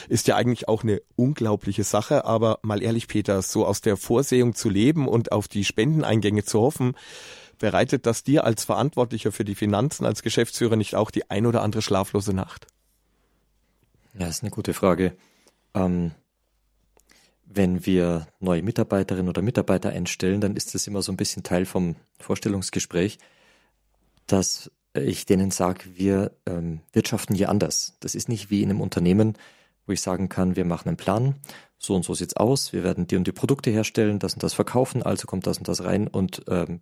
[0.08, 4.54] Ist ja eigentlich auch eine unglaubliche Sache, aber mal ehrlich, Peter, so aus der Vorsehung
[4.54, 6.96] zu leben und auf die Spendeneingänge zu hoffen,
[7.60, 11.62] bereitet das dir als Verantwortlicher für die Finanzen, als Geschäftsführer nicht auch die ein oder
[11.62, 12.68] andere schlaflose Nacht?
[14.18, 15.16] Ja, ist eine gute Frage.
[15.74, 16.12] Ähm,
[17.46, 21.66] wenn wir neue Mitarbeiterinnen oder Mitarbeiter einstellen, dann ist das immer so ein bisschen Teil
[21.66, 23.20] vom Vorstellungsgespräch,
[24.26, 27.98] dass ich denen sage, wir ähm, wirtschaften hier anders.
[28.00, 29.34] Das ist nicht wie in einem Unternehmen,
[29.86, 31.36] wo ich sagen kann, wir machen einen Plan,
[31.78, 34.54] so und so sieht's aus, wir werden die und die Produkte herstellen, das und das
[34.54, 36.82] verkaufen, also kommt das und das rein und ähm,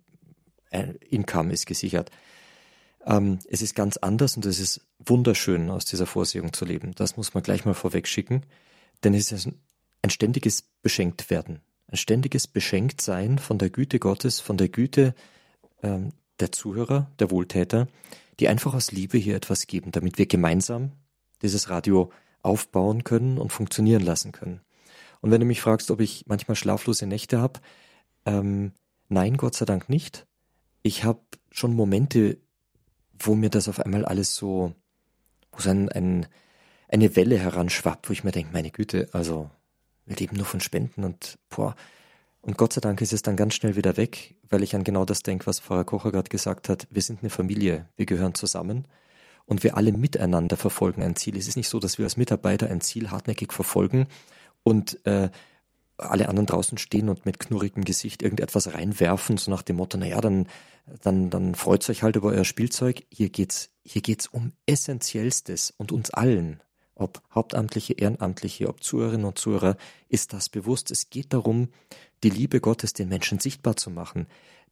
[1.10, 2.10] Income ist gesichert.
[3.04, 6.92] Ähm, es ist ganz anders und es ist wunderschön, aus dieser Vorsehung zu leben.
[6.94, 8.42] Das muss man gleich mal vorweg schicken.
[9.04, 9.48] Denn es ist
[10.02, 15.14] ein ständiges Beschenktwerden, ein ständiges Beschenktsein von der Güte Gottes, von der Güte
[15.82, 17.88] ähm, der Zuhörer, der Wohltäter,
[18.40, 20.92] die einfach aus Liebe hier etwas geben, damit wir gemeinsam
[21.42, 22.10] dieses Radio
[22.42, 24.60] aufbauen können und funktionieren lassen können.
[25.20, 27.60] Und wenn du mich fragst, ob ich manchmal schlaflose Nächte habe,
[28.26, 28.72] ähm,
[29.08, 30.26] nein, Gott sei Dank nicht.
[30.82, 32.38] Ich habe schon Momente,
[33.18, 34.74] wo mir das auf einmal alles so,
[35.52, 36.26] wo es ein, ein,
[36.92, 39.50] eine Welle heranschwappt, wo ich mir denke, meine Güte, also
[40.04, 41.74] wir leben nur von Spenden und boah.
[42.42, 45.04] Und Gott sei Dank ist es dann ganz schnell wieder weg, weil ich an genau
[45.04, 46.88] das denke, was Pfarrer Kocher gerade gesagt hat.
[46.90, 48.86] Wir sind eine Familie, wir gehören zusammen
[49.46, 51.36] und wir alle miteinander verfolgen ein Ziel.
[51.36, 54.06] Es ist nicht so, dass wir als Mitarbeiter ein Ziel hartnäckig verfolgen
[54.64, 55.30] und äh,
[55.96, 60.20] alle anderen draußen stehen und mit knurrigem Gesicht irgendetwas reinwerfen, so nach dem Motto, naja,
[60.20, 60.48] dann,
[61.02, 63.04] dann, dann freut euch halt über euer Spielzeug.
[63.08, 66.60] Hier geht's, hier geht's um Essentiellstes und uns allen
[67.02, 69.76] ob Hauptamtliche, Ehrenamtliche, ob Zuhörerinnen und Zuhörer,
[70.08, 70.90] ist das bewusst.
[70.90, 71.68] Es geht darum,
[72.22, 74.26] die Liebe Gottes den Menschen sichtbar zu machen,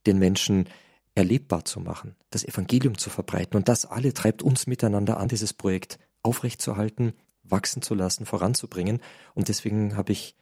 [0.07, 0.68] den Menschen
[1.14, 3.57] erlebbar zu machen, das Evangelium zu verbreiten.
[3.57, 7.12] Und das alle treibt uns miteinander an, dieses Projekt aufrechtzuerhalten,
[7.43, 9.01] wachsen zu lassen, voranzubringen.
[9.35, 10.37] Und deswegen habe ich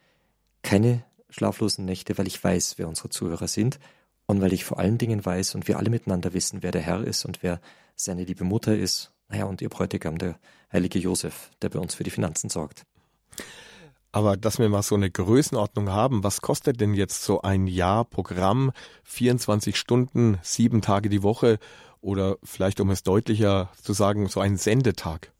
[0.61, 3.79] keine schlaflosen Nächte, weil ich weiß, wer unsere Zuhörer sind
[4.27, 7.03] und weil ich vor allen Dingen weiß und wir alle miteinander wissen, wer der Herr
[7.03, 7.59] ist und wer
[7.95, 10.39] seine liebe Mutter ist naja, und ihr Bräutigam, der
[10.71, 12.83] heilige Josef, der bei uns für die Finanzen sorgt.
[14.11, 18.05] Aber dass wir mal so eine Größenordnung haben, was kostet denn jetzt so ein Jahr
[18.05, 18.71] Programm,
[19.03, 21.59] 24 Stunden, sieben Tage die Woche
[22.01, 25.31] oder vielleicht, um es deutlicher zu sagen, so ein Sendetag?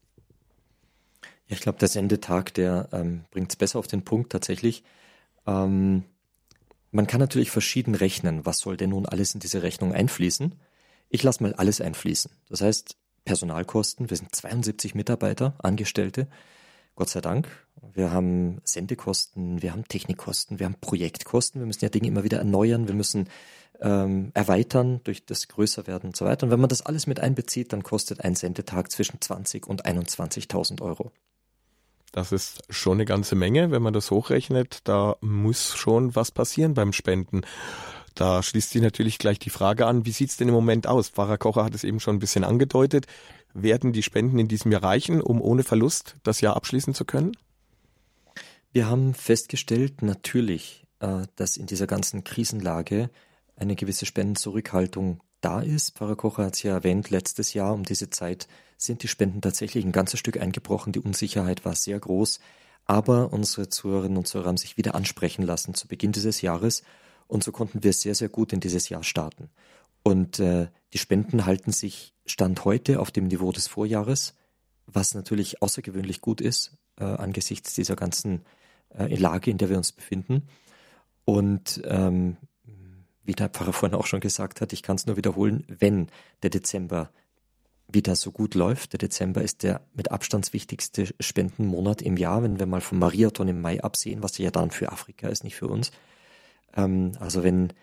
[1.48, 4.84] Ja, ich glaube, der Sendetag, der ähm, bringt es besser auf den Punkt tatsächlich.
[5.48, 6.04] Ähm,
[6.92, 8.46] man kann natürlich verschieden rechnen.
[8.46, 10.54] Was soll denn nun alles in diese Rechnung einfließen?
[11.10, 12.32] Ich lasse mal alles einfließen.
[12.50, 12.98] Das heißt,
[13.30, 14.10] Personalkosten.
[14.10, 16.28] Wir sind 72 Mitarbeiter, Angestellte.
[16.96, 17.48] Gott sei Dank.
[17.94, 21.62] Wir haben Sendekosten, wir haben Technikkosten, wir haben Projektkosten.
[21.62, 22.88] Wir müssen ja Dinge immer wieder erneuern.
[22.88, 23.30] Wir müssen
[23.82, 26.48] ähm, erweitern durch das Größerwerden und so weiter.
[26.48, 30.82] Und wenn man das alles mit einbezieht, dann kostet ein Sendetag zwischen 20 und 21.000
[30.82, 31.12] Euro.
[32.12, 34.80] Das ist schon eine ganze Menge, wenn man das hochrechnet.
[34.86, 37.41] Da muss schon was passieren beim Spenden.
[38.20, 41.08] Da schließt sich natürlich gleich die Frage an, wie sieht es denn im Moment aus?
[41.08, 43.08] Pfarrer Kocher hat es eben schon ein bisschen angedeutet.
[43.54, 47.32] Werden die Spenden in diesem Jahr reichen, um ohne Verlust das Jahr abschließen zu können?
[48.74, 53.10] Wir haben festgestellt, natürlich, äh, dass in dieser ganzen Krisenlage
[53.56, 55.91] eine gewisse Spendenzurückhaltung da ist.
[55.91, 59.86] Pfarrer Kocher hat es ja erwähnt, letztes Jahr um diese Zeit sind die Spenden tatsächlich
[59.86, 60.91] ein ganzes Stück eingebrochen.
[60.91, 62.41] Die Unsicherheit war sehr groß.
[62.84, 66.84] Aber unsere Zuhörerinnen und Zuhörer haben sich wieder ansprechen lassen zu Beginn dieses Jahres
[67.30, 69.49] und so konnten wir sehr, sehr gut in dieses Jahr starten.
[70.03, 74.34] Und äh, die Spenden halten sich Stand heute auf dem Niveau des Vorjahres,
[74.88, 78.41] was natürlich außergewöhnlich gut ist äh, angesichts dieser ganzen
[78.97, 80.47] äh, Lage, in der wir uns befinden.
[81.23, 82.38] Und ähm,
[83.23, 86.07] wie der Pfarrer vorhin auch schon gesagt hat, ich kann es nur wiederholen, wenn
[86.41, 87.11] der Dezember
[87.88, 88.93] wieder so gut läuft.
[88.93, 93.47] Der Dezember ist der mit Abstand wichtigste Spendenmonat im Jahr, wenn wir mal vom Mariathon
[93.47, 95.91] im Mai absehen, was ja dann für Afrika ist, nicht für uns.
[96.76, 97.74] Ähm, also wenn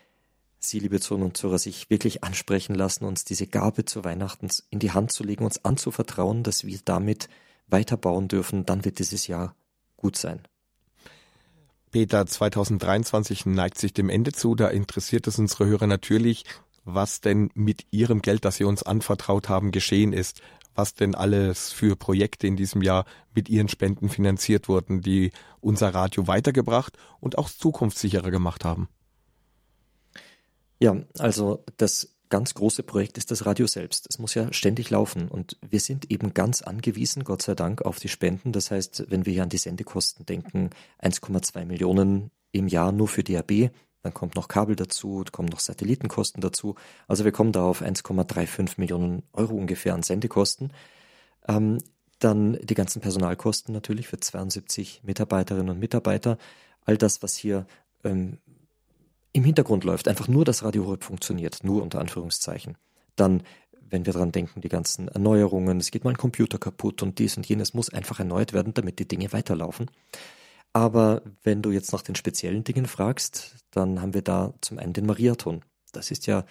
[0.59, 4.79] Sie, liebe Zuhörer und Zuhörer, sich wirklich ansprechen lassen, uns diese Gabe zu Weihnachten in
[4.79, 7.29] die Hand zu legen, uns anzuvertrauen, dass wir damit
[7.69, 9.55] weiterbauen dürfen, dann wird dieses Jahr
[9.97, 10.41] gut sein.
[11.91, 14.55] Peter, 2023 neigt sich dem Ende zu.
[14.55, 16.45] Da interessiert es unsere Hörer natürlich,
[16.85, 20.41] was denn mit Ihrem Geld, das Sie uns anvertraut haben, geschehen ist.
[20.77, 23.05] Was denn alles für Projekte in diesem Jahr
[23.35, 28.89] mit Ihren Spenden finanziert wurden, die unser Radio weitergebracht und auch zukunftssicherer gemacht haben.
[30.79, 34.07] Ja, also das ganz große Projekt ist das Radio selbst.
[34.11, 37.99] Es muss ja ständig laufen und wir sind eben ganz angewiesen, Gott sei Dank, auf
[37.99, 38.53] die Spenden.
[38.53, 40.71] Das heißt, wenn wir hier an die Sendekosten denken,
[41.03, 43.71] 1,2 Millionen im Jahr nur für DAB,
[44.07, 46.77] dann kommt noch Kabel dazu, kommen noch Satellitenkosten dazu.
[47.09, 50.73] Also wir kommen da auf 1,35 Millionen Euro ungefähr an Sendekosten.
[51.49, 51.79] Ähm,
[52.19, 56.39] dann die ganzen Personalkosten natürlich für 72 Mitarbeiterinnen und Mitarbeiter.
[56.85, 57.67] All das, was hier
[58.05, 58.39] ähm,
[59.33, 62.79] im Hintergrund läuft, einfach nur das Radio Horeb funktioniert, nur unter Anführungszeichen.
[63.17, 63.43] Dann,
[63.91, 67.37] wenn wir dran denken, die ganzen Erneuerungen, es geht mal ein Computer kaputt und dies
[67.37, 69.91] und jenes muss einfach erneuert werden, damit die Dinge weiterlaufen.
[70.77, 74.93] Aber wenn du jetzt nach den speziellen Dingen fragst, dann haben wir da zum einen
[74.93, 75.63] den Mariathon.
[75.93, 76.45] Das ist ja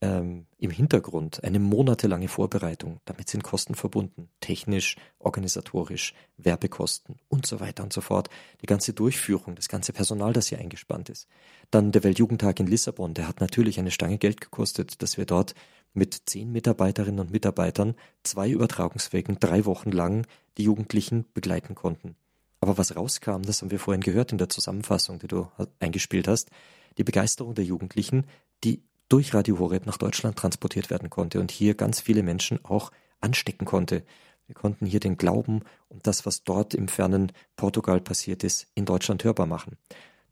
[0.00, 3.00] ähm, im Hintergrund eine monatelange Vorbereitung.
[3.04, 8.30] Damit sind Kosten verbunden, technisch, organisatorisch, Werbekosten und so weiter und so fort.
[8.62, 11.28] Die ganze Durchführung, das ganze Personal, das hier eingespannt ist.
[11.70, 15.54] Dann der Weltjugendtag in Lissabon, der hat natürlich eine Stange Geld gekostet, dass wir dort
[15.92, 20.26] mit zehn Mitarbeiterinnen und Mitarbeitern zwei Übertragungswegen drei Wochen lang
[20.56, 22.16] die Jugendlichen begleiten konnten.
[22.60, 26.50] Aber was rauskam, das haben wir vorhin gehört in der Zusammenfassung, die du eingespielt hast,
[26.98, 28.26] die Begeisterung der Jugendlichen,
[28.64, 32.92] die durch Radio Horeb nach Deutschland transportiert werden konnte und hier ganz viele Menschen auch
[33.20, 34.04] anstecken konnte.
[34.46, 38.84] Wir konnten hier den Glauben und das, was dort im fernen Portugal passiert ist, in
[38.84, 39.76] Deutschland hörbar machen.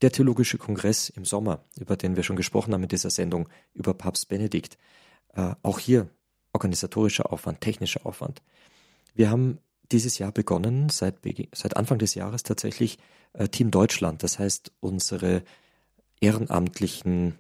[0.03, 3.95] Der Theologische Kongress im Sommer, über den wir schon gesprochen haben in dieser Sendung, über
[3.95, 4.79] Papst Benedikt,
[5.35, 6.09] äh, auch hier
[6.53, 8.43] organisatorischer Aufwand, technischer Aufwand.
[9.15, 9.59] Wir haben
[9.93, 11.17] dieses Jahr begonnen, seit,
[11.53, 12.99] seit Anfang des Jahres tatsächlich
[13.33, 15.43] äh, Team Deutschland, das heißt unsere
[16.21, 17.39] ehrenamtlichen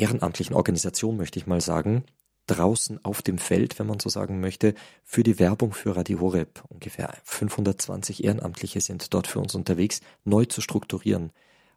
[0.00, 2.04] ehrenamtlichen Organisation, möchte ich mal sagen,
[2.46, 4.74] draußen auf dem Feld, wenn man so sagen möchte,
[5.04, 6.64] für die Werbung für Radio Horeb.
[6.68, 11.30] Ungefähr 520 Ehrenamtliche sind dort für uns unterwegs, neu zu strukturieren,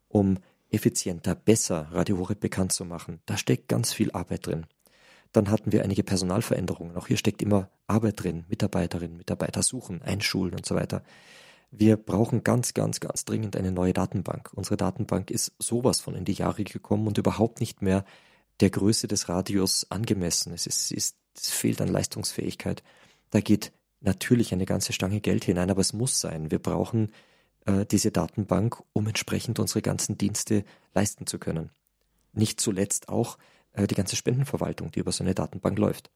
[0.07, 0.37] um
[0.71, 3.19] effizienter, besser Radio Horeb bekannt zu machen.
[3.25, 4.65] Da steckt ganz viel Arbeit drin.
[5.33, 6.95] Dann hatten wir einige Personalveränderungen.
[6.95, 8.45] Auch hier steckt immer Arbeit drin.
[8.47, 11.03] Mitarbeiterinnen, Mitarbeiter suchen, einschulen und so weiter.
[11.71, 14.51] Wir brauchen ganz, ganz, ganz dringend eine neue Datenbank.
[14.53, 18.05] Unsere Datenbank ist sowas von in die Jahre gekommen und überhaupt nicht mehr
[18.59, 20.53] der Größe des Radios angemessen.
[20.53, 22.83] Es, ist, es, es fehlt an Leistungsfähigkeit.
[23.31, 26.51] Da geht natürlich eine ganze Stange Geld hinein, aber es muss sein.
[26.51, 27.11] Wir brauchen
[27.65, 31.71] äh, diese Datenbank, um entsprechend unsere ganzen Dienste leisten zu können.
[32.33, 33.39] Nicht zuletzt auch
[33.73, 36.09] äh, die ganze Spendenverwaltung, die über so eine Datenbank läuft.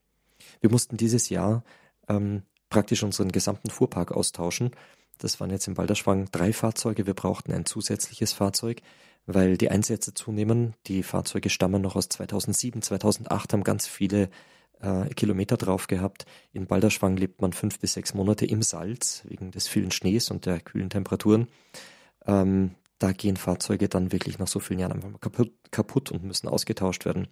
[0.62, 1.64] Wir mussten dieses Jahr
[2.08, 4.72] ähm, praktisch unseren gesamten Fuhrpark austauschen
[5.18, 7.06] das waren jetzt im Balderschwang drei Fahrzeuge.
[7.06, 8.82] Wir brauchten ein zusätzliches Fahrzeug,
[9.26, 10.76] weil die Einsätze zunehmen.
[10.86, 14.30] Die Fahrzeuge stammen noch aus 2007, 2008, haben ganz viele
[14.80, 16.26] äh, Kilometer drauf gehabt.
[16.54, 20.46] In Balderschwang lebt man fünf bis sechs Monate im Salz wegen des vielen Schnees und
[20.46, 21.48] der kühlen Temperaturen.
[22.26, 26.24] Ähm, da gehen Fahrzeuge dann wirklich nach so vielen Jahren einfach mal kaputt, kaputt und
[26.24, 27.28] müssen ausgetauscht werden.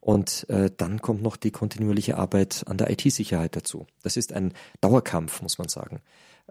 [0.00, 3.86] Und äh, dann kommt noch die kontinuierliche Arbeit an der IT-Sicherheit dazu.
[4.02, 6.00] Das ist ein Dauerkampf, muss man sagen.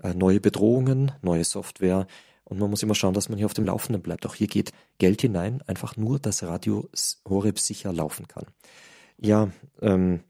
[0.01, 2.07] Äh, neue Bedrohungen, neue Software.
[2.43, 4.25] Und man muss immer schauen, dass man hier auf dem Laufenden bleibt.
[4.25, 6.89] Auch hier geht Geld hinein, einfach nur, dass Radio
[7.27, 8.45] Horeb sicher laufen kann.
[9.17, 9.49] Ja,
[9.81, 10.21] ähm,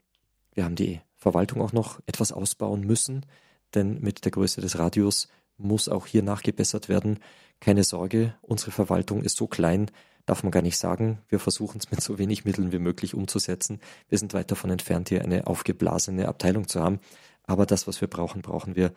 [0.54, 3.26] wir haben die Verwaltung auch noch etwas ausbauen müssen,
[3.74, 5.28] denn mit der Größe des Radios
[5.58, 7.18] muss auch hier nachgebessert werden.
[7.60, 9.90] Keine Sorge, unsere Verwaltung ist so klein,
[10.26, 11.20] darf man gar nicht sagen.
[11.28, 13.80] Wir versuchen es mit so wenig Mitteln wie möglich umzusetzen.
[14.08, 17.00] Wir sind weit davon entfernt, hier eine aufgeblasene Abteilung zu haben.
[17.44, 18.92] Aber das, was wir brauchen, brauchen wir.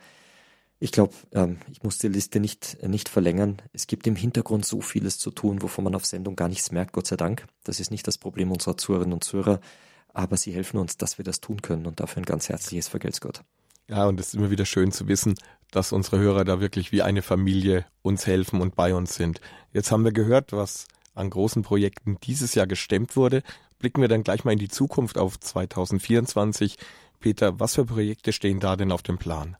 [0.80, 3.62] Ich glaube, ähm, ich muss die Liste nicht, nicht verlängern.
[3.72, 6.92] Es gibt im Hintergrund so vieles zu tun, wovon man auf Sendung gar nichts merkt,
[6.92, 7.46] Gott sei Dank.
[7.64, 9.60] Das ist nicht das Problem unserer Zuhörerinnen und Zuhörer,
[10.08, 13.20] aber sie helfen uns, dass wir das tun können und dafür ein ganz herzliches Vergelt's
[13.20, 13.42] Gott.
[13.88, 15.34] Ja, und es ist immer wieder schön zu wissen,
[15.70, 19.40] dass unsere Hörer da wirklich wie eine Familie uns helfen und bei uns sind.
[19.72, 23.42] Jetzt haben wir gehört, was an großen Projekten dieses Jahr gestemmt wurde.
[23.78, 26.76] Blicken wir dann gleich mal in die Zukunft auf 2024.
[27.18, 29.56] Peter, was für Projekte stehen da denn auf dem Plan?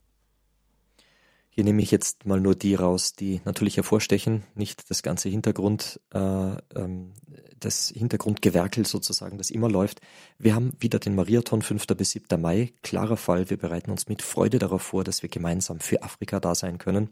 [1.53, 5.99] Hier nehme ich jetzt mal nur die raus, die natürlich hervorstechen, nicht das ganze Hintergrund,
[6.13, 7.11] äh, ähm,
[7.59, 9.99] das Hintergrundgewerkel sozusagen, das immer läuft.
[10.39, 11.87] Wir haben wieder den Mariathon 5.
[11.87, 12.41] bis 7.
[12.41, 12.71] Mai.
[12.83, 16.55] Klarer Fall, wir bereiten uns mit Freude darauf vor, dass wir gemeinsam für Afrika da
[16.55, 17.09] sein können.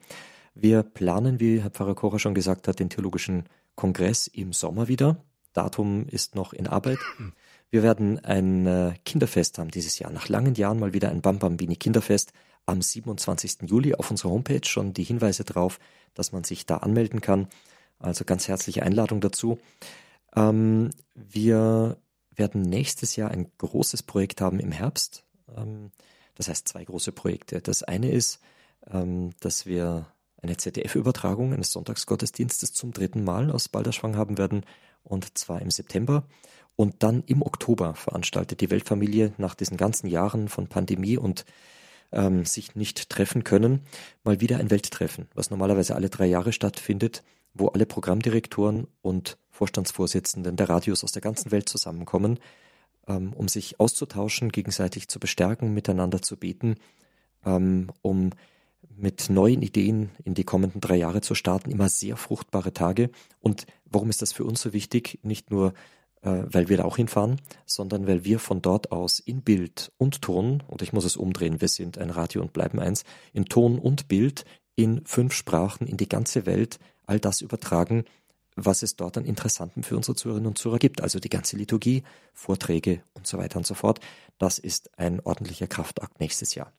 [0.55, 3.43] Wir planen, wie Herr Pfarrer Kocher schon gesagt hat, den Theologischen
[3.75, 5.17] Kongress im Sommer wieder.
[5.51, 6.99] Datum ist noch in Arbeit.
[7.71, 10.11] Wir werden ein äh, Kinderfest haben dieses Jahr.
[10.11, 12.31] Nach langen Jahren mal wieder ein Bambambini Kinderfest
[12.65, 13.63] am 27.
[13.63, 15.79] Juli auf unserer Homepage schon die Hinweise drauf,
[16.13, 17.47] dass man sich da anmelden kann.
[17.99, 19.59] Also ganz herzliche Einladung dazu.
[20.35, 21.97] Ähm, wir
[22.35, 25.25] werden nächstes Jahr ein großes Projekt haben im Herbst.
[25.55, 25.91] Ähm,
[26.35, 27.61] das heißt zwei große Projekte.
[27.61, 28.39] Das eine ist,
[28.89, 30.07] ähm, dass wir
[30.41, 34.63] eine ZDF-Übertragung eines Sonntagsgottesdienstes zum dritten Mal aus Balderschwang haben werden,
[35.03, 36.25] und zwar im September.
[36.77, 41.43] Und dann im Oktober veranstaltet die Weltfamilie nach diesen ganzen Jahren von Pandemie und
[42.11, 43.81] ähm, sich nicht treffen können,
[44.23, 47.23] mal wieder ein Welttreffen, was normalerweise alle drei Jahre stattfindet,
[47.53, 52.39] wo alle Programmdirektoren und Vorstandsvorsitzenden der Radios aus der ganzen Welt zusammenkommen,
[53.07, 56.75] ähm, um sich auszutauschen, gegenseitig zu bestärken, miteinander zu beten,
[57.45, 58.31] ähm, um
[58.95, 63.09] mit neuen Ideen in die kommenden drei Jahre zu starten, immer sehr fruchtbare Tage.
[63.39, 65.19] Und warum ist das für uns so wichtig?
[65.23, 65.73] Nicht nur
[66.21, 70.63] weil wir da auch hinfahren, sondern weil wir von dort aus in Bild und Ton,
[70.67, 74.07] und ich muss es umdrehen, wir sind ein Radio und bleiben eins, in Ton und
[74.07, 74.43] Bild
[74.75, 78.05] in fünf Sprachen in die ganze Welt all das übertragen,
[78.55, 81.01] was es dort an Interessanten für unsere Zuhörerinnen und Zuhörer gibt.
[81.01, 83.99] Also die ganze Liturgie, Vorträge und so weiter und so fort.
[84.37, 86.71] Das ist ein ordentlicher Kraftakt nächstes Jahr.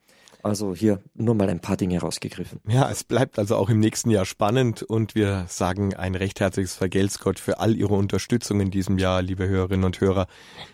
[0.43, 2.61] Also hier nur mal ein paar Dinge rausgegriffen.
[2.69, 6.75] Ja, es bleibt also auch im nächsten Jahr spannend und wir sagen ein recht herzliches
[6.75, 10.27] Vergelt's Gott für all Ihre Unterstützung in diesem Jahr, liebe Hörerinnen und Hörer,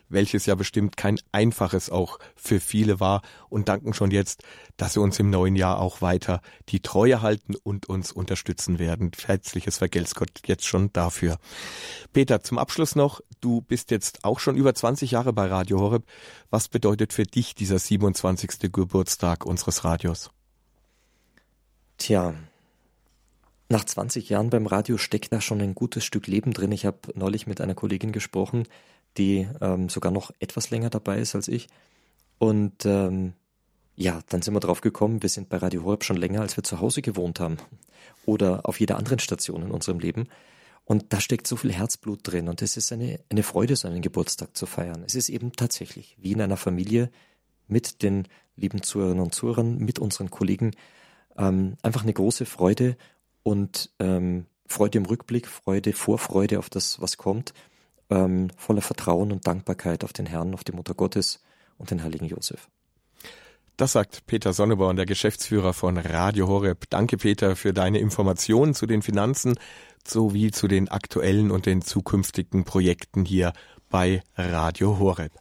[0.09, 4.43] welches ja bestimmt kein einfaches auch für viele war und danken schon jetzt,
[4.77, 9.11] dass Sie uns im neuen Jahr auch weiter die Treue halten und uns unterstützen werden.
[9.25, 11.39] Herzliches Vergelt's Gott jetzt schon dafür.
[12.13, 16.05] Peter, zum Abschluss noch, du bist jetzt auch schon über 20 Jahre bei Radio Horeb.
[16.51, 18.73] Was bedeutet für dich dieser 27.
[18.73, 20.33] Geburtstag unseres Radios?
[21.97, 22.35] Tja,
[23.69, 26.73] nach 20 Jahren beim Radio steckt da schon ein gutes Stück Leben drin.
[26.73, 28.65] Ich habe neulich mit einer Kollegin gesprochen,
[29.17, 31.69] die ähm, sogar noch etwas länger dabei ist als ich.
[32.39, 33.35] Und ähm,
[33.95, 36.65] ja, dann sind wir drauf gekommen, wir sind bei Radio Horeb schon länger, als wir
[36.65, 37.59] zu Hause gewohnt haben.
[38.25, 40.29] Oder auf jeder anderen Station in unserem Leben.
[40.87, 44.03] Und da steckt so viel Herzblut drin und es ist eine, eine Freude, so einen
[44.03, 45.03] Geburtstag zu feiern.
[45.05, 47.11] Es ist eben tatsächlich wie in einer Familie
[47.67, 50.71] mit den lieben Zuhörerinnen und Zuhörern, mit unseren Kollegen,
[51.37, 52.97] ähm, einfach eine große Freude
[53.43, 57.53] und ähm, Freude im Rückblick, Freude, Vorfreude auf das, was kommt,
[58.09, 61.43] ähm, voller Vertrauen und Dankbarkeit auf den Herrn, auf die Mutter Gottes
[61.79, 62.69] und den heiligen Josef.
[63.77, 66.89] Das sagt Peter Sonneborn, der Geschäftsführer von Radio Horeb.
[66.89, 69.59] Danke, Peter, für deine Informationen zu den Finanzen
[70.11, 73.53] sowie zu den aktuellen und den zukünftigen Projekten hier
[73.91, 75.33] bei Radio Horeb.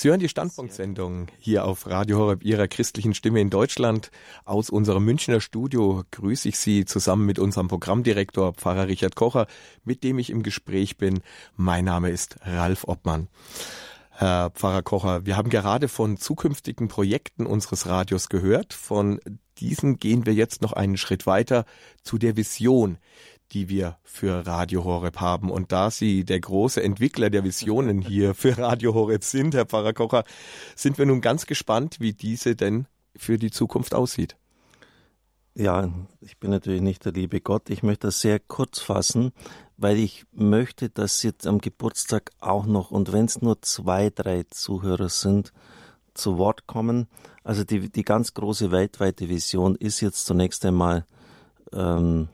[0.00, 4.10] Sie hören die Standpunktsendung hier auf Radio Horeb Ihrer christlichen Stimme in Deutschland.
[4.46, 9.46] Aus unserem Münchner Studio grüße ich Sie zusammen mit unserem Programmdirektor Pfarrer Richard Kocher,
[9.84, 11.20] mit dem ich im Gespräch bin.
[11.54, 13.28] Mein Name ist Ralf Obmann.
[14.08, 18.72] Herr Pfarrer Kocher, wir haben gerade von zukünftigen Projekten unseres Radios gehört.
[18.72, 19.20] Von
[19.58, 21.66] diesen gehen wir jetzt noch einen Schritt weiter
[22.02, 22.96] zu der Vision,
[23.52, 25.50] die wir für Radio Horeb haben.
[25.50, 29.92] Und da Sie der große Entwickler der Visionen hier für Radio Horeb sind, Herr Pfarrer
[29.92, 30.24] Kocher,
[30.76, 32.86] sind wir nun ganz gespannt, wie diese denn
[33.16, 34.36] für die Zukunft aussieht.
[35.54, 37.70] Ja, ich bin natürlich nicht der liebe Gott.
[37.70, 39.32] Ich möchte das sehr kurz fassen,
[39.76, 44.44] weil ich möchte, dass jetzt am Geburtstag auch noch, und wenn es nur zwei, drei
[44.44, 45.52] Zuhörer sind,
[46.14, 47.08] zu Wort kommen.
[47.42, 51.04] Also die, die ganz große weltweite Vision ist jetzt zunächst einmal,
[51.72, 52.28] ähm,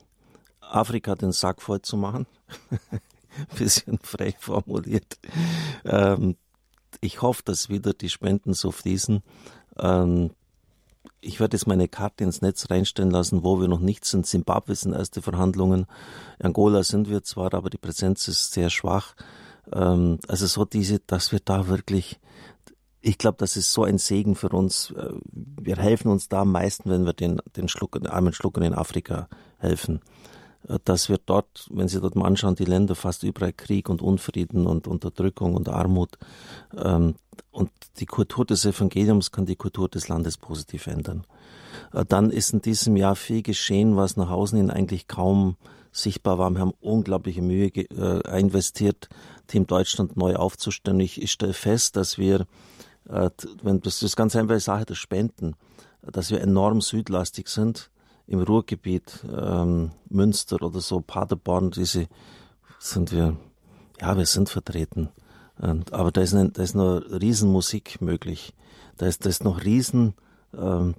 [0.71, 2.27] Afrika den Sack voll zu machen.
[3.59, 5.19] Bisschen frei formuliert.
[5.85, 6.37] Ähm,
[7.01, 9.23] ich hoffe, dass wieder die Spenden so fließen.
[9.79, 10.31] Ähm,
[11.21, 14.27] ich werde jetzt meine Karte ins Netz reinstellen lassen, wo wir noch nicht sind.
[14.27, 15.87] Zimbabwe sind erste Verhandlungen.
[16.39, 19.15] Angola sind wir zwar, aber die Präsenz ist sehr schwach.
[19.73, 22.21] Ähm, also so diese, dass wir da wirklich,
[23.01, 24.93] ich glaube, das ist so ein Segen für uns.
[24.93, 28.65] Äh, wir helfen uns da am meisten, wenn wir den, den Schluck, den armen Schluckern
[28.65, 29.29] in Afrika
[29.59, 30.01] helfen.
[30.69, 34.03] Äh, dass wir dort, wenn Sie dort mal anschauen, die Länder fast überall Krieg und
[34.03, 36.19] Unfrieden und Unterdrückung und Armut.
[36.77, 37.15] Ähm,
[37.51, 41.25] und die Kultur des Evangeliums kann die Kultur des Landes positiv ändern.
[41.93, 45.57] Äh, dann ist in diesem Jahr viel geschehen, was nach außen hin eigentlich kaum
[45.93, 46.51] sichtbar war.
[46.51, 49.09] Wir haben unglaubliche Mühe äh, investiert,
[49.47, 51.01] Team Deutschland neu aufzustellen.
[51.01, 52.47] Ich, ich stelle fest, dass wir
[53.09, 53.31] äh,
[53.63, 55.55] wenn das ist ganz einfache Sache der Spenden,
[56.03, 57.91] dass wir enorm südlastig sind
[58.27, 62.09] im Ruhrgebiet, ähm, Münster oder so, Paderborn, diese
[62.79, 63.37] sind wir,
[64.01, 65.11] ja, wir sind vertreten.
[65.59, 68.53] Und, aber da ist, eine, da ist noch Riesenmusik möglich.
[68.99, 70.15] Da ist, da ist noch riesen
[70.57, 70.95] ähm,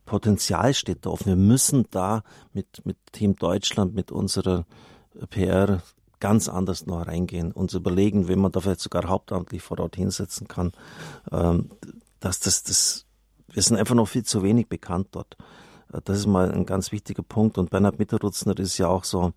[0.72, 1.26] steht da offen.
[1.28, 2.24] Wir müssen da
[2.54, 4.66] mit, mit Team Deutschland, mit unserer
[5.30, 5.82] PR
[6.20, 10.48] ganz anders noch reingehen, uns überlegen, wenn man da vielleicht sogar hauptamtlich vor Ort hinsetzen
[10.48, 10.72] kann,
[11.32, 11.70] ähm,
[12.20, 13.06] dass das, das,
[13.52, 15.38] wir sind einfach noch viel zu wenig bekannt dort.
[15.94, 17.58] Äh, das ist mal ein ganz wichtiger Punkt.
[17.58, 19.34] Und Bernhard Mitterrutzner ist ja auch so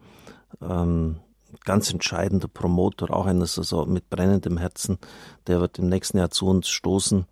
[0.61, 1.17] ähm,
[1.65, 4.99] ganz entscheidender Promoter, auch eines also mit brennendem Herzen.
[5.47, 7.27] Der wird im nächsten Jahr zu uns stoßen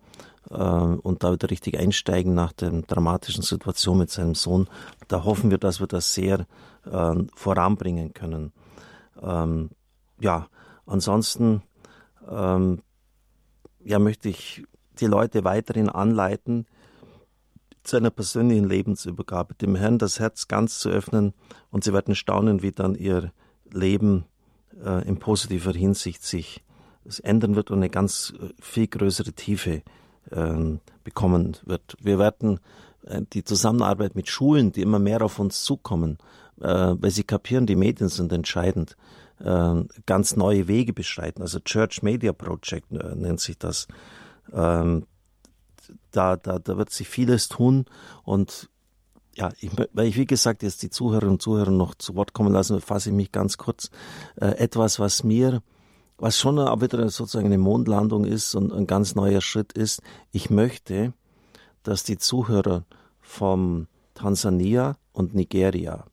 [0.49, 4.67] äh, und da wieder richtig einsteigen nach der dramatischen Situation mit seinem Sohn.
[5.07, 6.45] Da hoffen wir, dass wir das sehr
[6.85, 8.51] äh, voranbringen können.
[9.21, 9.69] Ähm,
[10.19, 10.47] ja,
[10.85, 11.63] ansonsten
[12.29, 12.81] ähm,
[13.83, 14.63] ja, möchte ich
[14.99, 16.65] die Leute weiterhin anleiten,
[17.83, 21.33] zu einer persönlichen Lebensübergabe, dem Herrn das Herz ganz zu öffnen
[21.71, 23.31] und sie werden staunen, wie dann ihr
[23.71, 24.25] Leben
[24.83, 26.63] äh, in positiver Hinsicht sich
[27.23, 29.81] ändern wird und eine ganz äh, viel größere Tiefe
[30.31, 31.95] äh, bekommen wird.
[32.01, 32.59] Wir werden
[33.03, 36.17] äh, die Zusammenarbeit mit Schulen, die immer mehr auf uns zukommen,
[36.61, 38.97] äh, weil sie kapieren, die Medien sind entscheidend,
[39.39, 41.41] äh, ganz neue Wege beschreiten.
[41.41, 43.87] Also Church Media Project nennt sich das.
[44.51, 45.05] Ähm,
[46.11, 47.85] da, da, da wird sich vieles tun
[48.23, 48.69] und
[49.35, 52.51] ja, ich, weil ich wie gesagt jetzt die Zuhörerinnen und Zuhörer noch zu Wort kommen
[52.51, 53.89] lassen, fasse ich mich ganz kurz.
[54.35, 55.61] Äh, etwas, was mir,
[56.17, 60.01] was schon auch wieder sozusagen eine Mondlandung ist und ein ganz neuer Schritt ist.
[60.31, 61.13] Ich möchte,
[61.83, 62.83] dass die Zuhörer
[63.21, 66.05] vom Tansania und Nigeria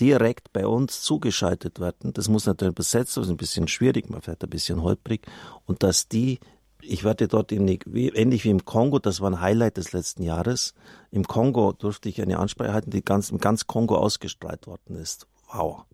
[0.00, 2.14] direkt bei uns zugeschaltet werden.
[2.14, 5.26] Das muss natürlich übersetzt, das ist ein bisschen schwierig, man vielleicht ein bisschen holprig,
[5.66, 6.40] und dass die
[6.82, 10.22] ich werde dort in, wie, ähnlich wie im Kongo, das war ein Highlight des letzten
[10.22, 10.74] Jahres.
[11.10, 15.26] Im Kongo durfte ich eine Ansprache halten, die ganz, im ganz Kongo ausgestrahlt worden ist.
[15.52, 15.84] Wow.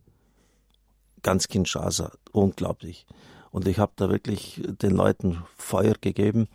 [1.22, 2.12] Ganz Kinshasa.
[2.32, 3.06] Unglaublich.
[3.50, 6.48] Und ich habe da wirklich den Leuten Feuer gegeben.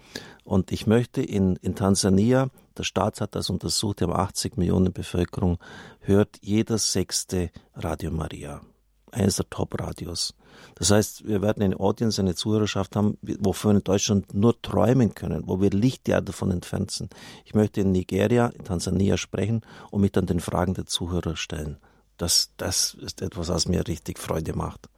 [0.43, 4.93] Und ich möchte in, in Tansania, der Staat hat das untersucht, die haben 80 Millionen
[4.93, 5.57] Bevölkerung,
[5.99, 8.61] hört jeder sechste Radio Maria.
[9.11, 10.33] Eines der Top-Radios.
[10.75, 15.13] Das heißt, wir werden eine Audience, eine Zuhörerschaft haben, wovon wir in Deutschland nur träumen
[15.15, 17.13] können, wo wir Lichtjahre davon entfernt sind.
[17.45, 21.77] Ich möchte in Nigeria, in Tansania sprechen und mich dann den Fragen der Zuhörer stellen.
[22.17, 24.89] Das, das ist etwas, was mir richtig Freude macht.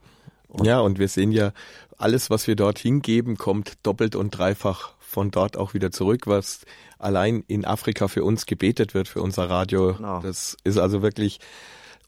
[0.48, 1.52] Und ja, und wir sehen ja,
[1.96, 6.60] alles, was wir dort hingeben, kommt doppelt und dreifach von dort auch wieder zurück, was
[6.98, 9.94] allein in Afrika für uns gebetet wird, für unser Radio.
[9.94, 10.20] Genau.
[10.20, 11.40] Das ist also wirklich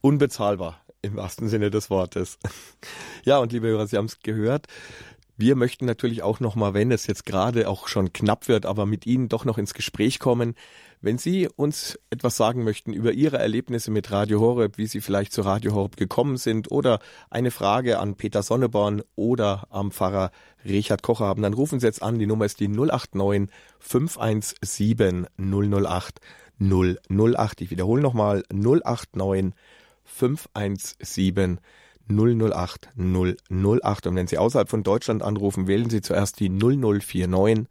[0.00, 2.38] unbezahlbar im wahrsten Sinne des Wortes.
[3.24, 4.68] Ja, und liebe Hörer, Sie haben es gehört.
[5.38, 9.04] Wir möchten natürlich auch nochmal, wenn es jetzt gerade auch schon knapp wird, aber mit
[9.04, 10.54] Ihnen doch noch ins Gespräch kommen.
[11.02, 15.32] Wenn Sie uns etwas sagen möchten über Ihre Erlebnisse mit Radio Horeb, wie Sie vielleicht
[15.32, 20.30] zu Radio Horeb gekommen sind oder eine Frage an Peter Sonneborn oder am Pfarrer
[20.64, 22.18] Richard Kocher haben, dann rufen Sie jetzt an.
[22.18, 23.50] Die Nummer ist die 089
[23.80, 26.20] 517 008
[26.58, 27.60] 008.
[27.60, 29.52] Ich wiederhole nochmal 089
[30.06, 31.60] 517
[32.08, 34.06] 008 008.
[34.06, 37.66] Und wenn Sie außerhalb von Deutschland anrufen, wählen Sie zuerst die 0049,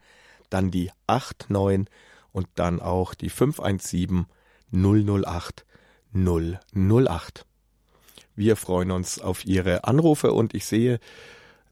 [0.50, 1.88] dann die 89
[2.32, 4.26] und dann auch die 517
[4.72, 5.66] 008
[6.14, 7.46] 008.
[8.36, 11.00] Wir freuen uns auf Ihre Anrufe und ich sehe,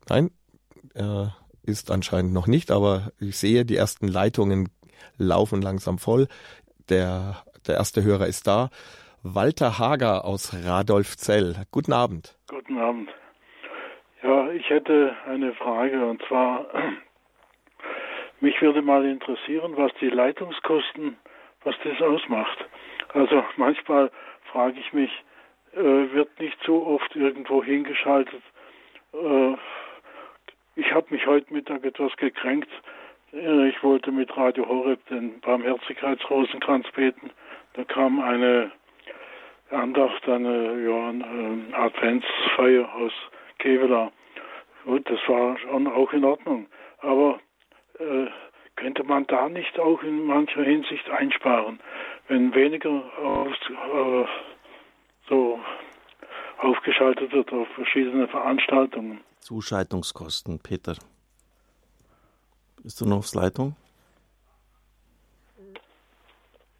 [0.07, 0.31] nein,
[0.93, 1.27] äh,
[1.63, 4.69] ist anscheinend noch nicht, aber ich sehe, die ersten Leitungen
[5.17, 6.27] laufen langsam voll.
[6.89, 8.69] Der, der erste Hörer ist da.
[9.25, 11.55] Walter Hager aus Radolfzell.
[11.71, 12.35] Guten Abend.
[12.49, 13.09] Guten Abend.
[14.21, 16.65] Ja, ich hätte eine Frage und zwar,
[18.41, 21.15] mich würde mal interessieren, was die Leitungskosten,
[21.63, 22.65] was das ausmacht.
[23.13, 24.11] Also manchmal
[24.51, 25.11] frage ich mich,
[25.71, 28.43] äh, wird nicht so oft irgendwo hingeschaltet.
[29.13, 29.53] Äh,
[30.75, 32.69] ich habe mich heute Mittag etwas gekränkt.
[33.31, 37.31] Äh, ich wollte mit Radio Horeb den Barmherzigkeitsrosenkranz beten.
[37.75, 38.73] Da kam eine
[39.73, 43.11] Andacht, eine, ja, eine Adventsfeier aus
[43.59, 44.11] Kevela.
[44.85, 46.67] Gut, das war schon auch in Ordnung.
[46.99, 47.39] Aber
[47.99, 48.27] äh,
[48.75, 51.79] könnte man da nicht auch in mancher Hinsicht einsparen,
[52.27, 54.25] wenn weniger auf, äh,
[55.29, 55.59] so
[56.59, 59.21] aufgeschaltet wird auf verschiedene Veranstaltungen?
[59.39, 60.95] Zuschaltungskosten, Peter.
[62.81, 63.75] Bist du noch aufs Leitung?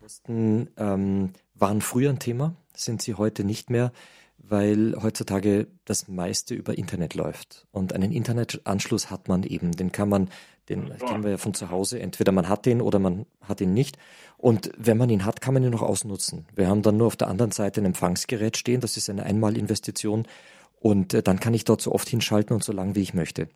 [0.04, 3.94] Kosten ähm, waren früher ein Thema sind sie heute nicht mehr,
[4.38, 7.68] weil heutzutage das meiste über Internet läuft.
[7.72, 9.72] Und einen Internetanschluss hat man eben.
[9.72, 10.30] Den kann man,
[10.68, 12.02] den kennen wir ja von zu Hause.
[12.02, 13.98] Entweder man hat den oder man hat ihn nicht.
[14.36, 16.48] Und wenn man ihn hat, kann man ihn noch ausnutzen.
[16.54, 18.82] Wir haben dann nur auf der anderen Seite ein Empfangsgerät stehen.
[18.82, 20.28] Das ist eine Einmalinvestition.
[20.82, 23.48] Und äh, dann kann ich dort so oft hinschalten und so lang, wie ich möchte.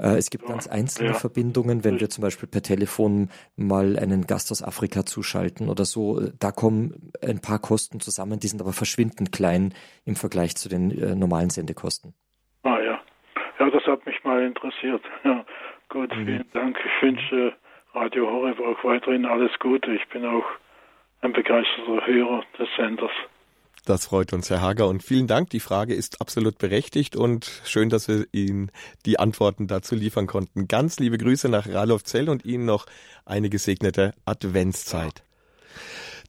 [0.00, 1.14] Äh, es gibt ganz einzelne ja.
[1.14, 6.20] Verbindungen, wenn wir zum Beispiel per Telefon mal einen Gast aus Afrika zuschalten oder so.
[6.20, 9.74] Äh, da kommen ein paar Kosten zusammen, die sind aber verschwindend klein
[10.04, 12.14] im Vergleich zu den äh, normalen Sendekosten.
[12.62, 13.00] Ah ja.
[13.58, 15.02] Ja, das hat mich mal interessiert.
[15.24, 15.44] Ja,
[15.88, 16.24] gut, mhm.
[16.24, 16.78] vielen Dank.
[16.78, 17.54] Ich wünsche
[17.92, 19.92] Radio Horeb auch weiterhin alles Gute.
[19.92, 20.46] Ich bin auch
[21.20, 23.12] ein begeisterter Hörer des Senders.
[23.86, 24.88] Das freut uns, Herr Hager.
[24.88, 25.50] Und vielen Dank.
[25.50, 28.70] Die Frage ist absolut berechtigt und schön, dass wir Ihnen
[29.06, 30.68] die Antworten dazu liefern konnten.
[30.68, 31.66] Ganz liebe Grüße nach
[32.02, 32.86] Zell und Ihnen noch
[33.24, 35.22] eine gesegnete Adventszeit.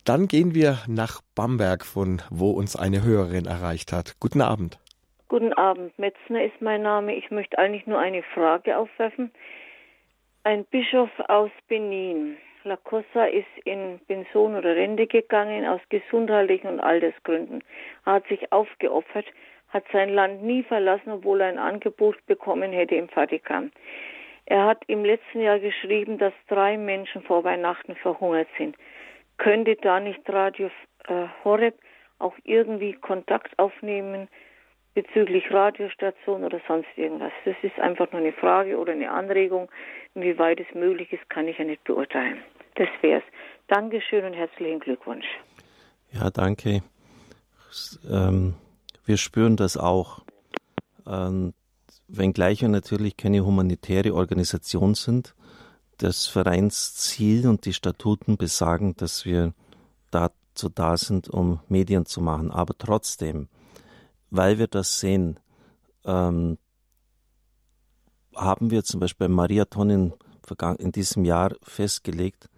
[0.06, 4.16] Dann gehen wir nach Bamberg, von wo uns eine Hörerin erreicht hat.
[4.20, 4.80] Guten Abend.
[5.28, 5.98] Guten Abend.
[6.00, 7.16] Metzner ist mein Name.
[7.16, 9.32] Ich möchte eigentlich nur eine Frage aufwerfen.
[10.44, 17.64] Ein Bischof aus Benin Lacossa ist in Pension oder Rente gegangen aus gesundheitlichen und Altersgründen.
[18.06, 19.26] Er hat sich aufgeopfert,
[19.70, 23.72] hat sein Land nie verlassen, obwohl er ein Angebot bekommen hätte im Vatikan.
[24.46, 28.76] Er hat im letzten Jahr geschrieben, dass drei Menschen vor Weihnachten verhungert sind.
[29.38, 30.70] Könnte da nicht Radio
[31.08, 31.76] äh, Horeb
[32.20, 34.28] auch irgendwie Kontakt aufnehmen
[34.94, 37.32] bezüglich Radiostation oder sonst irgendwas?
[37.46, 39.70] Das ist einfach nur eine Frage oder eine Anregung.
[40.16, 42.38] Inwieweit es möglich ist, kann ich ja nicht beurteilen.
[42.76, 43.24] Das wär's.
[43.68, 45.26] Dankeschön und herzlichen Glückwunsch.
[46.12, 46.82] Ja, danke.
[48.10, 48.56] Ähm,
[49.06, 50.24] wir spüren das auch.
[51.08, 51.54] Ähm,
[52.08, 55.34] wenngleich wir natürlich keine humanitäre Organisation sind,
[55.98, 59.54] das Vereinsziel und die Statuten besagen, dass wir
[60.10, 62.52] dazu da sind, um Medien zu machen.
[62.52, 63.48] Aber trotzdem,
[64.32, 65.40] weil wir das sehen,
[66.06, 66.58] ähm,
[68.36, 70.14] haben wir zum Beispiel beim Mariathon in,
[70.80, 72.50] in diesem Jahr festgelegt,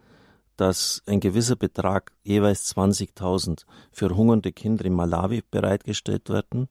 [0.55, 6.69] dass ein gewisser Betrag, jeweils 20.000, für hungernde Kinder in Malawi bereitgestellt werden,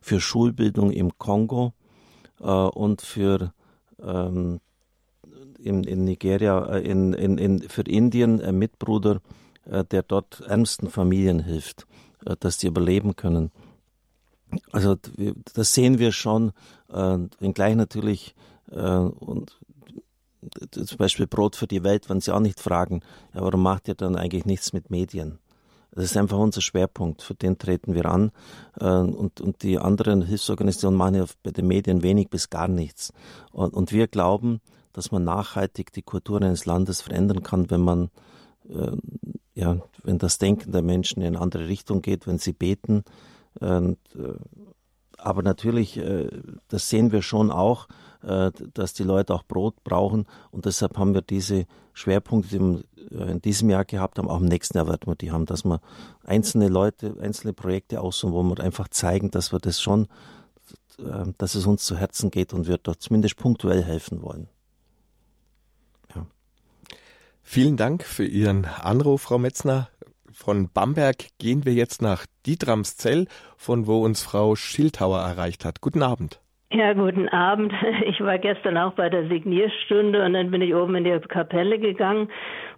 [0.00, 1.74] für Schulbildung im Kongo
[2.40, 3.52] äh, und für
[4.00, 4.60] ähm,
[5.58, 9.20] in, in Nigeria, äh, in, in, in, für Indien ein Mitbruder,
[9.64, 11.86] äh, der dort ärmsten Familien hilft,
[12.24, 13.50] äh, dass die überleben können.
[14.72, 14.96] Also
[15.54, 16.52] das sehen wir schon,
[16.92, 18.34] äh, wenngleich natürlich
[18.70, 19.58] äh, und
[20.70, 23.00] zum Beispiel Brot für die Welt, wenn sie auch nicht fragen,
[23.32, 25.38] ja, warum macht ihr dann eigentlich nichts mit Medien?
[25.94, 28.32] Das ist einfach unser Schwerpunkt, für den treten wir an.
[28.80, 33.12] Äh, und, und die anderen Hilfsorganisationen machen ja bei den Medien wenig bis gar nichts.
[33.52, 34.60] Und, und wir glauben,
[34.92, 38.10] dass man nachhaltig die Kultur eines Landes verändern kann, wenn man,
[38.68, 38.96] äh,
[39.54, 43.04] ja, wenn das Denken der Menschen in eine andere Richtung geht, wenn sie beten.
[43.60, 44.34] Und, äh,
[45.18, 46.28] aber natürlich, äh,
[46.68, 47.88] das sehen wir schon auch,
[48.22, 50.26] äh, dass die Leute auch Brot brauchen.
[50.50, 54.76] Und deshalb haben wir diese Schwerpunkte, die in diesem Jahr gehabt haben, auch im nächsten
[54.76, 55.80] Jahr werden wir die haben, dass wir
[56.24, 60.08] einzelne Leute, einzelne Projekte aussuchen, wo wir einfach zeigen, dass wir das schon,
[61.38, 64.48] dass es uns zu Herzen geht und wir dort zumindest punktuell helfen wollen.
[67.46, 69.88] Vielen Dank für Ihren Anruf, Frau Metzner.
[70.34, 75.80] Von Bamberg gehen wir jetzt nach Dietramszell, von wo uns Frau Schildhauer erreicht hat.
[75.80, 76.40] Guten Abend.
[76.72, 77.72] Ja, guten Abend.
[78.06, 81.78] Ich war gestern auch bei der Signierstunde und dann bin ich oben in die Kapelle
[81.78, 82.28] gegangen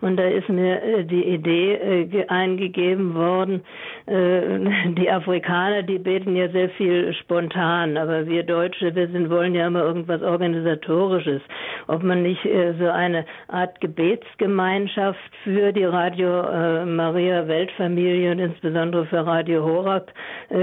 [0.00, 3.62] und da ist mir äh, die Idee äh, eingegeben worden,
[4.06, 9.54] äh, die Afrikaner, die beten ja sehr viel spontan, aber wir Deutsche, wir sind, wollen
[9.54, 11.42] ja immer irgendwas Organisatorisches.
[11.88, 12.40] Ob man nicht
[12.78, 20.12] so eine Art Gebetsgemeinschaft für die Radio Maria Weltfamilie und insbesondere für Radio Horab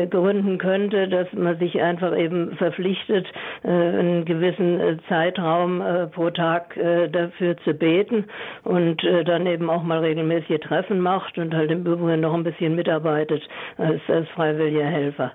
[0.09, 3.25] gründen könnte, dass man sich einfach eben verpflichtet,
[3.63, 5.81] einen gewissen Zeitraum
[6.11, 6.77] pro Tag
[7.11, 8.25] dafür zu beten
[8.63, 12.75] und dann eben auch mal regelmäßige Treffen macht und halt im Übrigen noch ein bisschen
[12.75, 13.43] mitarbeitet
[13.77, 15.33] als, als freiwilliger Helfer.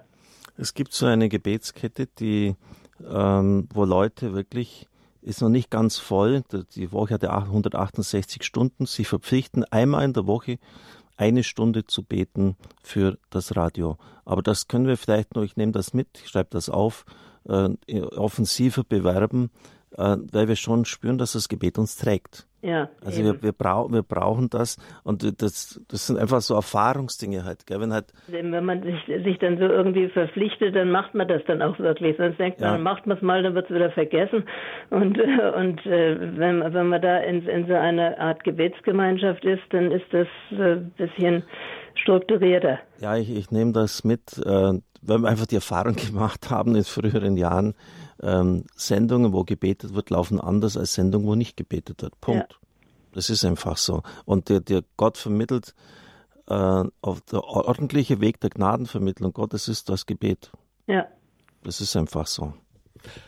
[0.56, 2.56] Es gibt so eine Gebetskette, die,
[3.08, 4.88] ähm, wo Leute wirklich,
[5.22, 6.42] ist noch nicht ganz voll,
[6.74, 10.58] die Woche hat ja 168 Stunden, sie verpflichten einmal in der Woche
[11.16, 13.98] eine Stunde zu beten für das Radio.
[14.24, 17.04] Aber das können wir vielleicht noch, ich nehme das mit, ich schreibe das auf,
[17.48, 17.70] äh,
[18.16, 19.50] offensiver bewerben,
[19.92, 22.47] äh, weil wir schon spüren, dass das Gebet uns trägt.
[22.60, 27.44] Ja, also wir, wir, brauch, wir brauchen das und das, das sind einfach so Erfahrungsdinge
[27.44, 27.80] halt, gell?
[27.80, 31.62] Wenn, halt Wenn man sich, sich dann so irgendwie verpflichtet, dann macht man das dann
[31.62, 32.16] auch wirklich.
[32.16, 32.78] Sonst denkt man, ja.
[32.78, 34.44] macht man es mal, dann wird es wieder vergessen.
[34.90, 39.92] Und, und äh, wenn, wenn man da in, in so einer Art Gebetsgemeinschaft ist, dann
[39.92, 41.44] ist das ein äh, bisschen
[41.94, 42.80] strukturierter.
[43.00, 46.84] Ja, ich, ich nehme das mit, äh, weil wir einfach die Erfahrung gemacht haben in
[46.84, 47.74] früheren Jahren,
[48.22, 52.20] ähm, Sendungen, wo gebetet wird, laufen anders als Sendungen, wo nicht gebetet wird.
[52.20, 52.52] Punkt.
[52.52, 52.58] Ja.
[53.12, 54.02] Das ist einfach so.
[54.24, 55.74] Und der, der Gott vermittelt
[56.48, 60.50] äh, auf der ordentliche Weg der Gnadenvermittlung Gottes ist das Gebet.
[60.86, 61.06] Ja.
[61.64, 62.54] Das ist einfach so.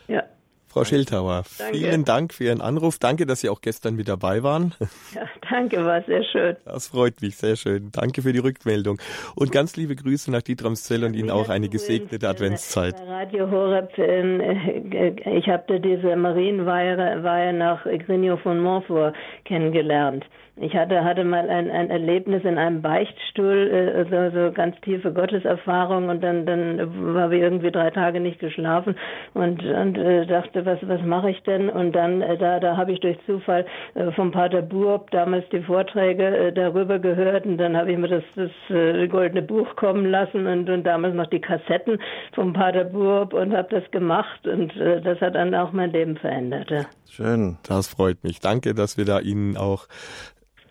[0.08, 0.24] Ja.
[0.70, 1.78] Frau Schildhauer, danke.
[1.78, 3.00] vielen Dank für Ihren Anruf.
[3.00, 4.72] Danke, dass Sie auch gestern mit dabei waren.
[5.14, 6.56] Ja, danke, war sehr schön.
[6.64, 7.90] Das freut mich, sehr schön.
[7.90, 9.00] Danke für die Rückmeldung.
[9.34, 12.94] Und ganz liebe Grüße nach Dietramszell und Ihnen auch eine gesegnete Adventszeit.
[13.08, 20.24] Radio Horeb, äh, ich habe da diese Marienweihe nach Grigno von Montfort kennengelernt.
[20.60, 25.10] Ich hatte, hatte mal ein, ein Erlebnis in einem Beichtstuhl, äh, so, so ganz tiefe
[25.10, 28.94] Gotteserfahrung und dann, dann habe ich irgendwie drei Tage nicht geschlafen
[29.32, 31.70] und, und äh, dachte, was, was mache ich denn?
[31.70, 33.64] Und dann, äh, da, da habe ich durch Zufall
[33.94, 38.08] äh, vom Pater Burb damals die Vorträge äh, darüber gehört und dann habe ich mir
[38.08, 41.98] das, das äh, goldene Buch kommen lassen und, und damals noch die Kassetten
[42.34, 46.18] vom Pater Burb und habe das gemacht und äh, das hat dann auch mein Leben
[46.18, 46.70] verändert.
[46.70, 46.84] Ja.
[47.08, 48.40] Schön, das freut mich.
[48.40, 49.86] Danke, dass wir da Ihnen auch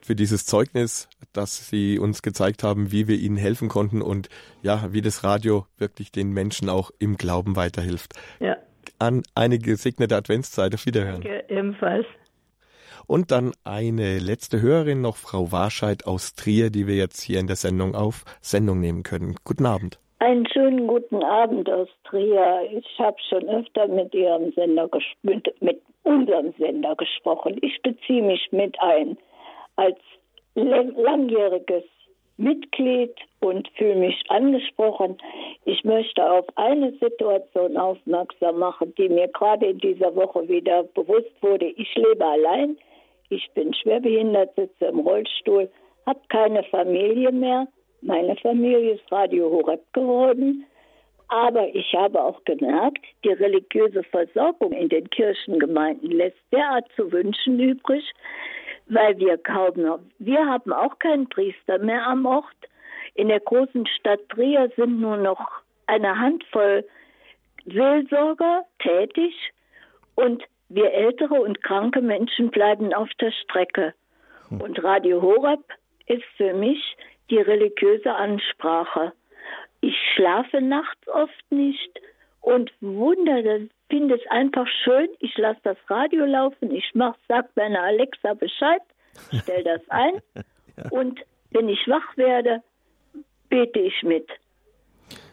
[0.10, 4.28] für dieses Zeugnis, dass Sie uns gezeigt haben, wie wir Ihnen helfen konnten und
[4.64, 8.14] ja, wie das Radio wirklich den Menschen auch im Glauben weiterhilft.
[8.40, 8.58] Ja.
[8.98, 10.74] An eine gesegnete Adventszeit.
[10.74, 11.22] Auf Wiederhören.
[11.22, 12.08] Danke, ebenfalls.
[13.06, 17.46] Und dann eine letzte Hörerin noch, Frau Warscheid aus Trier, die wir jetzt hier in
[17.46, 19.36] der Sendung auf Sendung nehmen können.
[19.44, 20.00] Guten Abend.
[20.18, 22.68] Einen schönen guten Abend aus Trier.
[22.72, 24.90] Ich habe schon öfter mit Ihrem Sender,
[25.22, 27.58] mit, mit unserem Sender gesprochen.
[27.62, 29.16] Ich beziehe mich mit ein
[29.80, 29.98] als
[30.56, 31.84] langjähriges
[32.38, 35.18] Mitglied und fühle mich angesprochen.
[35.66, 41.32] Ich möchte auf eine Situation aufmerksam machen, die mir gerade in dieser Woche wieder bewusst
[41.42, 41.66] wurde.
[41.66, 42.78] Ich lebe allein,
[43.30, 45.70] ich bin schwerbehindert, sitze im Rollstuhl,
[46.06, 47.68] habe keine Familie mehr.
[48.02, 50.66] Meine Familie ist Radio Horeb geworden.
[51.28, 57.60] Aber ich habe auch gemerkt, die religiöse Versorgung in den Kirchengemeinden lässt derart zu wünschen
[57.60, 58.04] übrig,
[58.90, 62.46] weil wir kaum noch, wir haben auch keinen Priester mehr am Ort.
[63.14, 65.48] In der großen Stadt Trier sind nur noch
[65.88, 66.86] eine Handvoll
[67.66, 69.34] Seelsorger tätig
[70.16, 73.94] und wir ältere und kranke Menschen bleiben auf der Strecke.
[74.50, 74.62] Hm.
[74.62, 75.64] Und Radio Horeb
[76.08, 76.98] ist für mich
[77.30, 79.14] die religiöse Ansprache.
[79.82, 82.00] Ich schlafe nachts oft nicht
[82.42, 85.10] und wundere, finde es einfach schön.
[85.20, 88.82] Ich lasse das Radio laufen, ich mach, sag meiner Alexa Bescheid,
[89.42, 90.22] stell das ein
[90.78, 90.90] ja.
[90.92, 91.20] und
[91.52, 92.62] wenn ich wach werde,
[93.50, 94.28] bete ich mit.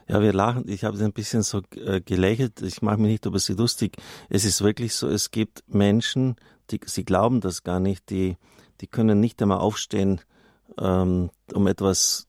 [0.09, 0.65] Ja, wir lachen.
[0.69, 2.62] Ich habe ein bisschen so äh, gelächelt.
[2.62, 3.97] Ich mache mich nicht über sie lustig.
[4.31, 6.37] Es ist wirklich so, es gibt Menschen,
[6.70, 8.37] die, sie glauben das gar nicht, die,
[8.81, 10.20] die können nicht einmal aufstehen,
[10.81, 12.26] ähm, um etwas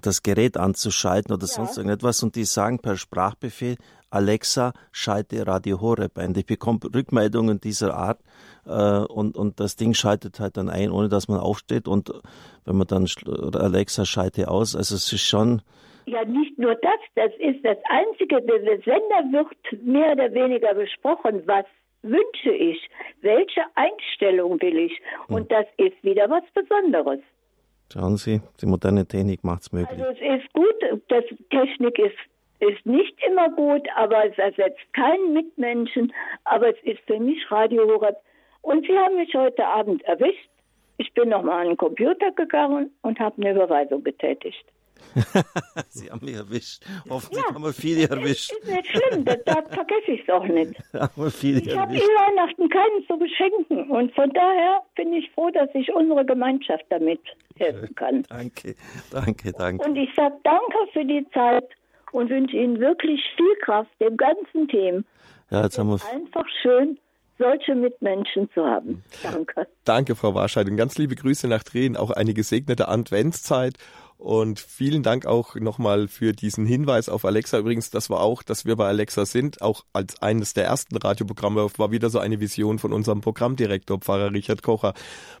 [0.00, 1.48] das Gerät anzuschalten oder ja.
[1.48, 3.76] sonst irgendetwas und die sagen per Sprachbefehl,
[4.10, 6.34] Alexa, schalte Radio Horeb ein.
[6.36, 8.20] Ich bekomme Rückmeldungen dieser Art
[8.66, 12.10] äh, und, und das Ding schaltet halt dann ein, ohne dass man aufsteht und
[12.64, 13.06] wenn man dann
[13.54, 15.62] Alexa schalte aus, also es ist schon...
[16.06, 21.42] Ja, nicht nur das, das ist das Einzige, der Sender wird mehr oder weniger besprochen,
[21.46, 21.66] was
[22.02, 22.88] wünsche ich,
[23.20, 25.48] welche Einstellung will ich und hm.
[25.48, 27.20] das ist wieder was Besonderes.
[27.92, 30.00] Schauen Sie, die moderne Technik macht es möglich.
[30.00, 32.16] Also es ist gut, das Technik ist,
[32.60, 36.12] ist nicht immer gut, aber es ersetzt keinen Mitmenschen.
[36.44, 38.16] Aber es ist für mich Radio Horeb.
[38.62, 40.50] Und Sie haben mich heute Abend erwischt.
[40.98, 44.64] Ich bin nochmal an den Computer gegangen und habe eine Überweisung getätigt.
[45.88, 46.82] Sie haben mich erwischt.
[47.08, 48.52] Hoffentlich ja, haben wir viele erwischt.
[48.52, 50.74] Ist nicht schlimm, da, da vergesse ich es auch nicht.
[50.92, 55.30] haben wir viele ich habe in Weihnachten keinen zu beschenken und von daher bin ich
[55.32, 57.20] froh, dass ich unsere Gemeinschaft damit
[57.56, 58.22] helfen kann.
[58.28, 58.74] Danke,
[59.10, 59.88] danke, danke.
[59.88, 61.68] Und ich sage danke für die Zeit
[62.12, 65.04] und wünsche Ihnen wirklich viel Kraft dem ganzen Team.
[65.50, 66.98] Ja, jetzt haben wir einfach schön
[67.40, 69.02] solche Mitmenschen zu haben.
[69.22, 69.66] Danke.
[69.84, 70.68] Danke, Frau Warscheid.
[70.68, 71.96] Und ganz liebe Grüße nach Drehen.
[71.96, 73.74] Auch eine gesegnete Adventszeit
[74.20, 77.58] und vielen Dank auch nochmal für diesen Hinweis auf Alexa.
[77.58, 79.62] Übrigens, das war auch, dass wir bei Alexa sind.
[79.62, 84.32] Auch als eines der ersten Radioprogramme war wieder so eine Vision von unserem Programmdirektor, Pfarrer
[84.32, 84.92] Richard Kocher,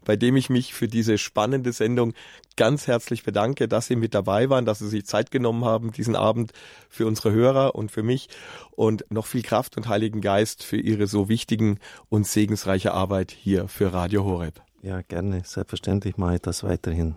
[0.06, 2.14] bei dem ich mich für diese spannende Sendung
[2.56, 6.16] ganz herzlich bedanke, dass Sie mit dabei waren, dass Sie sich Zeit genommen haben, diesen
[6.16, 6.52] Abend
[6.88, 8.30] für unsere Hörer und für mich
[8.70, 13.68] und noch viel Kraft und Heiligen Geist für Ihre so wichtigen und segensreiche Arbeit hier
[13.68, 14.62] für Radio Horeb.
[14.82, 15.42] Ja, gerne.
[15.44, 17.16] Selbstverständlich mache ich das weiterhin.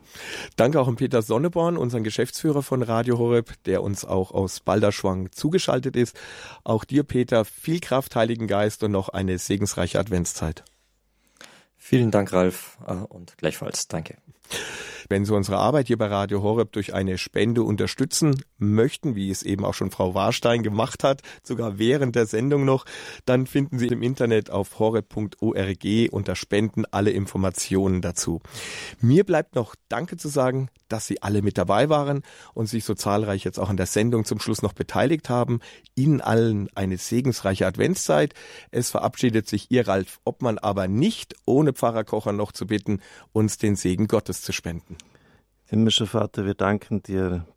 [0.57, 5.31] Danke auch an Peter Sonneborn, unseren Geschäftsführer von Radio Horeb, der uns auch aus Balderschwang
[5.31, 6.19] zugeschaltet ist.
[6.65, 10.65] Auch dir, Peter, viel Kraft, Heiligen Geist und noch eine segensreiche Adventszeit.
[11.77, 13.88] Vielen Dank, Ralf, äh, und gleichfalls.
[13.88, 14.18] Danke.
[15.09, 19.43] Wenn Sie unsere Arbeit hier bei Radio Horeb durch eine Spende unterstützen möchten, wie es
[19.43, 22.85] eben auch schon Frau Warstein gemacht hat, sogar während der Sendung noch,
[23.25, 28.41] dann finden Sie im Internet auf horeb.org unter Spenden alle Informationen dazu.
[29.01, 32.21] Mir bleibt noch Danke zu sagen, dass Sie alle mit dabei waren
[32.53, 35.59] und sich so zahlreich jetzt auch an der Sendung zum Schluss noch beteiligt haben.
[35.95, 38.34] Ihnen allen eine segensreiche Adventszeit.
[38.71, 43.01] Es verabschiedet sich Ihr Ralf Obmann aber nicht, ohne Pfarrer Kocher noch zu bitten,
[43.31, 44.92] uns den Segen Gottes zu spenden.
[45.73, 47.47] Himmlischer Vater, wir danken dir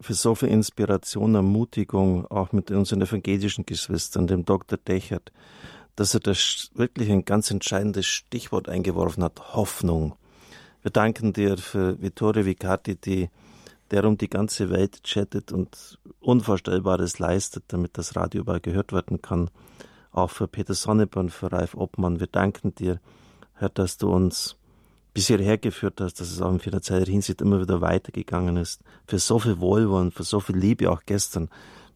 [0.00, 4.78] für so viel Inspiration, Ermutigung, auch mit unseren evangelischen Geschwistern, dem Dr.
[4.78, 5.32] Dechert,
[5.96, 10.14] dass er das wirklich ein ganz entscheidendes Stichwort eingeworfen hat, Hoffnung.
[10.82, 13.30] Wir danken dir für Vittorio Vicati, die,
[13.90, 19.22] der um die ganze Welt chattet und Unvorstellbares leistet, damit das Radio überall gehört werden
[19.22, 19.50] kann.
[20.12, 22.20] Auch für Peter Sonneborn, für Ralf Obmann.
[22.20, 23.00] Wir danken dir,
[23.54, 24.56] Herr, dass du uns
[25.14, 28.82] bis hierher geführt hast, dass es auch in vielerlei Hinsicht immer wieder weitergegangen ist.
[29.06, 31.48] Für so viel Wohlwollen, für so viel Liebe auch gestern.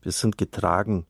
[0.02, 1.04] Wir sind getragen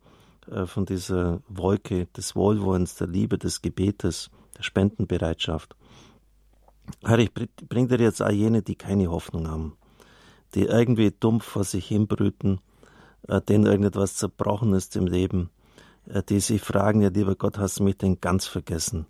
[0.50, 5.76] äh, von dieser Wolke des Wohlwollens, der Liebe, des Gebetes, der Spendenbereitschaft.
[7.04, 7.30] Herr, ich
[7.68, 9.76] bring dir jetzt auch jene, die keine Hoffnung haben,
[10.54, 12.62] die irgendwie dumpf vor sich hinbrüten,
[13.28, 15.50] äh, denen irgendetwas zerbrochen ist im Leben,
[16.06, 19.06] äh, die sich fragen, ja, lieber Gott, hast du mich denn ganz vergessen?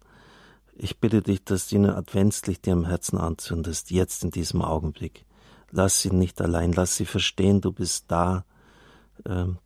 [0.81, 5.25] Ich bitte dich, dass du ihnen Adventslicht dir im Herzen anzündest, jetzt in diesem Augenblick.
[5.73, 8.45] Lass sie nicht allein, lass sie verstehen, du bist da.
[9.27, 9.59] Ähm,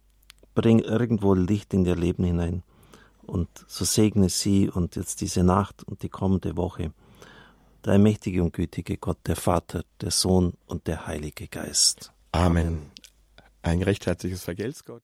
[0.55, 2.63] bring irgendwo Licht in ihr Leben hinein.
[3.23, 6.93] Und so segne sie und jetzt diese Nacht und die kommende Woche.
[7.85, 12.13] Der mächtige und gütige Gott, der Vater, der Sohn und der Heilige Geist.
[12.33, 12.91] Amen.
[13.61, 15.01] Ein recht herzliches Vergelt's Gott.